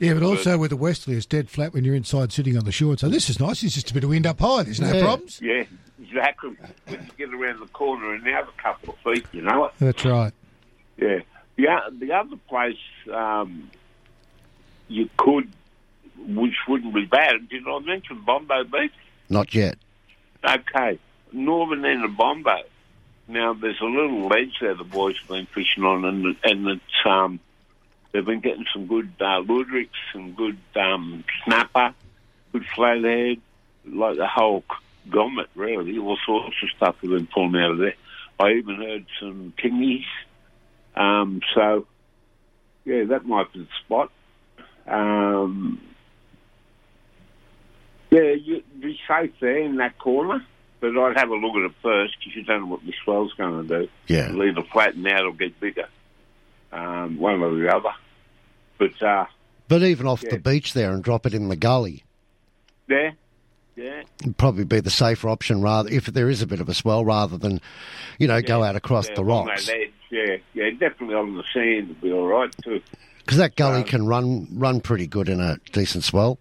Yeah, 0.00 0.14
but 0.14 0.24
also 0.24 0.58
with 0.58 0.70
the 0.70 0.76
westerly, 0.76 1.16
it's 1.16 1.26
dead 1.26 1.48
flat 1.48 1.72
when 1.72 1.84
you're 1.84 1.94
inside 1.94 2.32
sitting 2.32 2.56
on 2.56 2.64
the 2.64 2.72
shore. 2.72 2.96
So 2.98 3.08
this 3.08 3.30
is 3.30 3.38
nice. 3.38 3.62
It's 3.62 3.74
just 3.74 3.90
a 3.92 3.94
bit 3.94 4.02
of 4.02 4.10
wind 4.10 4.26
up 4.26 4.40
high. 4.40 4.64
There's 4.64 4.80
no 4.80 4.92
Yeah. 4.92 5.00
problems. 5.02 5.38
Yeah, 5.40 5.62
exactly. 6.10 6.56
When 6.86 7.00
you 7.00 7.26
get 7.26 7.34
around 7.34 7.60
the 7.60 7.66
corner 7.66 8.14
and 8.14 8.24
now 8.24 8.42
a 8.42 8.62
couple 8.62 8.94
of 8.94 9.00
feet, 9.00 9.26
you 9.32 9.42
know 9.42 9.66
it. 9.66 9.72
That's 9.78 10.04
right. 10.04 10.32
Yeah. 10.96 11.20
The, 11.56 11.66
the 11.98 12.12
other 12.12 12.36
place 12.48 12.78
um, 13.12 13.70
you 14.88 15.08
could, 15.16 15.50
which 16.18 16.54
wouldn't 16.68 16.94
be 16.94 17.04
bad, 17.04 17.48
did 17.48 17.62
I 17.66 17.78
mention 17.80 18.20
Bombo 18.22 18.64
Beach? 18.64 18.92
Not 19.28 19.54
yet. 19.54 19.78
Okay. 20.44 20.98
Northern 21.32 21.84
end 21.84 22.04
of 22.04 22.16
Bombo. 22.16 22.62
Now, 23.28 23.54
there's 23.54 23.80
a 23.80 23.84
little 23.84 24.26
ledge 24.26 24.56
there 24.60 24.74
the 24.74 24.84
boys 24.84 25.16
have 25.18 25.28
been 25.28 25.46
fishing 25.46 25.84
on, 25.84 26.04
and, 26.04 26.36
and 26.42 26.66
it's, 26.68 27.06
um, 27.06 27.38
they've 28.10 28.24
been 28.24 28.40
getting 28.40 28.64
some 28.72 28.86
good 28.86 29.12
uh, 29.20 29.40
ludericks, 29.42 29.90
some 30.12 30.32
good 30.32 30.58
um, 30.74 31.22
snapper, 31.44 31.94
good 32.52 32.66
flathead, 32.74 33.40
like 33.86 34.16
the 34.16 34.26
whole 34.26 34.64
gamut, 35.10 35.48
really. 35.54 35.98
All 35.98 36.18
sorts 36.26 36.54
of 36.62 36.68
stuff 36.76 36.96
have 37.02 37.10
been 37.10 37.26
pulling 37.26 37.60
out 37.60 37.72
of 37.72 37.78
there. 37.78 37.94
I 38.38 38.52
even 38.52 38.76
heard 38.76 39.06
some 39.20 39.52
kingies. 39.62 40.04
Um, 40.96 41.40
so, 41.54 41.86
yeah, 42.84 43.04
that 43.04 43.26
might 43.26 43.52
be 43.52 43.60
the 43.60 43.68
spot. 43.84 44.10
Um, 44.86 45.80
yeah, 48.10 48.32
you'd 48.32 48.80
be 48.80 48.98
safe 49.06 49.32
there 49.40 49.58
in 49.58 49.76
that 49.76 49.98
corner, 49.98 50.44
but 50.80 50.96
I'd 50.96 51.16
have 51.18 51.30
a 51.30 51.34
look 51.36 51.54
at 51.56 51.62
it 51.70 51.72
first 51.82 52.16
because 52.18 52.34
you 52.34 52.42
don't 52.42 52.62
know 52.62 52.66
what 52.66 52.84
the 52.84 52.92
swell's 53.04 53.32
going 53.34 53.66
to 53.68 53.82
do. 53.82 53.88
Yeah. 54.08 54.30
Leave 54.30 54.50
It'll 54.50 54.60
either 54.62 54.68
flatten 54.72 55.06
out 55.06 55.24
or 55.24 55.32
get 55.32 55.60
bigger, 55.60 55.88
um, 56.72 57.18
one 57.18 57.40
or 57.42 57.54
the 57.54 57.72
other. 57.74 57.92
But 58.78 59.00
uh, 59.02 59.26
But 59.68 59.82
even 59.82 60.06
off 60.06 60.22
Yeah. 60.24 60.30
the 60.30 60.38
beach 60.38 60.72
there 60.72 60.90
and 60.92 61.04
drop 61.04 61.26
it 61.26 61.34
in 61.34 61.48
the 61.48 61.56
gully 61.56 62.02
there, 62.88 63.14
yeah, 63.80 64.02
would 64.24 64.36
probably 64.36 64.64
be 64.64 64.80
the 64.80 64.90
safer 64.90 65.28
option 65.28 65.62
rather 65.62 65.88
if 65.90 66.06
there 66.06 66.28
is 66.28 66.42
a 66.42 66.46
bit 66.46 66.60
of 66.60 66.68
a 66.68 66.74
swell 66.74 67.04
rather 67.04 67.38
than, 67.38 67.60
you 68.18 68.26
know, 68.28 68.42
go 68.42 68.62
out 68.62 68.76
across 68.76 69.08
yeah, 69.08 69.14
the 69.14 69.24
rocks. 69.24 69.68
edge, 69.68 69.92
yeah, 70.10 70.36
yeah, 70.54 70.70
definitely 70.70 71.14
on 71.14 71.36
the 71.36 71.44
sand 71.52 71.88
would 71.88 72.00
be 72.00 72.12
all 72.12 72.26
right 72.26 72.50
too. 72.62 72.80
Because 73.18 73.38
that 73.38 73.56
gully 73.56 73.78
Um, 73.82 73.84
can 73.84 74.06
run 74.06 74.48
run 74.52 74.80
pretty 74.80 75.06
good 75.06 75.28
in 75.28 75.40
a 75.40 75.58
decent 75.72 76.04
swell. 76.04 76.38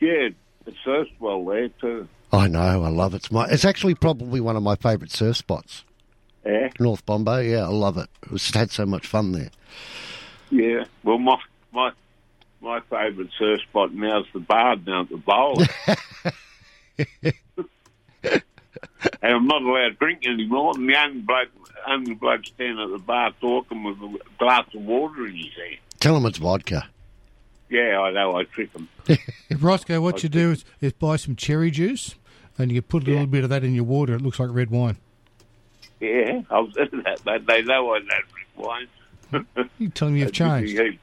Yeah, 0.00 0.28
the 0.64 0.74
surf's 0.84 1.10
well 1.18 1.44
there 1.44 1.68
too. 1.68 2.08
I 2.32 2.48
know, 2.48 2.84
I 2.84 2.88
love 2.88 3.14
it. 3.14 3.18
It's 3.18 3.32
my 3.32 3.46
it's 3.46 3.64
actually 3.64 3.94
probably 3.94 4.40
one 4.40 4.56
of 4.56 4.62
my 4.62 4.76
favourite 4.76 5.10
surf 5.12 5.36
spots. 5.36 5.84
Yeah, 6.44 6.68
North 6.78 7.04
Bombo, 7.06 7.38
yeah, 7.38 7.64
I 7.64 7.68
love 7.68 7.96
it. 7.96 8.08
We've 8.30 8.44
had 8.54 8.70
so 8.70 8.84
much 8.86 9.06
fun 9.06 9.32
there. 9.32 9.50
yeah. 10.50 10.84
Well, 11.02 11.18
my 11.18 11.38
my 11.72 11.90
my 12.66 12.80
favourite 12.80 13.30
surf 13.38 13.62
spot 13.62 13.94
now 13.94 14.20
is 14.20 14.26
the 14.32 14.40
bar 14.40 14.76
down 14.76 15.04
at 15.04 15.10
the 15.10 15.16
bowl. 15.16 15.62
and 19.22 19.22
I'm 19.22 19.46
not 19.46 19.62
allowed 19.62 19.88
to 19.88 19.90
drink 19.92 20.26
anymore. 20.26 20.72
And 20.74 20.88
the 20.88 20.96
only 20.96 21.20
bloke, 21.20 21.48
only 21.86 22.14
bloke 22.14 22.44
standing 22.44 22.80
at 22.80 22.90
the 22.90 22.98
bar 22.98 23.30
talking 23.40 23.84
with 23.84 23.98
a 23.98 24.18
glass 24.38 24.66
of 24.74 24.82
water 24.82 25.26
in 25.26 25.36
his 25.36 25.54
hand. 25.54 25.76
Tell 26.00 26.14
them 26.14 26.26
it's 26.26 26.38
vodka. 26.38 26.88
Yeah, 27.70 28.00
I 28.00 28.10
know. 28.10 28.36
I 28.36 28.42
trick 28.44 28.70
him. 28.72 28.88
Roscoe, 29.60 30.00
what 30.00 30.24
you 30.24 30.28
do 30.28 30.50
is, 30.50 30.64
is 30.80 30.92
buy 30.92 31.14
some 31.16 31.36
cherry 31.36 31.70
juice 31.70 32.16
and 32.58 32.72
you 32.72 32.82
put 32.82 33.06
a 33.06 33.10
little 33.10 33.26
bit 33.26 33.44
of 33.44 33.50
that 33.50 33.62
in 33.62 33.74
your 33.74 33.84
water. 33.84 34.14
It 34.14 34.22
looks 34.22 34.40
like 34.40 34.48
red 34.50 34.70
wine. 34.70 34.96
Yeah, 36.00 36.42
I'll 36.50 36.66
do 36.66 37.02
that. 37.04 37.20
They, 37.24 37.38
they 37.38 37.62
know 37.62 37.94
I 37.94 38.00
don't 38.00 38.08
drink 38.08 38.48
wine. 38.56 38.88
You 39.78 39.88
tell 39.88 40.08
them 40.08 40.16
you've 40.16 40.26
They 40.32 40.38
give 40.38 40.62
me 40.62 40.76
changed. 40.76 40.98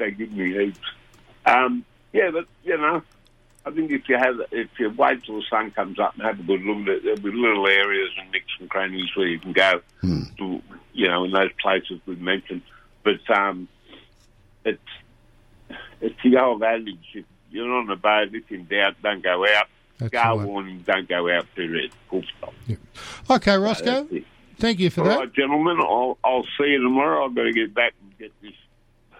They 0.00 0.10
give 0.10 0.32
me 0.32 0.52
heaps. 0.52 0.78
Um, 1.46 1.84
yeah, 2.12 2.30
but 2.32 2.46
you 2.64 2.76
know, 2.76 3.02
I 3.64 3.70
think 3.70 3.90
if 3.90 4.08
you 4.08 4.16
have, 4.16 4.40
if 4.50 4.68
you 4.78 4.90
wait 4.90 5.22
till 5.24 5.36
the 5.36 5.44
sun 5.48 5.70
comes 5.70 5.98
up 5.98 6.14
and 6.14 6.22
have 6.22 6.40
a 6.40 6.42
good 6.42 6.62
look 6.62 6.82
at 6.82 6.88
it, 6.88 7.02
there'll 7.04 7.20
be 7.20 7.30
little 7.30 7.66
areas 7.66 8.10
and 8.18 8.30
nicks 8.32 8.52
and 8.58 8.68
crannies 8.70 9.10
where 9.14 9.28
you 9.28 9.38
can 9.38 9.52
go 9.52 9.82
to, 10.38 10.62
you 10.94 11.08
know, 11.08 11.24
in 11.24 11.30
those 11.30 11.52
places 11.62 12.00
we've 12.06 12.20
mentioned. 12.20 12.62
But 13.04 13.28
um, 13.30 13.68
it's 14.64 14.80
it's 16.00 16.16
the 16.24 16.38
old 16.38 16.62
adage: 16.62 16.98
if 17.14 17.26
you're 17.50 17.70
on 17.70 17.90
a 17.90 17.96
boat, 17.96 18.34
if 18.34 18.50
in 18.50 18.64
doubt, 18.64 18.96
don't 19.02 19.22
go 19.22 19.46
out. 19.46 19.68
That's 19.98 20.14
right. 20.14 20.34
warning, 20.34 20.82
don't 20.86 21.06
go 21.06 21.28
out. 21.30 21.46
Period. 21.54 21.92
Full 22.08 22.22
stop. 22.38 22.54
Okay, 23.28 23.56
Roscoe. 23.58 24.08
it. 24.10 24.24
Thank 24.56 24.78
you 24.78 24.88
for 24.90 25.02
All 25.02 25.08
that. 25.08 25.18
right, 25.18 25.32
gentlemen. 25.32 25.78
I'll 25.80 26.16
I'll 26.24 26.46
see 26.58 26.68
you 26.68 26.82
tomorrow. 26.82 27.26
I've 27.26 27.34
got 27.34 27.44
to 27.44 27.52
get 27.52 27.74
back 27.74 27.92
and 28.02 28.18
get 28.18 28.32
this 28.40 28.52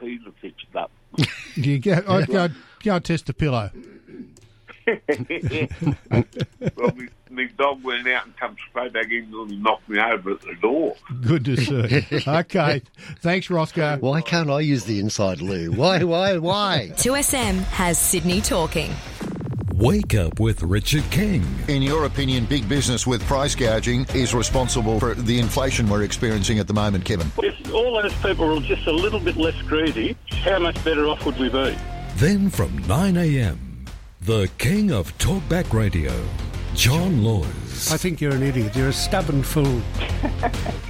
heater 0.01 0.32
fixed 0.40 0.74
up. 0.74 0.90
You 1.55 1.78
go, 1.78 2.03
I, 2.07 2.24
go, 2.24 2.48
go 2.82 2.94
and 2.94 3.05
test 3.05 3.26
the 3.26 3.34
pillow. 3.34 3.70
well, 4.86 6.92
my, 6.96 7.09
my 7.30 7.46
dog 7.59 7.84
went 7.84 8.09
out 8.09 8.26
and 8.26 8.36
come 8.36 8.57
straight 8.68 8.92
back 8.92 9.11
in 9.11 9.32
and 9.32 9.62
knocked 9.62 9.88
me 9.88 9.98
over 10.01 10.32
at 10.32 10.40
the 10.40 10.55
door. 10.61 10.96
Good 11.22 11.44
to 11.44 11.57
see. 11.57 12.22
okay. 12.26 12.82
Thanks, 13.20 13.51
Roscoe. 13.51 13.98
Why 13.98 14.20
can't 14.22 14.51
I 14.51 14.61
use 14.61 14.84
the 14.84 15.01
inside 15.01 15.40
loo? 15.40 15.72
Why, 15.72 16.03
why, 16.03 16.38
why? 16.38 16.90
2SM 16.94 17.59
has 17.64 17.98
Sydney 17.98 18.40
talking. 18.40 18.90
Wake 19.81 20.14
up 20.14 20.39
with 20.39 20.62
Richard 20.62 21.05
King. 21.11 21.43
In 21.68 21.81
your 21.81 22.05
opinion, 22.05 22.45
big 22.45 22.68
business 22.68 23.07
with 23.07 23.24
price 23.24 23.55
gouging 23.55 24.05
is 24.14 24.35
responsible 24.35 25.01
for 25.01 25.14
the 25.14 25.39
inflation 25.39 25.89
we're 25.89 26.03
experiencing 26.03 26.59
at 26.59 26.66
the 26.66 26.74
moment, 26.74 27.03
Kevin? 27.03 27.33
If 27.39 27.72
all 27.72 27.95
those 28.03 28.12
people 28.16 28.47
were 28.47 28.61
just 28.61 28.87
a 28.87 28.93
little 28.93 29.20
bit 29.20 29.39
less 29.39 29.55
greedy, 29.62 30.18
how 30.45 30.59
much 30.59 30.85
better 30.85 31.09
off 31.09 31.24
would 31.24 31.39
we 31.39 31.49
be? 31.49 31.74
Then 32.16 32.51
from 32.51 32.76
9 32.89 33.16
a.m., 33.16 33.87
the 34.20 34.51
king 34.59 34.93
of 34.93 35.16
talkback 35.16 35.72
radio, 35.72 36.12
John 36.74 37.24
Laws. 37.24 37.91
I 37.91 37.97
think 37.97 38.20
you're 38.20 38.35
an 38.35 38.43
idiot. 38.43 38.76
You're 38.76 38.89
a 38.89 38.93
stubborn 38.93 39.43
fool. 39.43 39.81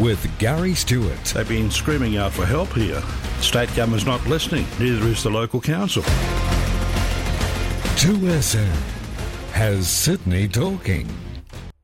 with 0.00 0.26
Gary 0.38 0.74
Stewart. 0.74 1.22
They've 1.26 1.48
been 1.48 1.70
screaming 1.70 2.16
out 2.16 2.32
for 2.32 2.46
help 2.46 2.72
here. 2.72 3.02
State 3.40 3.68
government's 3.76 4.06
not 4.06 4.26
listening, 4.26 4.66
neither 4.78 5.06
is 5.06 5.22
the 5.22 5.30
local 5.30 5.60
council. 5.60 6.02
2SM 8.00 8.64
has 9.52 9.88
Sydney 9.88 10.48
talking. 10.48 11.06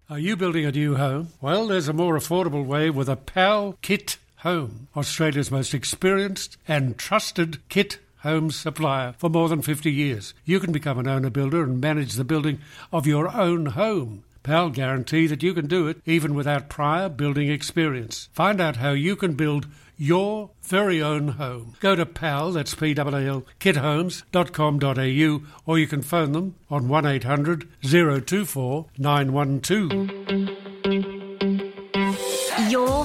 Are 0.08 0.18
you 0.18 0.36
building 0.36 0.64
a 0.64 0.72
new 0.72 0.96
home? 0.96 1.28
Well, 1.40 1.66
there's 1.66 1.88
a 1.88 1.92
more 1.92 2.16
affordable 2.16 2.64
way 2.64 2.90
with 2.90 3.08
a 3.08 3.16
PAL 3.16 3.76
Kit 3.82 4.16
Home, 4.36 4.88
Australia's 4.96 5.50
most 5.50 5.74
experienced 5.74 6.56
and 6.68 6.96
trusted 6.96 7.58
kit 7.68 7.98
home 8.18 8.50
supplier 8.50 9.14
for 9.18 9.28
more 9.28 9.48
than 9.48 9.62
50 9.62 9.90
years. 9.90 10.34
You 10.44 10.60
can 10.60 10.72
become 10.72 10.98
an 10.98 11.08
owner 11.08 11.30
builder 11.30 11.62
and 11.64 11.80
manage 11.80 12.14
the 12.14 12.24
building 12.24 12.60
of 12.92 13.06
your 13.06 13.28
own 13.36 13.66
home. 13.66 14.24
PAL 14.47 14.70
guarantee 14.70 15.26
that 15.26 15.42
you 15.42 15.53
can 15.53 15.66
do 15.66 15.88
it 15.88 16.01
even 16.07 16.32
without 16.32 16.68
prior 16.68 17.09
building 17.09 17.51
experience. 17.51 18.28
Find 18.32 18.61
out 18.61 18.76
how 18.76 18.92
you 18.92 19.16
can 19.16 19.34
build 19.34 19.66
your 19.97 20.51
very 20.62 21.03
own 21.03 21.26
home. 21.28 21.74
Go 21.80 21.97
to 21.97 22.07
PAL, 22.07 22.53
that's 22.53 22.72
P-A-L, 22.76 23.44
kithomes.com.au 23.59 25.47
or 25.66 25.78
you 25.80 25.86
can 25.88 26.03
phone 26.03 26.30
them 26.30 26.55
on 26.70 26.86
1800 26.86 27.68
024 27.82 28.86
912. 28.97 30.55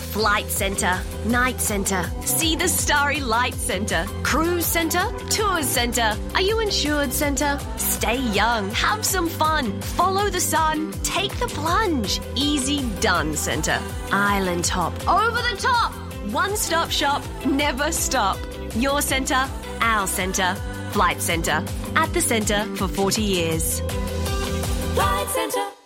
Flight 0.09 0.49
centre, 0.49 0.99
night 1.25 1.61
centre, 1.61 2.03
see 2.25 2.55
the 2.55 2.67
starry 2.67 3.21
light 3.21 3.53
centre, 3.53 4.05
cruise 4.23 4.65
centre, 4.65 5.05
tours 5.29 5.65
centre. 5.65 6.17
Are 6.35 6.41
you 6.41 6.59
insured 6.59 7.13
centre? 7.13 7.59
Stay 7.77 8.17
young, 8.33 8.69
have 8.71 9.05
some 9.05 9.29
fun, 9.29 9.79
follow 9.81 10.29
the 10.29 10.41
sun, 10.41 10.91
take 11.03 11.33
the 11.39 11.47
plunge. 11.47 12.19
Easy 12.35 12.81
done 12.99 13.35
centre. 13.35 13.79
Island 14.11 14.65
top, 14.65 14.93
over 15.07 15.41
the 15.49 15.57
top. 15.57 15.93
One 16.31 16.57
stop 16.57 16.91
shop, 16.91 17.23
never 17.45 17.91
stop. 17.91 18.37
Your 18.75 19.01
centre, 19.01 19.47
our 19.79 20.07
centre. 20.07 20.57
Flight 20.91 21.21
Centre. 21.21 21.63
At 21.95 22.13
the 22.13 22.19
centre 22.19 22.65
for 22.75 22.87
40 22.87 23.21
years. 23.21 23.79
Flight 24.93 25.29
Centre. 25.29 25.80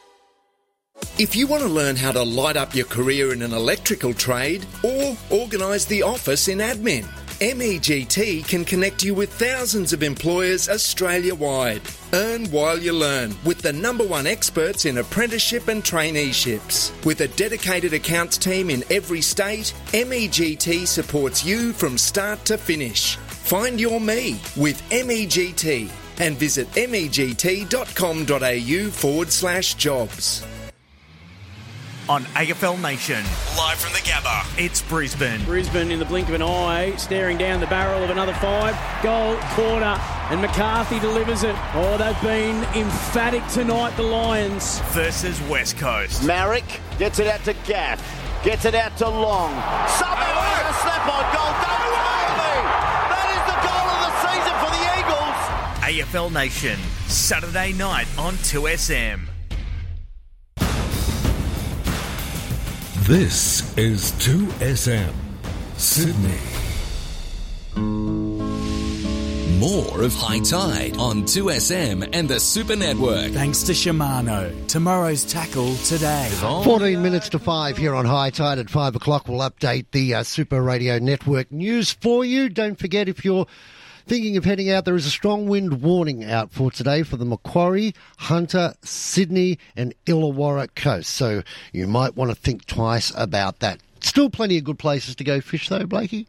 If 1.17 1.33
you 1.33 1.47
want 1.47 1.63
to 1.63 1.69
learn 1.69 1.95
how 1.95 2.11
to 2.11 2.23
light 2.23 2.57
up 2.57 2.75
your 2.75 2.87
career 2.87 3.31
in 3.31 3.41
an 3.41 3.53
electrical 3.53 4.13
trade 4.13 4.65
or 4.83 5.15
organise 5.29 5.85
the 5.85 6.03
office 6.03 6.49
in 6.49 6.57
admin, 6.57 7.05
MEGT 7.39 8.45
can 8.45 8.65
connect 8.65 9.01
you 9.01 9.13
with 9.13 9.31
thousands 9.31 9.93
of 9.93 10.03
employers 10.03 10.67
Australia 10.67 11.33
wide. 11.33 11.81
Earn 12.11 12.47
while 12.51 12.77
you 12.77 12.91
learn 12.91 13.33
with 13.45 13.59
the 13.59 13.71
number 13.71 14.05
one 14.05 14.27
experts 14.27 14.83
in 14.83 14.97
apprenticeship 14.97 15.69
and 15.69 15.81
traineeships. 15.81 16.91
With 17.05 17.21
a 17.21 17.29
dedicated 17.29 17.93
accounts 17.93 18.37
team 18.37 18.69
in 18.69 18.83
every 18.89 19.21
state, 19.21 19.73
MEGT 19.93 20.85
supports 20.85 21.45
you 21.45 21.71
from 21.71 21.97
start 21.97 22.43
to 22.43 22.57
finish. 22.57 23.15
Find 23.15 23.79
your 23.79 24.01
me 24.01 24.37
with 24.57 24.83
MEGT 24.89 25.89
and 26.19 26.35
visit 26.35 26.69
megt.com.au 26.71 27.69
forward 28.91 29.31
slash 29.31 29.75
jobs. 29.75 30.45
On 32.07 32.23
AFL 32.35 32.81
Nation. 32.81 33.23
Live 33.57 33.79
from 33.79 33.93
the 33.93 33.99
Gabba, 33.99 34.45
it's 34.63 34.81
Brisbane. 34.81 35.43
Brisbane 35.45 35.91
in 35.91 35.99
the 35.99 36.05
blink 36.05 36.27
of 36.27 36.35
an 36.35 36.41
eye, 36.41 36.95
staring 36.97 37.37
down 37.37 37.59
the 37.59 37.67
barrel 37.67 38.03
of 38.03 38.09
another 38.09 38.33
five. 38.35 38.75
Goal, 39.01 39.37
corner, 39.55 39.99
and 40.29 40.41
McCarthy 40.41 40.99
delivers 40.99 41.43
it. 41.43 41.55
Oh, 41.73 41.97
they've 41.97 42.21
been 42.21 42.63
emphatic 42.79 43.45
tonight, 43.47 43.95
the 43.97 44.03
Lions. 44.03 44.79
Versus 44.91 45.41
West 45.43 45.77
Coast. 45.77 46.23
Marrick 46.23 46.65
gets 46.99 47.19
it 47.19 47.27
out 47.27 47.43
to 47.45 47.53
Gaff. 47.65 47.99
Gets 48.43 48.65
it 48.65 48.75
out 48.75 48.95
to 48.97 49.09
Long. 49.09 49.51
Somehow 49.97 50.69
a 50.69 50.73
slap 50.81 51.07
on 51.09 51.25
goal. 51.33 51.53
Don't 51.65 51.89
worry. 51.89 52.61
That 53.09 53.27
is 53.33 53.43
the 53.49 53.57
goal 53.65 53.87
of 53.89 53.99
the 54.05 54.13
season 54.21 54.55
for 54.61 54.69
the 54.69 54.83
Eagles. 55.01 55.41
AFL 56.05 56.31
Nation, 56.31 56.79
Saturday 57.07 57.73
night 57.73 58.07
on 58.19 58.33
2SM. 58.35 59.34
This 63.07 63.61
is 63.77 64.13
2SM 64.13 65.13
Sydney. 65.77 66.39
More 69.59 70.01
of 70.01 70.15
Hi-Tide 70.15 70.97
on 70.97 71.21
2SM 71.21 72.09
and 72.13 72.27
the 72.27 72.39
Super 72.39 72.75
Network. 72.75 73.31
Thanks 73.31 73.61
to 73.61 73.73
Shimano. 73.73 74.67
Tomorrow's 74.67 75.23
tackle 75.23 75.75
today. 75.75 76.31
14 76.31 76.99
minutes 76.99 77.29
to 77.29 77.37
5 77.37 77.77
here 77.77 77.93
on 77.93 78.05
Hi-Tide 78.05 78.57
at 78.57 78.71
5 78.71 78.95
o'clock. 78.95 79.27
We'll 79.27 79.47
update 79.47 79.85
the 79.91 80.15
uh, 80.15 80.23
Super 80.23 80.59
Radio 80.63 80.97
Network 80.97 81.51
news 81.51 81.91
for 81.91 82.25
you. 82.25 82.49
Don't 82.49 82.79
forget 82.79 83.07
if 83.07 83.23
you're 83.23 83.45
thinking 84.05 84.37
of 84.37 84.45
heading 84.45 84.69
out, 84.71 84.85
there 84.85 84.95
is 84.95 85.05
a 85.05 85.09
strong 85.11 85.47
wind 85.47 85.81
warning 85.81 86.23
out 86.23 86.51
for 86.51 86.71
today 86.71 87.03
for 87.03 87.17
the 87.17 87.25
Macquarie, 87.25 87.93
Hunter, 88.17 88.73
Sydney, 88.83 89.59
and 89.75 89.93
Illawarra 90.05 90.73
coast. 90.75 91.09
So 91.11 91.43
you 91.73 91.87
might 91.87 92.15
want 92.15 92.29
to 92.31 92.35
think 92.35 92.65
twice 92.65 93.11
about 93.15 93.59
that. 93.59 93.79
Still 94.01 94.29
plenty 94.29 94.57
of 94.57 94.63
good 94.63 94.79
places 94.79 95.15
to 95.15 95.23
go 95.23 95.41
fish, 95.41 95.67
though, 95.69 95.85
Blakey. 95.85 96.27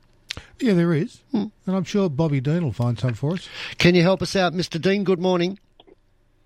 Yeah, 0.60 0.74
there 0.74 0.92
is. 0.94 1.20
And 1.32 1.50
I'm 1.66 1.84
sure 1.84 2.08
Bobby 2.10 2.40
Dean 2.40 2.64
will 2.64 2.72
find 2.72 2.98
some 2.98 3.14
for 3.14 3.34
us. 3.34 3.48
Can 3.78 3.94
you 3.94 4.02
help 4.02 4.22
us 4.22 4.34
out, 4.36 4.52
Mr. 4.52 4.80
Dean? 4.80 5.04
Good 5.04 5.20
morning. 5.20 5.58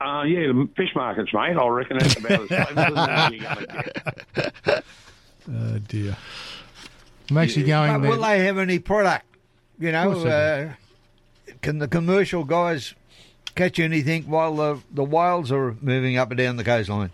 Uh, 0.00 0.22
yeah, 0.22 0.46
the 0.46 0.68
fish 0.76 0.90
markets, 0.94 1.30
mate. 1.34 1.56
I 1.56 1.68
reckon 1.68 1.98
that's 1.98 2.16
about 2.16 2.40
as 2.40 2.48
famous 2.48 2.76
as 2.96 3.30
you're 3.32 3.42
going 3.42 3.66
to 3.66 4.52
get. 4.64 4.84
Oh, 5.52 5.78
dear. 5.88 6.16
I'm 7.30 7.38
actually 7.38 7.64
going 7.64 7.92
But 7.92 8.00
there. 8.02 8.10
will 8.10 8.20
they 8.22 8.44
have 8.44 8.58
any 8.58 8.78
product? 8.78 9.24
You 9.78 9.92
know, 9.92 10.12
uh, 10.12 10.72
can 11.62 11.78
the 11.78 11.88
commercial 11.88 12.44
guys 12.44 12.94
catch 13.54 13.78
anything 13.78 14.24
while 14.24 14.54
the, 14.54 14.80
the 14.92 15.04
whales 15.04 15.52
are 15.52 15.76
moving 15.80 16.16
up 16.16 16.30
and 16.30 16.38
down 16.38 16.56
the 16.56 16.64
coastline? 16.64 17.10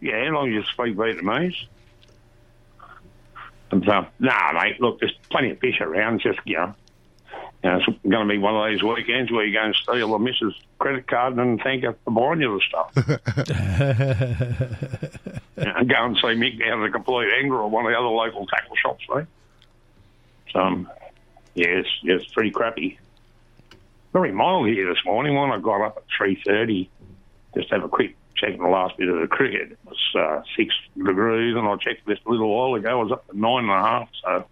Yeah, 0.00 0.16
as 0.16 0.32
long 0.32 0.48
as 0.48 0.54
you 0.54 0.64
speak 0.64 0.96
Vietnamese. 0.96 1.66
And 3.70 3.84
so, 3.84 4.06
nah, 4.18 4.52
mate, 4.52 4.80
look, 4.80 4.98
there's 5.00 5.14
plenty 5.30 5.50
of 5.50 5.60
fish 5.60 5.80
around. 5.80 6.20
Just, 6.20 6.40
you 6.44 6.56
know, 6.56 6.74
you 7.62 7.70
know 7.70 7.76
it's 7.76 7.86
going 8.08 8.26
to 8.26 8.32
be 8.32 8.38
one 8.38 8.56
of 8.56 8.72
those 8.72 8.82
weekends 8.82 9.30
where 9.30 9.44
you 9.44 9.54
go 9.54 9.62
and 9.62 9.76
steal 9.76 10.10
the 10.10 10.18
missus' 10.18 10.58
credit 10.78 11.06
card 11.06 11.36
and 11.36 11.60
thank 11.62 11.84
her 11.84 11.94
for 12.04 12.10
buying 12.10 12.40
you 12.40 12.58
the 12.58 12.64
stuff. 12.68 12.90
and 15.56 15.88
go 15.88 16.04
and 16.04 16.16
see 16.16 16.28
Mick 16.28 16.58
down 16.58 16.82
at 16.82 16.86
the 16.86 16.92
Complete 16.92 17.28
Angler 17.38 17.58
or 17.58 17.70
one 17.70 17.86
of 17.86 17.92
the 17.92 17.98
other 17.98 18.08
local 18.08 18.46
tackle 18.46 18.74
shops, 18.76 19.04
mate. 19.14 19.26
So, 20.52 20.58
um, 20.58 20.90
yeah, 21.54 21.68
it's, 21.68 21.88
it's 22.02 22.24
pretty 22.32 22.50
crappy. 22.50 22.98
Very 24.12 24.32
mild 24.32 24.68
here 24.68 24.88
this 24.88 25.04
morning. 25.04 25.34
When 25.34 25.50
I 25.50 25.58
got 25.58 25.84
up 25.84 25.96
at 25.98 26.04
3.30, 26.20 26.88
just 27.54 27.68
to 27.68 27.74
have 27.76 27.84
a 27.84 27.88
quick 27.88 28.16
check 28.36 28.54
on 28.54 28.58
the 28.58 28.68
last 28.68 28.96
bit 28.96 29.08
of 29.08 29.20
the 29.20 29.26
cricket, 29.26 29.72
it 29.72 29.78
was 29.84 29.98
uh, 30.18 30.42
six 30.56 30.74
degrees, 30.96 31.54
and 31.56 31.66
I 31.66 31.76
checked 31.76 32.06
this 32.06 32.18
a 32.26 32.30
little 32.30 32.48
while 32.48 32.74
ago, 32.74 33.00
it 33.00 33.04
was 33.04 33.12
up 33.12 33.28
to 33.28 33.38
nine 33.38 33.64
and 33.64 33.70
a 33.70 33.74
half, 33.74 34.08
so... 34.24 34.44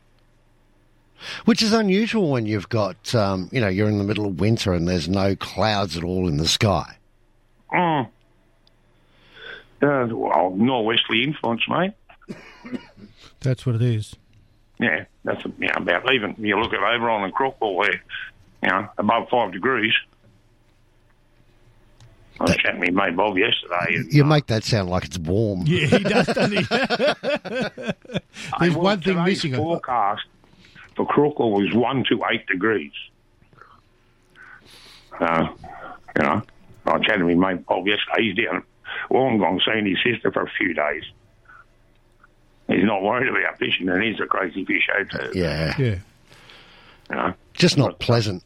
Which 1.47 1.63
is 1.63 1.73
unusual 1.73 2.31
when 2.31 2.47
you've 2.47 2.69
got, 2.69 3.13
um, 3.13 3.49
you 3.51 3.61
know, 3.61 3.67
you're 3.67 3.89
in 3.89 3.99
the 3.99 4.05
middle 4.05 4.27
of 4.27 4.39
winter 4.39 4.73
and 4.73 4.87
there's 4.87 5.09
no 5.09 5.35
clouds 5.35 5.97
at 5.97 6.05
all 6.05 6.29
in 6.29 6.37
the 6.37 6.47
sky. 6.47 6.97
Mm. 7.73 8.09
Uh, 9.83 10.07
well, 10.13 10.55
norwesterly 10.57 11.25
influence, 11.25 11.63
mate. 11.69 11.93
That's 13.41 13.67
what 13.67 13.75
it 13.75 13.83
is. 13.83 14.15
Yeah, 14.79 15.07
that's 15.25 15.45
you 15.45 15.67
know, 15.67 15.75
about 15.77 16.13
even. 16.13 16.37
You 16.39 16.61
look 16.61 16.73
at 16.73 16.81
Oberon 16.81 17.25
and 17.25 17.35
Crookwell 17.35 17.85
there, 17.85 18.03
you 18.63 18.69
know, 18.69 18.89
above 18.99 19.29
five 19.31 19.53
degrees. 19.53 19.93
I 22.41 22.45
was 22.45 22.57
chatting 22.57 22.81
with 22.81 22.93
mate 22.93 23.17
Bob 23.17 23.37
yesterday. 23.37 23.97
And, 23.97 24.13
You 24.13 24.25
make 24.25 24.47
that 24.47 24.63
sound 24.63 24.91
like 24.91 25.05
it's 25.05 25.19
warm. 25.19 25.65
Yeah, 25.67 25.87
he 25.87 25.99
does, 26.05 26.27
doesn't 26.27 26.53
he? 26.57 26.63
There's 28.61 28.75
well, 28.75 28.81
one 28.81 29.01
thing 29.01 29.17
today's 29.17 29.27
missing. 29.45 29.55
forecast 29.57 30.23
for 30.95 31.07
Crookwell 31.07 31.51
was 31.51 31.75
one 31.75 32.05
to 32.09 32.21
eight 32.31 32.47
degrees. 32.47 32.93
Uh, 35.19 35.49
you 36.17 36.23
know, 36.23 36.43
I 36.87 36.93
was 36.97 37.03
chatting 37.05 37.27
with 37.27 37.39
mate 37.39 37.67
Bob 37.67 37.87
yesterday. 37.89 38.23
He's 38.23 38.37
down 38.37 38.57
at 38.59 38.63
Wollongong 39.11 39.61
seeing 39.65 39.87
his 39.87 39.99
sister 40.05 40.31
for 40.31 40.43
a 40.43 40.51
few 40.59 40.75
days. 40.75 41.03
He's 42.69 42.85
not 42.85 43.03
worried 43.03 43.29
about 43.29 43.59
fishing, 43.59 43.89
and 43.89 44.03
he's 44.03 44.21
a 44.21 44.27
crazy 44.27 44.65
fisher 44.65 45.05
too. 45.11 45.39
Yeah. 45.39 45.75
Yeah. 45.79 45.99
You 47.11 47.17
know. 47.17 47.35
Just 47.55 47.77
not 47.79 47.99
pleasant. 47.99 48.43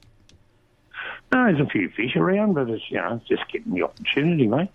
No, 1.33 1.45
there's 1.47 1.61
a 1.61 1.67
few 1.71 1.89
fish 1.91 2.15
around, 2.17 2.55
but 2.55 2.69
it's 2.69 2.85
you 2.91 2.99
know 2.99 3.15
it's 3.17 3.29
just 3.29 3.51
getting 3.51 3.73
the 3.73 3.83
opportunity, 3.83 4.47
mate. 4.47 4.69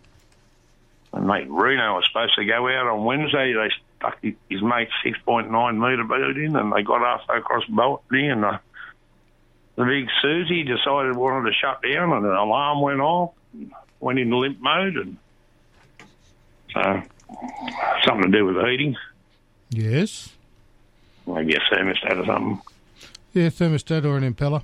And 1.14 1.28
mate 1.28 1.48
Reno 1.50 1.96
was 1.96 2.06
supposed 2.08 2.36
to 2.36 2.46
go 2.46 2.68
out 2.68 2.88
on 2.88 3.06
Wednesday. 3.06 3.54
They 3.54 3.70
stuck 3.98 4.18
his 4.22 4.34
his 4.50 4.62
mate's 4.62 4.92
six 5.04 5.18
point 5.20 5.52
nine 5.52 5.80
metre 5.80 6.04
boat 6.04 6.38
in, 6.38 6.56
and 6.56 6.74
they 6.74 6.82
got 6.84 7.02
halfway 7.02 7.38
across 7.38 7.64
Botany, 7.66 8.28
and 8.30 8.44
the, 8.44 8.60
the 9.76 9.86
big 9.86 10.08
Susie 10.22 10.64
decided 10.64 11.16
wanted 11.16 11.50
to 11.50 11.56
shut 11.56 11.82
down, 11.84 12.12
and 12.14 12.26
an 12.26 12.32
alarm 12.32 12.82
went 12.82 13.00
off, 13.02 13.32
went 14.00 14.20
into 14.20 14.38
limp 14.38 14.60
mode, 14.60 14.98
and 14.98 15.18
so 16.74 17.02
something 18.06 18.32
to 18.32 18.38
do 18.38 18.46
with 18.46 18.56
the 18.56 18.66
heating, 18.68 18.96
Yes. 19.70 20.34
maybe 21.26 21.56
a 21.56 21.60
thermostat 21.60 22.18
or 22.22 22.26
something. 22.26 22.62
Yeah, 23.38 23.50
thermostat 23.50 24.04
or 24.04 24.18
an 24.18 24.34
impeller. 24.34 24.64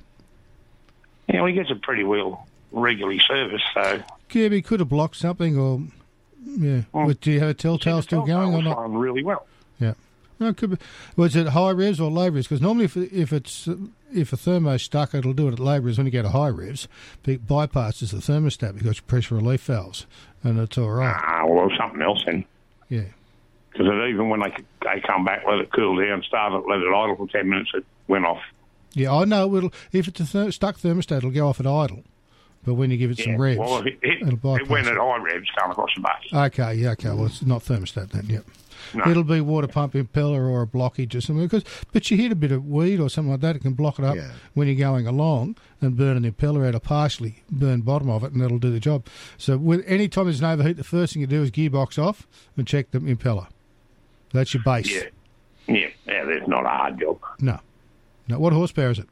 Yeah, 1.28 1.42
well, 1.42 1.46
he 1.46 1.52
gets 1.54 1.70
it 1.70 1.80
pretty 1.82 2.02
well 2.02 2.44
regularly 2.72 3.20
serviced, 3.24 3.64
so 3.72 4.02
Yeah, 4.32 4.48
but 4.48 4.52
he 4.52 4.62
could 4.62 4.80
have 4.80 4.88
blocked 4.88 5.14
something 5.16 5.56
or. 5.56 5.80
Yeah. 6.44 6.82
But 6.92 7.20
do 7.20 7.30
you 7.30 7.38
have 7.38 7.50
a 7.50 7.54
telltale 7.54 8.02
still 8.02 8.26
going 8.26 8.52
or 8.52 8.62
not? 8.62 8.90
really 8.90 9.22
well. 9.22 9.46
Yeah. 9.78 9.94
No, 10.40 10.48
it 10.48 10.56
could 10.56 10.70
be. 10.70 10.76
Was 11.16 11.36
it 11.36 11.48
high 11.48 11.70
revs 11.70 12.00
or 12.00 12.10
low 12.10 12.28
revs? 12.28 12.48
Because 12.48 12.60
normally, 12.60 12.86
if 12.86 12.96
if 12.96 13.32
it's 13.32 13.68
if 14.12 14.32
a 14.32 14.36
thermo's 14.36 14.82
stuck, 14.82 15.14
it'll 15.14 15.32
do 15.32 15.46
it 15.48 15.52
at 15.52 15.60
low 15.60 15.78
revs. 15.78 15.96
When 15.96 16.06
you 16.06 16.12
go 16.12 16.22
to 16.22 16.30
high 16.30 16.48
revs, 16.48 16.88
it 17.24 17.46
bypasses 17.46 18.10
the 18.10 18.18
thermostat 18.18 18.76
because 18.76 18.98
pressure 19.00 19.36
relief 19.36 19.62
valves, 19.62 20.06
and 20.42 20.58
it's 20.58 20.76
all 20.76 20.90
right. 20.90 21.14
Ah, 21.16 21.46
well, 21.46 21.70
something 21.78 22.02
else 22.02 22.24
then. 22.26 22.44
Yeah. 22.88 23.04
Because 23.72 23.86
even 24.08 24.28
when 24.28 24.40
they 24.40 24.52
they 24.82 25.00
come 25.06 25.24
back, 25.24 25.44
let 25.48 25.60
it 25.60 25.70
cool 25.72 25.96
down, 26.04 26.22
start 26.24 26.52
it, 26.52 26.68
let 26.68 26.80
it 26.80 26.88
idle 26.88 27.16
for 27.16 27.28
ten 27.28 27.48
minutes, 27.48 27.70
it 27.72 27.84
went 28.08 28.24
off. 28.26 28.42
Yeah, 28.94 29.12
I 29.12 29.24
know. 29.24 29.54
It'll, 29.56 29.72
if 29.92 30.08
it's 30.08 30.20
a 30.20 30.26
ther- 30.26 30.52
stuck 30.52 30.78
thermostat, 30.78 31.18
it'll 31.18 31.30
go 31.30 31.48
off 31.48 31.60
at 31.60 31.66
idle. 31.66 32.04
But 32.64 32.74
when 32.74 32.90
you 32.90 32.96
give 32.96 33.10
it 33.10 33.18
some 33.18 33.36
revs, 33.36 33.58
well, 33.58 33.86
it, 33.86 33.98
it, 34.02 34.22
it'll 34.22 34.56
it 34.56 34.68
went 34.68 34.86
at 34.86 34.96
high 34.96 35.18
revs 35.18 35.50
going 35.58 35.70
across 35.72 35.90
the 35.94 36.00
bay. 36.00 36.38
Okay, 36.46 36.74
yeah, 36.74 36.90
okay. 36.92 37.10
Well, 37.10 37.26
it's 37.26 37.42
not 37.42 37.62
thermostat 37.62 38.10
then. 38.10 38.24
Yep. 38.26 38.44
No. 38.94 39.10
It'll 39.10 39.24
be 39.24 39.40
water 39.40 39.66
pump 39.66 39.94
impeller 39.94 40.48
or 40.48 40.62
a 40.62 40.66
blockage 40.66 41.14
or 41.14 41.20
something. 41.20 41.46
Because, 41.46 41.64
but 41.92 42.10
you 42.10 42.16
hit 42.16 42.32
a 42.32 42.36
bit 42.36 42.52
of 42.52 42.66
weed 42.66 43.00
or 43.00 43.08
something 43.10 43.32
like 43.32 43.40
that, 43.40 43.56
it 43.56 43.60
can 43.62 43.72
block 43.74 43.98
it 43.98 44.04
up 44.04 44.16
when 44.54 44.66
you're 44.68 44.76
going 44.76 45.06
along 45.06 45.56
and 45.80 45.96
burn 45.96 46.16
an 46.16 46.30
impeller 46.30 46.66
out 46.66 46.74
or 46.74 46.80
partially 46.80 47.42
burn 47.50 47.80
bottom 47.80 48.08
of 48.08 48.24
it, 48.24 48.32
and 48.32 48.40
that'll 48.40 48.58
do 48.58 48.70
the 48.70 48.80
job. 48.80 49.06
So, 49.36 49.56
with 49.56 49.84
any 49.86 50.08
time 50.08 50.24
there's 50.24 50.40
an 50.40 50.46
overheat, 50.46 50.76
the 50.76 50.84
first 50.84 51.12
thing 51.14 51.20
you 51.20 51.26
do 51.26 51.42
is 51.42 51.50
gearbox 51.50 51.98
off 52.02 52.26
and 52.56 52.66
check 52.66 52.90
the 52.90 53.00
impeller. 53.00 53.46
That's 54.32 54.54
your 54.54 54.62
base. 54.62 54.90
Yeah, 54.90 55.02
yeah, 55.66 55.88
yeah. 56.06 56.24
There's 56.24 56.48
not 56.48 56.64
a 56.64 56.68
hard 56.68 57.00
job. 57.00 57.18
No, 57.40 57.60
no. 58.28 58.38
What 58.38 58.52
horsepower 58.52 58.90
is 58.90 58.98
it? 58.98 59.08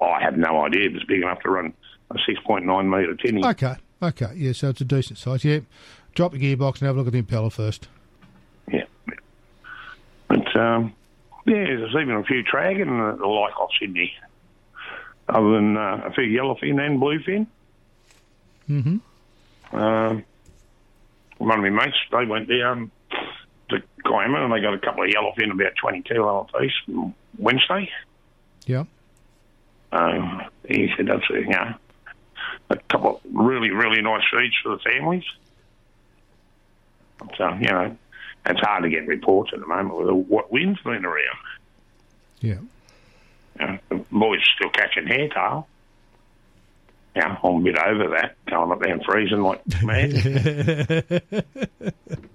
I 0.00 0.20
have 0.22 0.36
no 0.36 0.64
idea. 0.64 0.86
It 0.86 0.92
was 0.92 1.04
big 1.04 1.22
enough 1.22 1.40
to 1.40 1.50
run 1.50 1.72
a 2.10 2.18
six 2.26 2.38
point 2.40 2.64
nine 2.64 2.88
metre 2.90 3.14
tinny. 3.14 3.44
Okay, 3.44 3.74
okay. 4.02 4.32
Yeah, 4.34 4.52
so 4.52 4.68
it's 4.70 4.80
a 4.80 4.84
decent 4.84 5.18
size. 5.18 5.44
Yeah. 5.44 5.60
Drop 6.14 6.32
the 6.32 6.38
gearbox 6.38 6.80
and 6.80 6.86
have 6.86 6.96
a 6.96 6.98
look 6.98 7.06
at 7.06 7.12
the 7.12 7.22
impeller 7.22 7.52
first. 7.52 7.88
Yeah. 8.70 8.84
But 10.28 10.56
um, 10.56 10.94
yeah, 11.44 11.64
there's 11.64 11.94
even 11.94 12.14
a 12.14 12.24
few 12.24 12.42
dragon 12.42 12.88
and 12.88 13.18
the 13.18 13.26
like 13.26 13.58
off 13.60 13.70
Sydney, 13.78 14.12
other 15.28 15.50
than 15.52 15.76
uh, 15.76 16.02
a 16.06 16.12
few 16.12 16.24
yellowfin 16.24 16.80
and 16.80 17.00
bluefin. 17.00 17.46
Mm-hmm. 18.68 19.76
Um, 19.76 20.24
one 21.38 21.58
of 21.58 21.62
my 21.62 21.84
mates, 21.84 21.96
they 22.10 22.24
went 22.24 22.48
down 22.48 22.90
Kiama 24.06 24.44
and 24.44 24.52
they 24.52 24.60
got 24.60 24.74
a 24.74 24.78
couple 24.78 25.04
of 25.04 25.10
yellowfin, 25.10 25.52
about 25.52 25.74
20 25.80 26.02
kilo 26.02 26.48
a 26.52 26.58
piece, 26.58 26.72
Wednesday. 27.38 27.90
Yeah. 28.66 28.84
Um, 29.92 30.42
he 30.68 30.88
said 30.96 31.06
that's 31.06 31.28
you 31.30 31.48
know 31.48 31.74
a 32.70 32.76
couple 32.90 33.16
of 33.16 33.20
really 33.32 33.70
really 33.70 34.02
nice 34.02 34.24
feeds 34.30 34.54
for 34.62 34.70
the 34.76 34.78
families. 34.78 35.24
So 37.38 37.54
you 37.60 37.68
know 37.68 37.96
it's 38.46 38.60
hard 38.60 38.82
to 38.84 38.90
get 38.90 39.06
reports 39.06 39.52
at 39.52 39.60
the 39.60 39.66
moment 39.66 39.96
with 39.96 40.26
what 40.28 40.52
wind's 40.52 40.80
been 40.82 41.04
around. 41.04 41.38
Yeah. 42.40 42.58
You 43.58 43.66
know, 43.66 43.78
the 43.88 44.04
boys 44.10 44.40
still 44.56 44.70
catching 44.70 45.06
hairtail. 45.06 45.66
Yeah, 47.14 47.38
I'm 47.42 47.54
a 47.54 47.60
bit 47.60 47.78
over 47.78 48.08
that, 48.10 48.36
going 48.46 48.70
up 48.70 48.80
there 48.80 48.92
and 48.92 49.02
freezing 49.02 49.40
like 49.40 49.62
mad. 49.82 51.22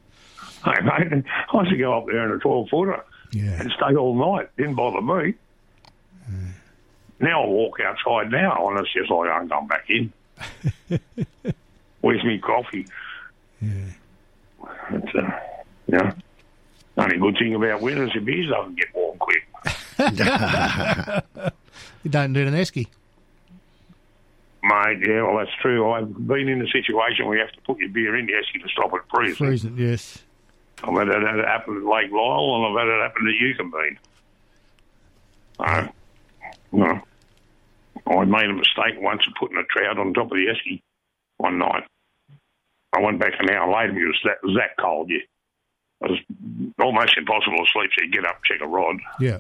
hey, 0.66 0.82
mate, 0.82 1.24
I 1.54 1.58
used 1.60 1.72
to 1.72 1.78
go 1.78 1.98
up 1.98 2.06
there 2.08 2.26
in 2.26 2.32
a 2.32 2.40
12 2.40 2.70
footer 2.70 3.04
yeah. 3.32 3.62
and 3.62 3.72
stay 3.72 3.96
all 3.96 4.16
night. 4.16 4.50
Didn't 4.58 4.76
bother 4.76 5.02
me. 5.02 5.36
Now 7.20 7.44
I 7.44 7.48
walk 7.48 7.80
outside 7.80 8.32
now 8.32 8.70
and 8.70 8.80
it's 8.80 8.92
just 8.94 9.12
like 9.12 9.30
I'm 9.30 9.48
going 9.48 9.68
back 9.68 9.88
in. 9.90 10.12
Where's 12.02 12.24
me 12.24 12.40
coffee? 12.40 12.88
It's, 13.62 15.16
uh, 15.16 15.40
know, 15.88 16.12
only 16.98 17.18
good 17.18 17.38
thing 17.38 17.54
about 17.54 17.82
winter 17.82 18.06
is 18.06 18.14
the 18.14 18.20
beers 18.22 18.50
doesn't 18.50 18.76
get 18.76 18.88
warm 18.94 19.18
quick. 19.20 19.44
you 22.04 22.10
don't 22.10 22.34
do 22.34 22.48
an 22.48 22.54
esky. 22.54 22.88
Mate, 24.64 25.08
yeah, 25.08 25.24
well, 25.24 25.38
that's 25.38 25.56
true. 25.62 25.92
I've 25.92 26.28
been 26.28 26.48
in 26.48 26.62
a 26.62 26.68
situation 26.68 27.26
where 27.26 27.38
you 27.38 27.44
have 27.44 27.54
to 27.54 27.62
put 27.62 27.80
your 27.80 27.90
beer 27.90 28.16
in 28.16 28.28
the 28.28 28.34
esky 28.34 28.62
to 28.62 28.70
stop 28.70 28.94
it 28.94 29.02
freezing. 29.12 29.36
Freezing, 29.36 29.78
yes. 29.78 30.20
I've 30.84 30.96
had 30.96 31.08
it 31.08 31.46
happen 31.46 31.78
at 31.78 31.84
Lake 31.84 32.12
Lyell 32.12 32.56
and 32.56 32.66
I've 32.66 32.88
had 32.88 32.94
it 32.94 33.02
happen 33.02 33.28
at 33.28 33.42
Eucumbene. 33.42 33.98
Uh, 35.60 35.88
no. 36.72 37.02
I 38.08 38.26
made 38.26 38.50
a 38.50 38.54
mistake 38.54 39.00
once 39.00 39.22
of 39.28 39.34
putting 39.40 39.58
a 39.58 39.64
trout 39.64 40.00
on 40.00 40.14
top 40.14 40.26
of 40.26 40.32
the 40.32 40.48
esky 40.48 40.82
one 41.38 41.60
night. 41.60 41.84
I 42.94 43.00
went 43.00 43.20
back 43.20 43.34
an 43.40 43.50
hour 43.50 43.72
later, 43.72 44.00
it 44.00 44.06
was 44.06 44.22
that, 44.26 44.38
that 44.56 44.78
cold, 44.80 45.10
yeah. 45.10 45.20
It 46.02 46.10
was 46.10 46.20
almost 46.80 47.16
impossible 47.16 47.58
to 47.58 47.72
sleep, 47.72 47.92
so 47.98 48.04
you 48.04 48.12
get 48.12 48.26
up, 48.26 48.44
check 48.44 48.60
a 48.62 48.68
rod. 48.68 48.98
Yeah. 49.20 49.40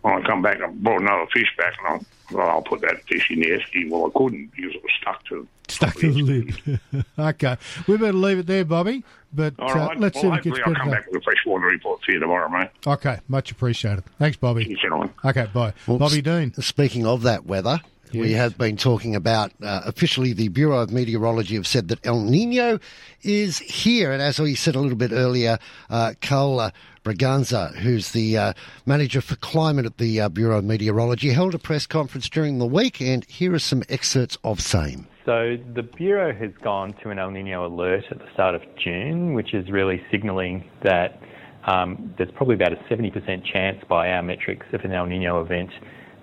When 0.00 0.14
I 0.14 0.26
come 0.26 0.42
back, 0.42 0.60
I 0.62 0.68
brought 0.68 1.02
another 1.02 1.26
fish 1.32 1.54
back, 1.58 1.74
and 1.78 2.00
I 2.00 2.06
I'll 2.40 2.62
put 2.62 2.80
that 2.80 3.02
fish 3.04 3.30
in 3.30 3.40
the 3.40 3.50
esky. 3.50 3.90
Well, 3.90 4.06
I 4.06 4.18
couldn't 4.18 4.50
because 4.56 4.74
it 4.74 4.82
was 4.82 4.92
stuck 5.00 5.24
to 5.26 5.46
Stuck 5.68 5.94
to 5.96 6.12
the 6.12 6.22
lid. 6.22 6.80
okay. 7.18 7.56
We 7.86 7.96
better 7.96 8.12
leave 8.12 8.40
it 8.40 8.46
there, 8.46 8.64
Bobby. 8.64 9.04
But 9.34 9.54
All 9.58 9.70
uh, 9.70 9.94
let's 9.96 10.22
well, 10.22 10.34
see 10.34 10.38
if 10.40 10.46
it 10.46 10.50
hopefully 10.50 10.50
gets 10.50 10.60
I'll 10.66 10.72
better. 10.74 10.80
come 10.84 10.90
back 10.90 11.06
with 11.10 11.20
a 11.22 11.24
freshwater 11.24 11.66
report 11.66 12.00
for 12.04 12.12
you 12.12 12.18
tomorrow, 12.20 12.48
mate. 12.50 12.68
Okay, 12.86 13.18
much 13.28 13.50
appreciated. 13.50 14.04
Thanks, 14.18 14.36
Bobby. 14.36 14.64
You 14.66 14.76
gentlemen. 14.76 15.10
Okay, 15.24 15.46
bye. 15.54 15.72
Well, 15.86 15.98
Bobby 15.98 16.18
s- 16.18 16.22
Dean. 16.22 16.52
Speaking 16.54 17.06
of 17.06 17.22
that 17.22 17.46
weather, 17.46 17.80
we 18.12 18.32
have 18.32 18.58
been 18.58 18.76
talking 18.76 19.16
about 19.16 19.52
uh, 19.62 19.80
officially 19.86 20.34
the 20.34 20.48
Bureau 20.48 20.80
of 20.80 20.92
Meteorology 20.92 21.54
have 21.54 21.66
said 21.66 21.88
that 21.88 22.06
El 22.06 22.20
Nino 22.20 22.78
is 23.22 23.58
here. 23.58 24.12
And 24.12 24.20
as 24.20 24.38
we 24.38 24.54
said 24.54 24.74
a 24.74 24.80
little 24.80 24.98
bit 24.98 25.12
earlier, 25.12 25.58
uh, 25.88 26.12
Karl 26.20 26.70
Braganza, 27.04 27.74
who's 27.76 28.10
the 28.12 28.36
uh, 28.36 28.52
manager 28.84 29.22
for 29.22 29.36
climate 29.36 29.86
at 29.86 29.96
the 29.96 30.20
uh, 30.20 30.28
Bureau 30.28 30.58
of 30.58 30.64
Meteorology, 30.64 31.30
held 31.30 31.54
a 31.54 31.58
press 31.58 31.86
conference 31.86 32.28
during 32.28 32.58
the 32.58 32.66
week. 32.66 33.00
And 33.00 33.24
here 33.24 33.54
are 33.54 33.58
some 33.58 33.82
excerpts 33.88 34.36
of 34.44 34.60
same. 34.60 35.06
So 35.24 35.56
the 35.76 35.84
Bureau 35.84 36.34
has 36.34 36.50
gone 36.64 36.94
to 37.04 37.10
an 37.10 37.20
El 37.20 37.30
Nino 37.30 37.64
alert 37.64 38.02
at 38.10 38.18
the 38.18 38.26
start 38.34 38.56
of 38.56 38.62
June, 38.82 39.34
which 39.34 39.54
is 39.54 39.70
really 39.70 40.02
signalling 40.10 40.68
that 40.82 41.20
um, 41.64 42.12
there's 42.18 42.30
probably 42.34 42.56
about 42.56 42.72
a 42.72 42.76
70% 42.90 43.44
chance 43.44 43.78
by 43.88 44.10
our 44.10 44.22
metrics 44.22 44.66
of 44.72 44.80
an 44.80 44.90
El 44.90 45.06
Nino 45.06 45.40
event 45.40 45.70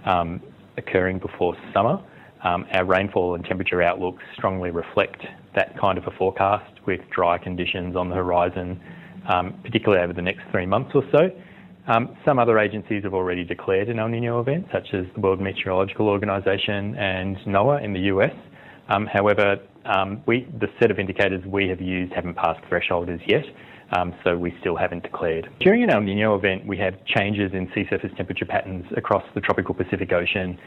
um, 0.04 0.42
occurring 0.76 1.20
before 1.20 1.56
summer. 1.74 2.04
Um, 2.44 2.66
our 2.74 2.84
rainfall 2.84 3.36
and 3.36 3.46
temperature 3.46 3.82
outlooks 3.82 4.22
strongly 4.36 4.70
reflect 4.70 5.26
that 5.56 5.80
kind 5.80 5.98
of 5.98 6.06
a 6.06 6.12
forecast 6.18 6.82
with 6.86 7.00
dry 7.10 7.38
conditions 7.38 7.96
on 7.96 8.10
the 8.10 8.16
horizon, 8.16 8.82
um, 9.30 9.58
particularly 9.64 10.04
over 10.04 10.12
the 10.12 10.22
next 10.22 10.42
three 10.52 10.66
months 10.66 10.92
or 10.94 11.04
so. 11.14 11.30
Um, 11.88 12.18
some 12.26 12.38
other 12.38 12.60
agencies 12.60 13.04
have 13.04 13.14
already 13.14 13.46
declared 13.46 13.88
an 13.88 13.98
El 13.98 14.10
Nino 14.10 14.42
event, 14.42 14.68
such 14.74 14.94
as 14.94 15.06
the 15.16 15.22
World 15.22 15.40
Meteorological 15.40 16.10
Organization 16.10 16.96
and 16.98 17.38
NOAA 17.48 17.82
in 17.84 17.94
the 17.94 18.02
US. 18.02 18.34
Um, 18.90 19.06
however, 19.06 19.58
um, 19.86 20.22
the 20.26 20.68
set 20.80 20.92
of 20.92 21.00
indicators 21.00 21.46
we 21.46 21.68
have 21.70 21.80
used 21.80 22.12
haven't 22.14 22.36
passed 22.36 22.60
threshold 22.68 23.10
as 23.10 23.20
yet, 23.26 23.46
um, 23.92 24.14
so 24.24 24.38
we 24.38 24.54
still 24.60 24.76
haven't 24.76 25.04
declared. 25.04 25.50
During 25.60 25.84
an 25.84 25.90
El 25.90 26.02
Nino 26.02 26.36
event, 26.36 26.66
we 26.66 26.78
have 26.78 26.94
changes 27.06 27.52
in 27.54 27.72
sea 27.74 27.86
surface 27.90 28.12
temperature 28.18 28.46
patterns 28.46 28.86
across 28.98 29.24
the 29.34 29.42
tropical 29.42 29.74
Pacific 29.74 30.12
Ocean. 30.12 30.60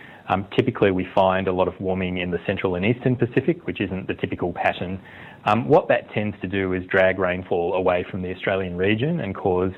Typically, 0.57 0.91
we 0.91 1.07
find 1.14 1.47
a 1.47 1.53
lot 1.53 1.68
of 1.68 1.79
warming 1.79 2.18
in 2.18 2.31
the 2.31 2.39
central 2.47 2.75
and 2.75 2.87
eastern 2.87 3.14
Pacific, 3.16 3.66
which 3.66 3.81
isn't 3.81 4.07
the 4.07 4.14
typical 4.14 4.53
pattern. 4.53 5.01
What 5.66 5.89
that 5.89 6.11
tends 6.12 6.37
to 6.41 6.49
do 6.49 6.73
is 6.73 6.85
drag 6.87 7.18
rainfall 7.18 7.75
away 7.75 8.05
from 8.11 8.23
the 8.23 8.35
Australian 8.35 8.77
region 8.77 9.20
and 9.20 9.35
cause 9.35 9.73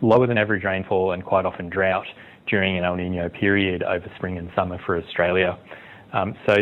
lower 0.00 0.26
than 0.26 0.38
average 0.38 0.64
rainfall 0.64 1.12
and 1.12 1.24
quite 1.24 1.44
often 1.44 1.68
drought 1.68 2.06
during 2.48 2.78
an 2.78 2.84
El 2.84 2.96
Nino 2.96 3.28
period 3.28 3.82
over 3.82 4.10
spring 4.16 4.38
and 4.38 4.50
summer 4.56 4.78
for 4.84 4.96
Australia. 4.96 5.58
Um, 6.14 6.36
so 6.46 6.54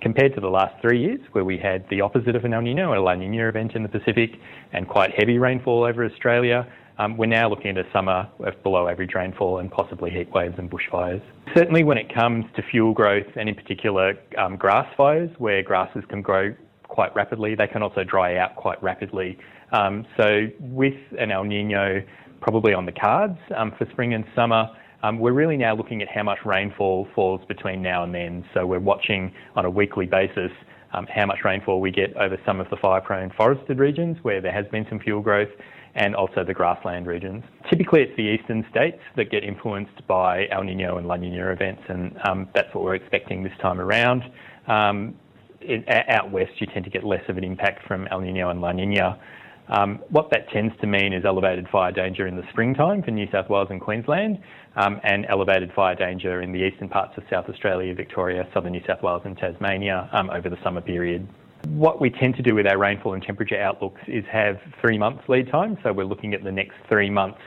compared 0.00 0.34
to 0.34 0.40
the 0.40 0.48
last 0.48 0.80
three 0.80 1.00
years, 1.00 1.20
where 1.32 1.44
we 1.44 1.58
had 1.58 1.84
the 1.90 2.00
opposite 2.00 2.34
of 2.34 2.44
an 2.44 2.54
El 2.54 2.62
Nino, 2.62 2.98
a 2.98 3.00
La 3.00 3.14
Nina 3.14 3.48
event 3.48 3.72
in 3.74 3.82
the 3.82 3.88
Pacific, 3.88 4.30
and 4.72 4.88
quite 4.88 5.12
heavy 5.16 5.38
rainfall 5.38 5.84
over 5.84 6.04
Australia, 6.04 6.66
um, 6.98 7.16
we're 7.16 7.26
now 7.26 7.48
looking 7.48 7.76
at 7.76 7.78
a 7.78 7.92
summer 7.92 8.28
of 8.40 8.62
below 8.62 8.88
average 8.88 9.14
rainfall 9.14 9.58
and 9.58 9.70
possibly 9.70 10.10
heat 10.10 10.30
waves 10.32 10.54
and 10.58 10.70
bushfires. 10.70 11.22
Certainly 11.54 11.84
when 11.84 11.98
it 11.98 12.12
comes 12.12 12.46
to 12.56 12.62
fuel 12.62 12.94
growth 12.94 13.26
and 13.36 13.48
in 13.48 13.54
particular 13.54 14.14
um, 14.38 14.56
grass 14.56 14.86
fires, 14.96 15.30
where 15.38 15.62
grasses 15.62 16.04
can 16.08 16.22
grow 16.22 16.54
quite 16.84 17.14
rapidly, 17.14 17.54
they 17.54 17.66
can 17.66 17.82
also 17.82 18.04
dry 18.04 18.36
out 18.36 18.56
quite 18.56 18.80
rapidly. 18.82 19.36
Um, 19.72 20.06
so 20.16 20.46
with 20.60 20.94
an 21.18 21.30
El 21.30 21.44
Nino 21.44 22.02
probably 22.40 22.72
on 22.72 22.86
the 22.86 22.92
cards 22.92 23.38
um, 23.56 23.72
for 23.76 23.86
spring 23.90 24.14
and 24.14 24.24
summer, 24.36 24.68
um, 25.04 25.18
we're 25.18 25.32
really 25.32 25.58
now 25.58 25.76
looking 25.76 26.00
at 26.00 26.08
how 26.08 26.22
much 26.22 26.38
rainfall 26.46 27.06
falls 27.14 27.42
between 27.46 27.82
now 27.82 28.04
and 28.04 28.14
then. 28.14 28.42
So 28.54 28.64
we're 28.64 28.80
watching 28.80 29.34
on 29.54 29.66
a 29.66 29.70
weekly 29.70 30.06
basis 30.06 30.50
um, 30.94 31.06
how 31.14 31.26
much 31.26 31.44
rainfall 31.44 31.82
we 31.82 31.90
get 31.90 32.16
over 32.16 32.38
some 32.46 32.58
of 32.58 32.70
the 32.70 32.76
fire-prone 32.76 33.30
forested 33.36 33.78
regions 33.78 34.16
where 34.22 34.40
there 34.40 34.52
has 34.52 34.64
been 34.68 34.86
some 34.88 34.98
fuel 34.98 35.20
growth 35.20 35.50
and 35.94 36.16
also 36.16 36.42
the 36.42 36.54
grassland 36.54 37.06
regions. 37.06 37.44
Typically 37.68 38.00
it's 38.00 38.16
the 38.16 38.22
eastern 38.22 38.64
states 38.70 38.98
that 39.16 39.30
get 39.30 39.44
influenced 39.44 40.06
by 40.06 40.46
El 40.50 40.62
Nino 40.62 40.96
and 40.96 41.06
La 41.06 41.16
Nina 41.16 41.50
events 41.50 41.82
and 41.88 42.16
um, 42.26 42.48
that's 42.54 42.74
what 42.74 42.82
we're 42.82 42.94
expecting 42.94 43.42
this 43.42 43.52
time 43.60 43.82
around. 43.82 44.22
Um, 44.68 45.16
in, 45.60 45.84
out 45.88 46.30
west 46.30 46.52
you 46.60 46.66
tend 46.66 46.86
to 46.86 46.90
get 46.90 47.04
less 47.04 47.22
of 47.28 47.36
an 47.36 47.44
impact 47.44 47.86
from 47.86 48.08
El 48.10 48.20
Nino 48.20 48.48
and 48.48 48.62
La 48.62 48.72
Nina. 48.72 49.20
Um, 49.68 50.00
what 50.10 50.30
that 50.30 50.50
tends 50.50 50.74
to 50.80 50.86
mean 50.86 51.12
is 51.12 51.24
elevated 51.24 51.68
fire 51.68 51.92
danger 51.92 52.26
in 52.26 52.36
the 52.36 52.42
springtime 52.50 53.02
for 53.02 53.10
New 53.10 53.28
South 53.32 53.48
Wales 53.48 53.68
and 53.70 53.80
Queensland, 53.80 54.40
um, 54.76 55.00
and 55.04 55.24
elevated 55.28 55.72
fire 55.72 55.94
danger 55.94 56.42
in 56.42 56.52
the 56.52 56.58
eastern 56.58 56.88
parts 56.88 57.16
of 57.16 57.24
South 57.30 57.48
Australia, 57.48 57.94
Victoria, 57.94 58.46
southern 58.52 58.72
New 58.72 58.82
South 58.86 59.02
Wales, 59.02 59.22
and 59.24 59.38
Tasmania 59.38 60.08
um, 60.12 60.28
over 60.30 60.50
the 60.50 60.58
summer 60.62 60.80
period. 60.80 61.26
What 61.68 61.98
we 61.98 62.10
tend 62.10 62.36
to 62.36 62.42
do 62.42 62.54
with 62.54 62.66
our 62.66 62.76
rainfall 62.76 63.14
and 63.14 63.22
temperature 63.22 63.58
outlooks 63.58 64.02
is 64.06 64.24
have 64.30 64.60
three 64.82 64.98
months 64.98 65.26
lead 65.28 65.50
time, 65.50 65.78
so 65.82 65.92
we're 65.94 66.04
looking 66.04 66.34
at 66.34 66.44
the 66.44 66.52
next 66.52 66.74
three 66.88 67.08
months 67.08 67.40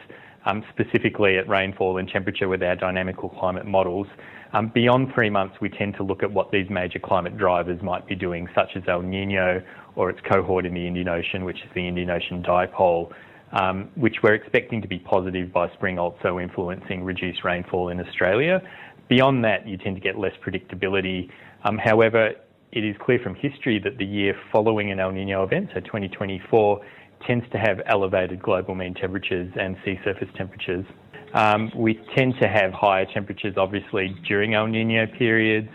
um, 0.47 0.63
specifically 0.69 1.37
at 1.37 1.47
rainfall 1.47 1.97
and 1.97 2.07
temperature 2.07 2.47
with 2.47 2.63
our 2.63 2.75
dynamical 2.75 3.29
climate 3.29 3.65
models. 3.65 4.07
Um, 4.53 4.71
beyond 4.73 5.13
three 5.13 5.29
months, 5.29 5.57
we 5.59 5.67
tend 5.67 5.95
to 5.97 6.03
look 6.03 6.23
at 6.23 6.31
what 6.31 6.51
these 6.51 6.69
major 6.69 6.99
climate 6.99 7.37
drivers 7.37 7.81
might 7.83 8.07
be 8.07 8.15
doing, 8.15 8.47
such 8.55 8.69
as 8.75 8.83
El 8.87 9.01
Nino 9.01 9.61
or 9.95 10.09
its 10.09 10.19
cohort 10.21 10.65
in 10.65 10.73
the 10.73 10.87
Indian 10.87 11.09
Ocean, 11.09 11.43
which 11.43 11.57
is 11.57 11.69
the 11.75 11.85
Indian 11.85 12.09
Ocean 12.09 12.41
dipole, 12.41 13.13
um, 13.51 13.89
which 13.95 14.15
we're 14.23 14.35
expecting 14.35 14.81
to 14.81 14.87
be 14.87 14.99
positive 14.99 15.51
by 15.51 15.69
spring, 15.73 15.99
also 15.99 16.39
influencing 16.39 17.03
reduced 17.03 17.43
rainfall 17.43 17.89
in 17.89 17.99
Australia. 17.99 18.61
Beyond 19.09 19.43
that, 19.43 19.67
you 19.67 19.77
tend 19.77 19.95
to 19.97 20.01
get 20.01 20.17
less 20.17 20.33
predictability. 20.45 21.29
Um, 21.65 21.77
however, 21.77 22.31
it 22.71 22.83
is 22.85 22.95
clear 23.01 23.19
from 23.19 23.35
history 23.35 23.79
that 23.83 23.97
the 23.97 24.05
year 24.05 24.33
following 24.51 24.91
an 24.91 24.99
El 24.99 25.11
Nino 25.11 25.43
event, 25.43 25.71
so 25.73 25.81
2024, 25.81 26.81
tends 27.25 27.45
to 27.51 27.57
have 27.57 27.81
elevated 27.87 28.41
global 28.41 28.75
mean 28.75 28.93
temperatures 28.93 29.51
and 29.59 29.75
sea 29.83 29.99
surface 30.03 30.29
temperatures. 30.35 30.85
Um, 31.33 31.71
we 31.75 31.99
tend 32.15 32.35
to 32.41 32.47
have 32.47 32.71
higher 32.71 33.05
temperatures, 33.05 33.55
obviously, 33.57 34.15
during 34.27 34.53
El 34.53 34.67
Nino 34.67 35.05
periods. 35.07 35.69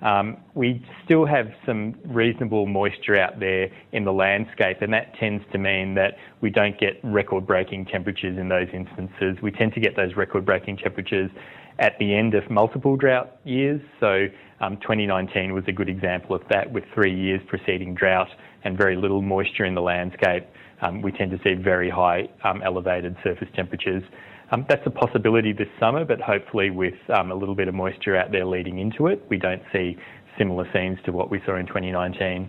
um, 0.00 0.36
we 0.54 0.84
still 1.04 1.26
have 1.26 1.48
some 1.66 1.94
reasonable 2.04 2.66
moisture 2.66 3.18
out 3.18 3.40
there 3.40 3.68
in 3.92 4.04
the 4.04 4.12
landscape, 4.12 4.80
and 4.80 4.92
that 4.92 5.14
tends 5.18 5.44
to 5.52 5.58
mean 5.58 5.94
that 5.94 6.16
we 6.40 6.50
don't 6.50 6.78
get 6.78 7.00
record 7.02 7.46
breaking 7.46 7.86
temperatures 7.86 8.38
in 8.38 8.48
those 8.48 8.68
instances. 8.72 9.36
We 9.42 9.50
tend 9.50 9.74
to 9.74 9.80
get 9.80 9.96
those 9.96 10.14
record 10.16 10.44
breaking 10.44 10.78
temperatures 10.78 11.30
at 11.78 11.98
the 11.98 12.14
end 12.14 12.34
of 12.34 12.48
multiple 12.50 12.96
drought 12.96 13.36
years. 13.44 13.80
So 14.00 14.26
um, 14.60 14.76
2019 14.78 15.52
was 15.52 15.64
a 15.68 15.72
good 15.72 15.88
example 15.88 16.34
of 16.34 16.42
that 16.50 16.70
with 16.72 16.84
three 16.94 17.14
years 17.14 17.40
preceding 17.48 17.94
drought 17.94 18.28
and 18.64 18.76
very 18.76 18.96
little 18.96 19.22
moisture 19.22 19.64
in 19.64 19.74
the 19.74 19.82
landscape. 19.82 20.46
Um, 20.80 21.02
we 21.02 21.12
tend 21.12 21.30
to 21.32 21.38
see 21.42 21.54
very 21.54 21.90
high 21.90 22.28
um, 22.44 22.62
elevated 22.62 23.16
surface 23.24 23.48
temperatures. 23.54 24.02
Um, 24.50 24.64
that's 24.68 24.86
a 24.86 24.90
possibility 24.90 25.52
this 25.52 25.68
summer, 25.78 26.04
but 26.04 26.20
hopefully 26.20 26.70
with 26.70 26.94
a 27.08 27.22
little 27.34 27.54
bit 27.54 27.68
of 27.68 27.74
moisture 27.74 28.16
out 28.16 28.32
there 28.32 28.46
leading 28.46 28.78
into 28.78 29.08
it, 29.08 29.22
we 29.28 29.36
don't 29.36 29.62
see 29.72 29.96
similar 30.38 30.66
scenes 30.72 30.98
to 31.04 31.12
what 31.12 31.30
we 31.30 31.40
saw 31.44 31.56
in 31.56 31.66
2019. 31.66 32.48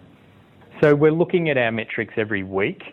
So 0.82 0.96
we're 0.96 1.12
looking 1.12 1.50
at 1.50 1.58
our 1.58 1.72
metrics 1.72 2.14
every 2.16 2.44
week. 2.44 2.84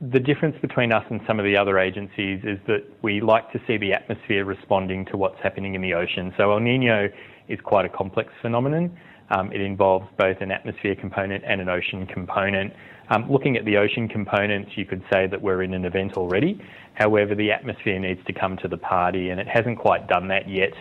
The 0.00 0.20
difference 0.20 0.56
between 0.60 0.92
us 0.92 1.04
and 1.08 1.20
some 1.26 1.38
of 1.38 1.46
the 1.46 1.56
other 1.56 1.78
agencies 1.78 2.40
is 2.44 2.58
that 2.66 2.84
we 3.00 3.22
like 3.22 3.50
to 3.52 3.60
see 3.66 3.78
the 3.78 3.94
atmosphere 3.94 4.44
responding 4.44 5.06
to 5.06 5.16
what's 5.16 5.40
happening 5.42 5.74
in 5.74 5.80
the 5.80 5.94
ocean. 5.94 6.34
So 6.36 6.52
El 6.52 6.60
Nino 6.60 7.08
is 7.48 7.58
quite 7.62 7.86
a 7.86 7.88
complex 7.88 8.30
phenomenon. 8.42 8.94
It 9.30 9.60
involves 9.60 10.06
both 10.18 10.40
an 10.40 10.50
atmosphere 10.50 10.94
component 10.94 11.42
and 11.46 11.60
an 11.60 11.68
ocean 11.70 12.06
component. 12.06 12.74
Um, 13.10 13.30
looking 13.30 13.56
at 13.56 13.64
the 13.64 13.76
ocean 13.76 14.08
components, 14.08 14.72
you 14.76 14.86
could 14.86 15.02
say 15.12 15.26
that 15.26 15.40
we're 15.40 15.62
in 15.62 15.74
an 15.74 15.84
event 15.84 16.14
already. 16.14 16.60
However, 16.94 17.34
the 17.34 17.52
atmosphere 17.52 17.98
needs 17.98 18.24
to 18.26 18.32
come 18.32 18.56
to 18.58 18.68
the 18.68 18.78
party, 18.78 19.30
and 19.30 19.40
it 19.40 19.48
hasn't 19.48 19.78
quite 19.78 20.06
done 20.08 20.28
that 20.28 20.48
yet. 20.48 20.72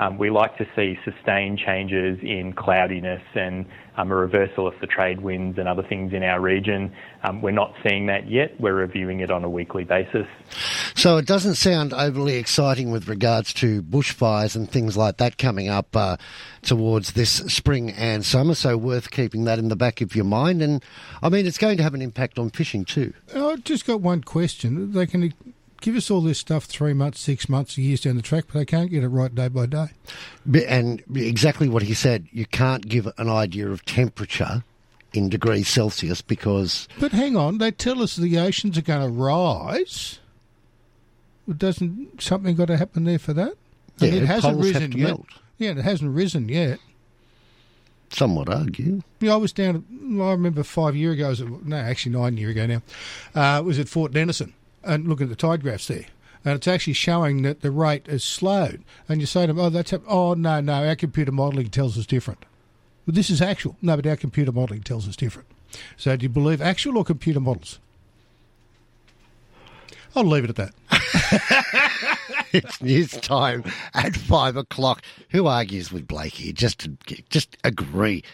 Um, 0.00 0.16
we 0.16 0.30
like 0.30 0.56
to 0.56 0.66
see 0.74 0.98
sustained 1.04 1.58
changes 1.58 2.18
in 2.22 2.54
cloudiness 2.54 3.20
and 3.34 3.66
um, 3.98 4.10
a 4.10 4.16
reversal 4.16 4.66
of 4.66 4.72
the 4.80 4.86
trade 4.86 5.20
winds 5.20 5.58
and 5.58 5.68
other 5.68 5.82
things 5.82 6.14
in 6.14 6.22
our 6.22 6.40
region. 6.40 6.90
Um, 7.22 7.42
we're 7.42 7.50
not 7.50 7.74
seeing 7.86 8.06
that 8.06 8.26
yet. 8.26 8.58
We're 8.58 8.74
reviewing 8.74 9.20
it 9.20 9.30
on 9.30 9.44
a 9.44 9.50
weekly 9.50 9.84
basis. 9.84 10.26
So 10.94 11.18
it 11.18 11.26
doesn't 11.26 11.56
sound 11.56 11.92
overly 11.92 12.36
exciting 12.36 12.90
with 12.90 13.08
regards 13.08 13.52
to 13.54 13.82
bushfires 13.82 14.56
and 14.56 14.70
things 14.70 14.96
like 14.96 15.18
that 15.18 15.36
coming 15.36 15.68
up 15.68 15.94
uh, 15.94 16.16
towards 16.62 17.12
this 17.12 17.30
spring 17.30 17.90
and 17.90 18.24
summer. 18.24 18.54
So 18.54 18.78
worth 18.78 19.10
keeping 19.10 19.44
that 19.44 19.58
in 19.58 19.68
the 19.68 19.76
back 19.76 20.00
of 20.00 20.16
your 20.16 20.24
mind. 20.24 20.62
And 20.62 20.82
I 21.22 21.28
mean, 21.28 21.44
it's 21.44 21.58
going 21.58 21.76
to 21.76 21.82
have 21.82 21.92
an 21.92 22.00
impact 22.00 22.38
on 22.38 22.48
fishing 22.48 22.86
too. 22.86 23.12
I've 23.36 23.64
just 23.64 23.86
got 23.86 24.00
one 24.00 24.22
question. 24.22 24.92
They 24.92 25.06
can 25.06 25.34
give 25.80 25.96
us 25.96 26.10
all 26.10 26.20
this 26.20 26.38
stuff 26.38 26.64
three 26.64 26.92
months, 26.92 27.20
six 27.20 27.48
months, 27.48 27.76
years 27.76 28.00
down 28.00 28.16
the 28.16 28.22
track, 28.22 28.44
but 28.46 28.58
they 28.58 28.64
can't 28.64 28.90
get 28.90 29.02
it 29.02 29.08
right 29.08 29.34
day 29.34 29.48
by 29.48 29.66
day. 29.66 29.88
And 30.68 31.02
exactly 31.14 31.68
what 31.68 31.82
he 31.82 31.94
said, 31.94 32.28
you 32.30 32.46
can't 32.46 32.86
give 32.86 33.08
an 33.18 33.28
idea 33.28 33.68
of 33.68 33.84
temperature 33.84 34.62
in 35.12 35.28
degrees 35.28 35.68
Celsius 35.68 36.22
because. 36.22 36.88
But 36.98 37.12
hang 37.12 37.36
on, 37.36 37.58
they 37.58 37.70
tell 37.70 38.02
us 38.02 38.16
the 38.16 38.38
oceans 38.38 38.78
are 38.78 38.82
going 38.82 39.02
to 39.02 39.12
rise. 39.12 40.18
Doesn't 41.48 42.22
something 42.22 42.54
got 42.54 42.66
to 42.66 42.76
happen 42.76 43.04
there 43.04 43.18
for 43.18 43.32
that? 43.32 43.54
Yeah, 43.98 44.10
it 44.10 44.22
hasn't 44.22 44.54
poles 44.54 44.66
risen 44.66 44.82
have 44.82 44.90
to 44.92 44.98
yet. 44.98 45.06
melt. 45.06 45.26
Yeah, 45.58 45.70
it 45.70 45.78
hasn't 45.78 46.14
risen 46.14 46.48
yet. 46.48 46.78
Some 48.10 48.34
would 48.36 48.48
argue. 48.48 49.02
Yeah, 49.20 49.34
I 49.34 49.36
was 49.36 49.52
down. 49.52 49.84
I 50.20 50.30
remember 50.30 50.62
five 50.62 50.96
year 50.96 51.12
ago. 51.12 51.28
Was 51.28 51.40
it, 51.40 51.66
no, 51.66 51.76
actually 51.76 52.12
nine 52.12 52.36
year 52.36 52.50
ago 52.50 52.66
now. 52.66 52.82
Uh, 53.34 53.62
was 53.62 53.78
at 53.78 53.88
Fort 53.88 54.12
Denison 54.12 54.52
and 54.84 55.08
looking 55.08 55.24
at 55.24 55.30
the 55.30 55.36
tide 55.36 55.62
graphs 55.62 55.88
there, 55.88 56.06
and 56.44 56.54
it's 56.54 56.68
actually 56.68 56.94
showing 56.94 57.42
that 57.42 57.60
the 57.60 57.70
rate 57.70 58.06
has 58.06 58.24
slowed. 58.24 58.82
And 59.08 59.20
you 59.20 59.26
say 59.26 59.42
to 59.42 59.52
them, 59.52 59.58
"Oh, 59.58 59.70
that's 59.70 59.92
oh 60.06 60.34
no, 60.34 60.60
no, 60.60 60.86
our 60.86 60.96
computer 60.96 61.32
modelling 61.32 61.68
tells 61.68 61.98
us 61.98 62.06
different." 62.06 62.44
But 63.06 63.14
this 63.14 63.30
is 63.30 63.42
actual. 63.42 63.76
No, 63.82 63.96
but 63.96 64.06
our 64.06 64.16
computer 64.16 64.52
modelling 64.52 64.82
tells 64.82 65.08
us 65.08 65.16
different. 65.16 65.48
So, 65.96 66.16
do 66.16 66.24
you 66.24 66.28
believe 66.28 66.60
actual 66.60 66.98
or 66.98 67.04
computer 67.04 67.40
models? 67.40 67.78
I'll 70.14 70.24
leave 70.24 70.44
it 70.44 70.50
at 70.50 70.56
that. 70.56 72.18
it's 72.52 72.82
news 72.82 73.12
time 73.12 73.64
at 73.94 74.16
five 74.16 74.56
o'clock. 74.56 75.02
Who 75.30 75.46
argues 75.46 75.92
with 75.92 76.08
Blake 76.08 76.34
here? 76.34 76.52
Just, 76.52 76.88
just 77.28 77.56
agree. 77.62 78.24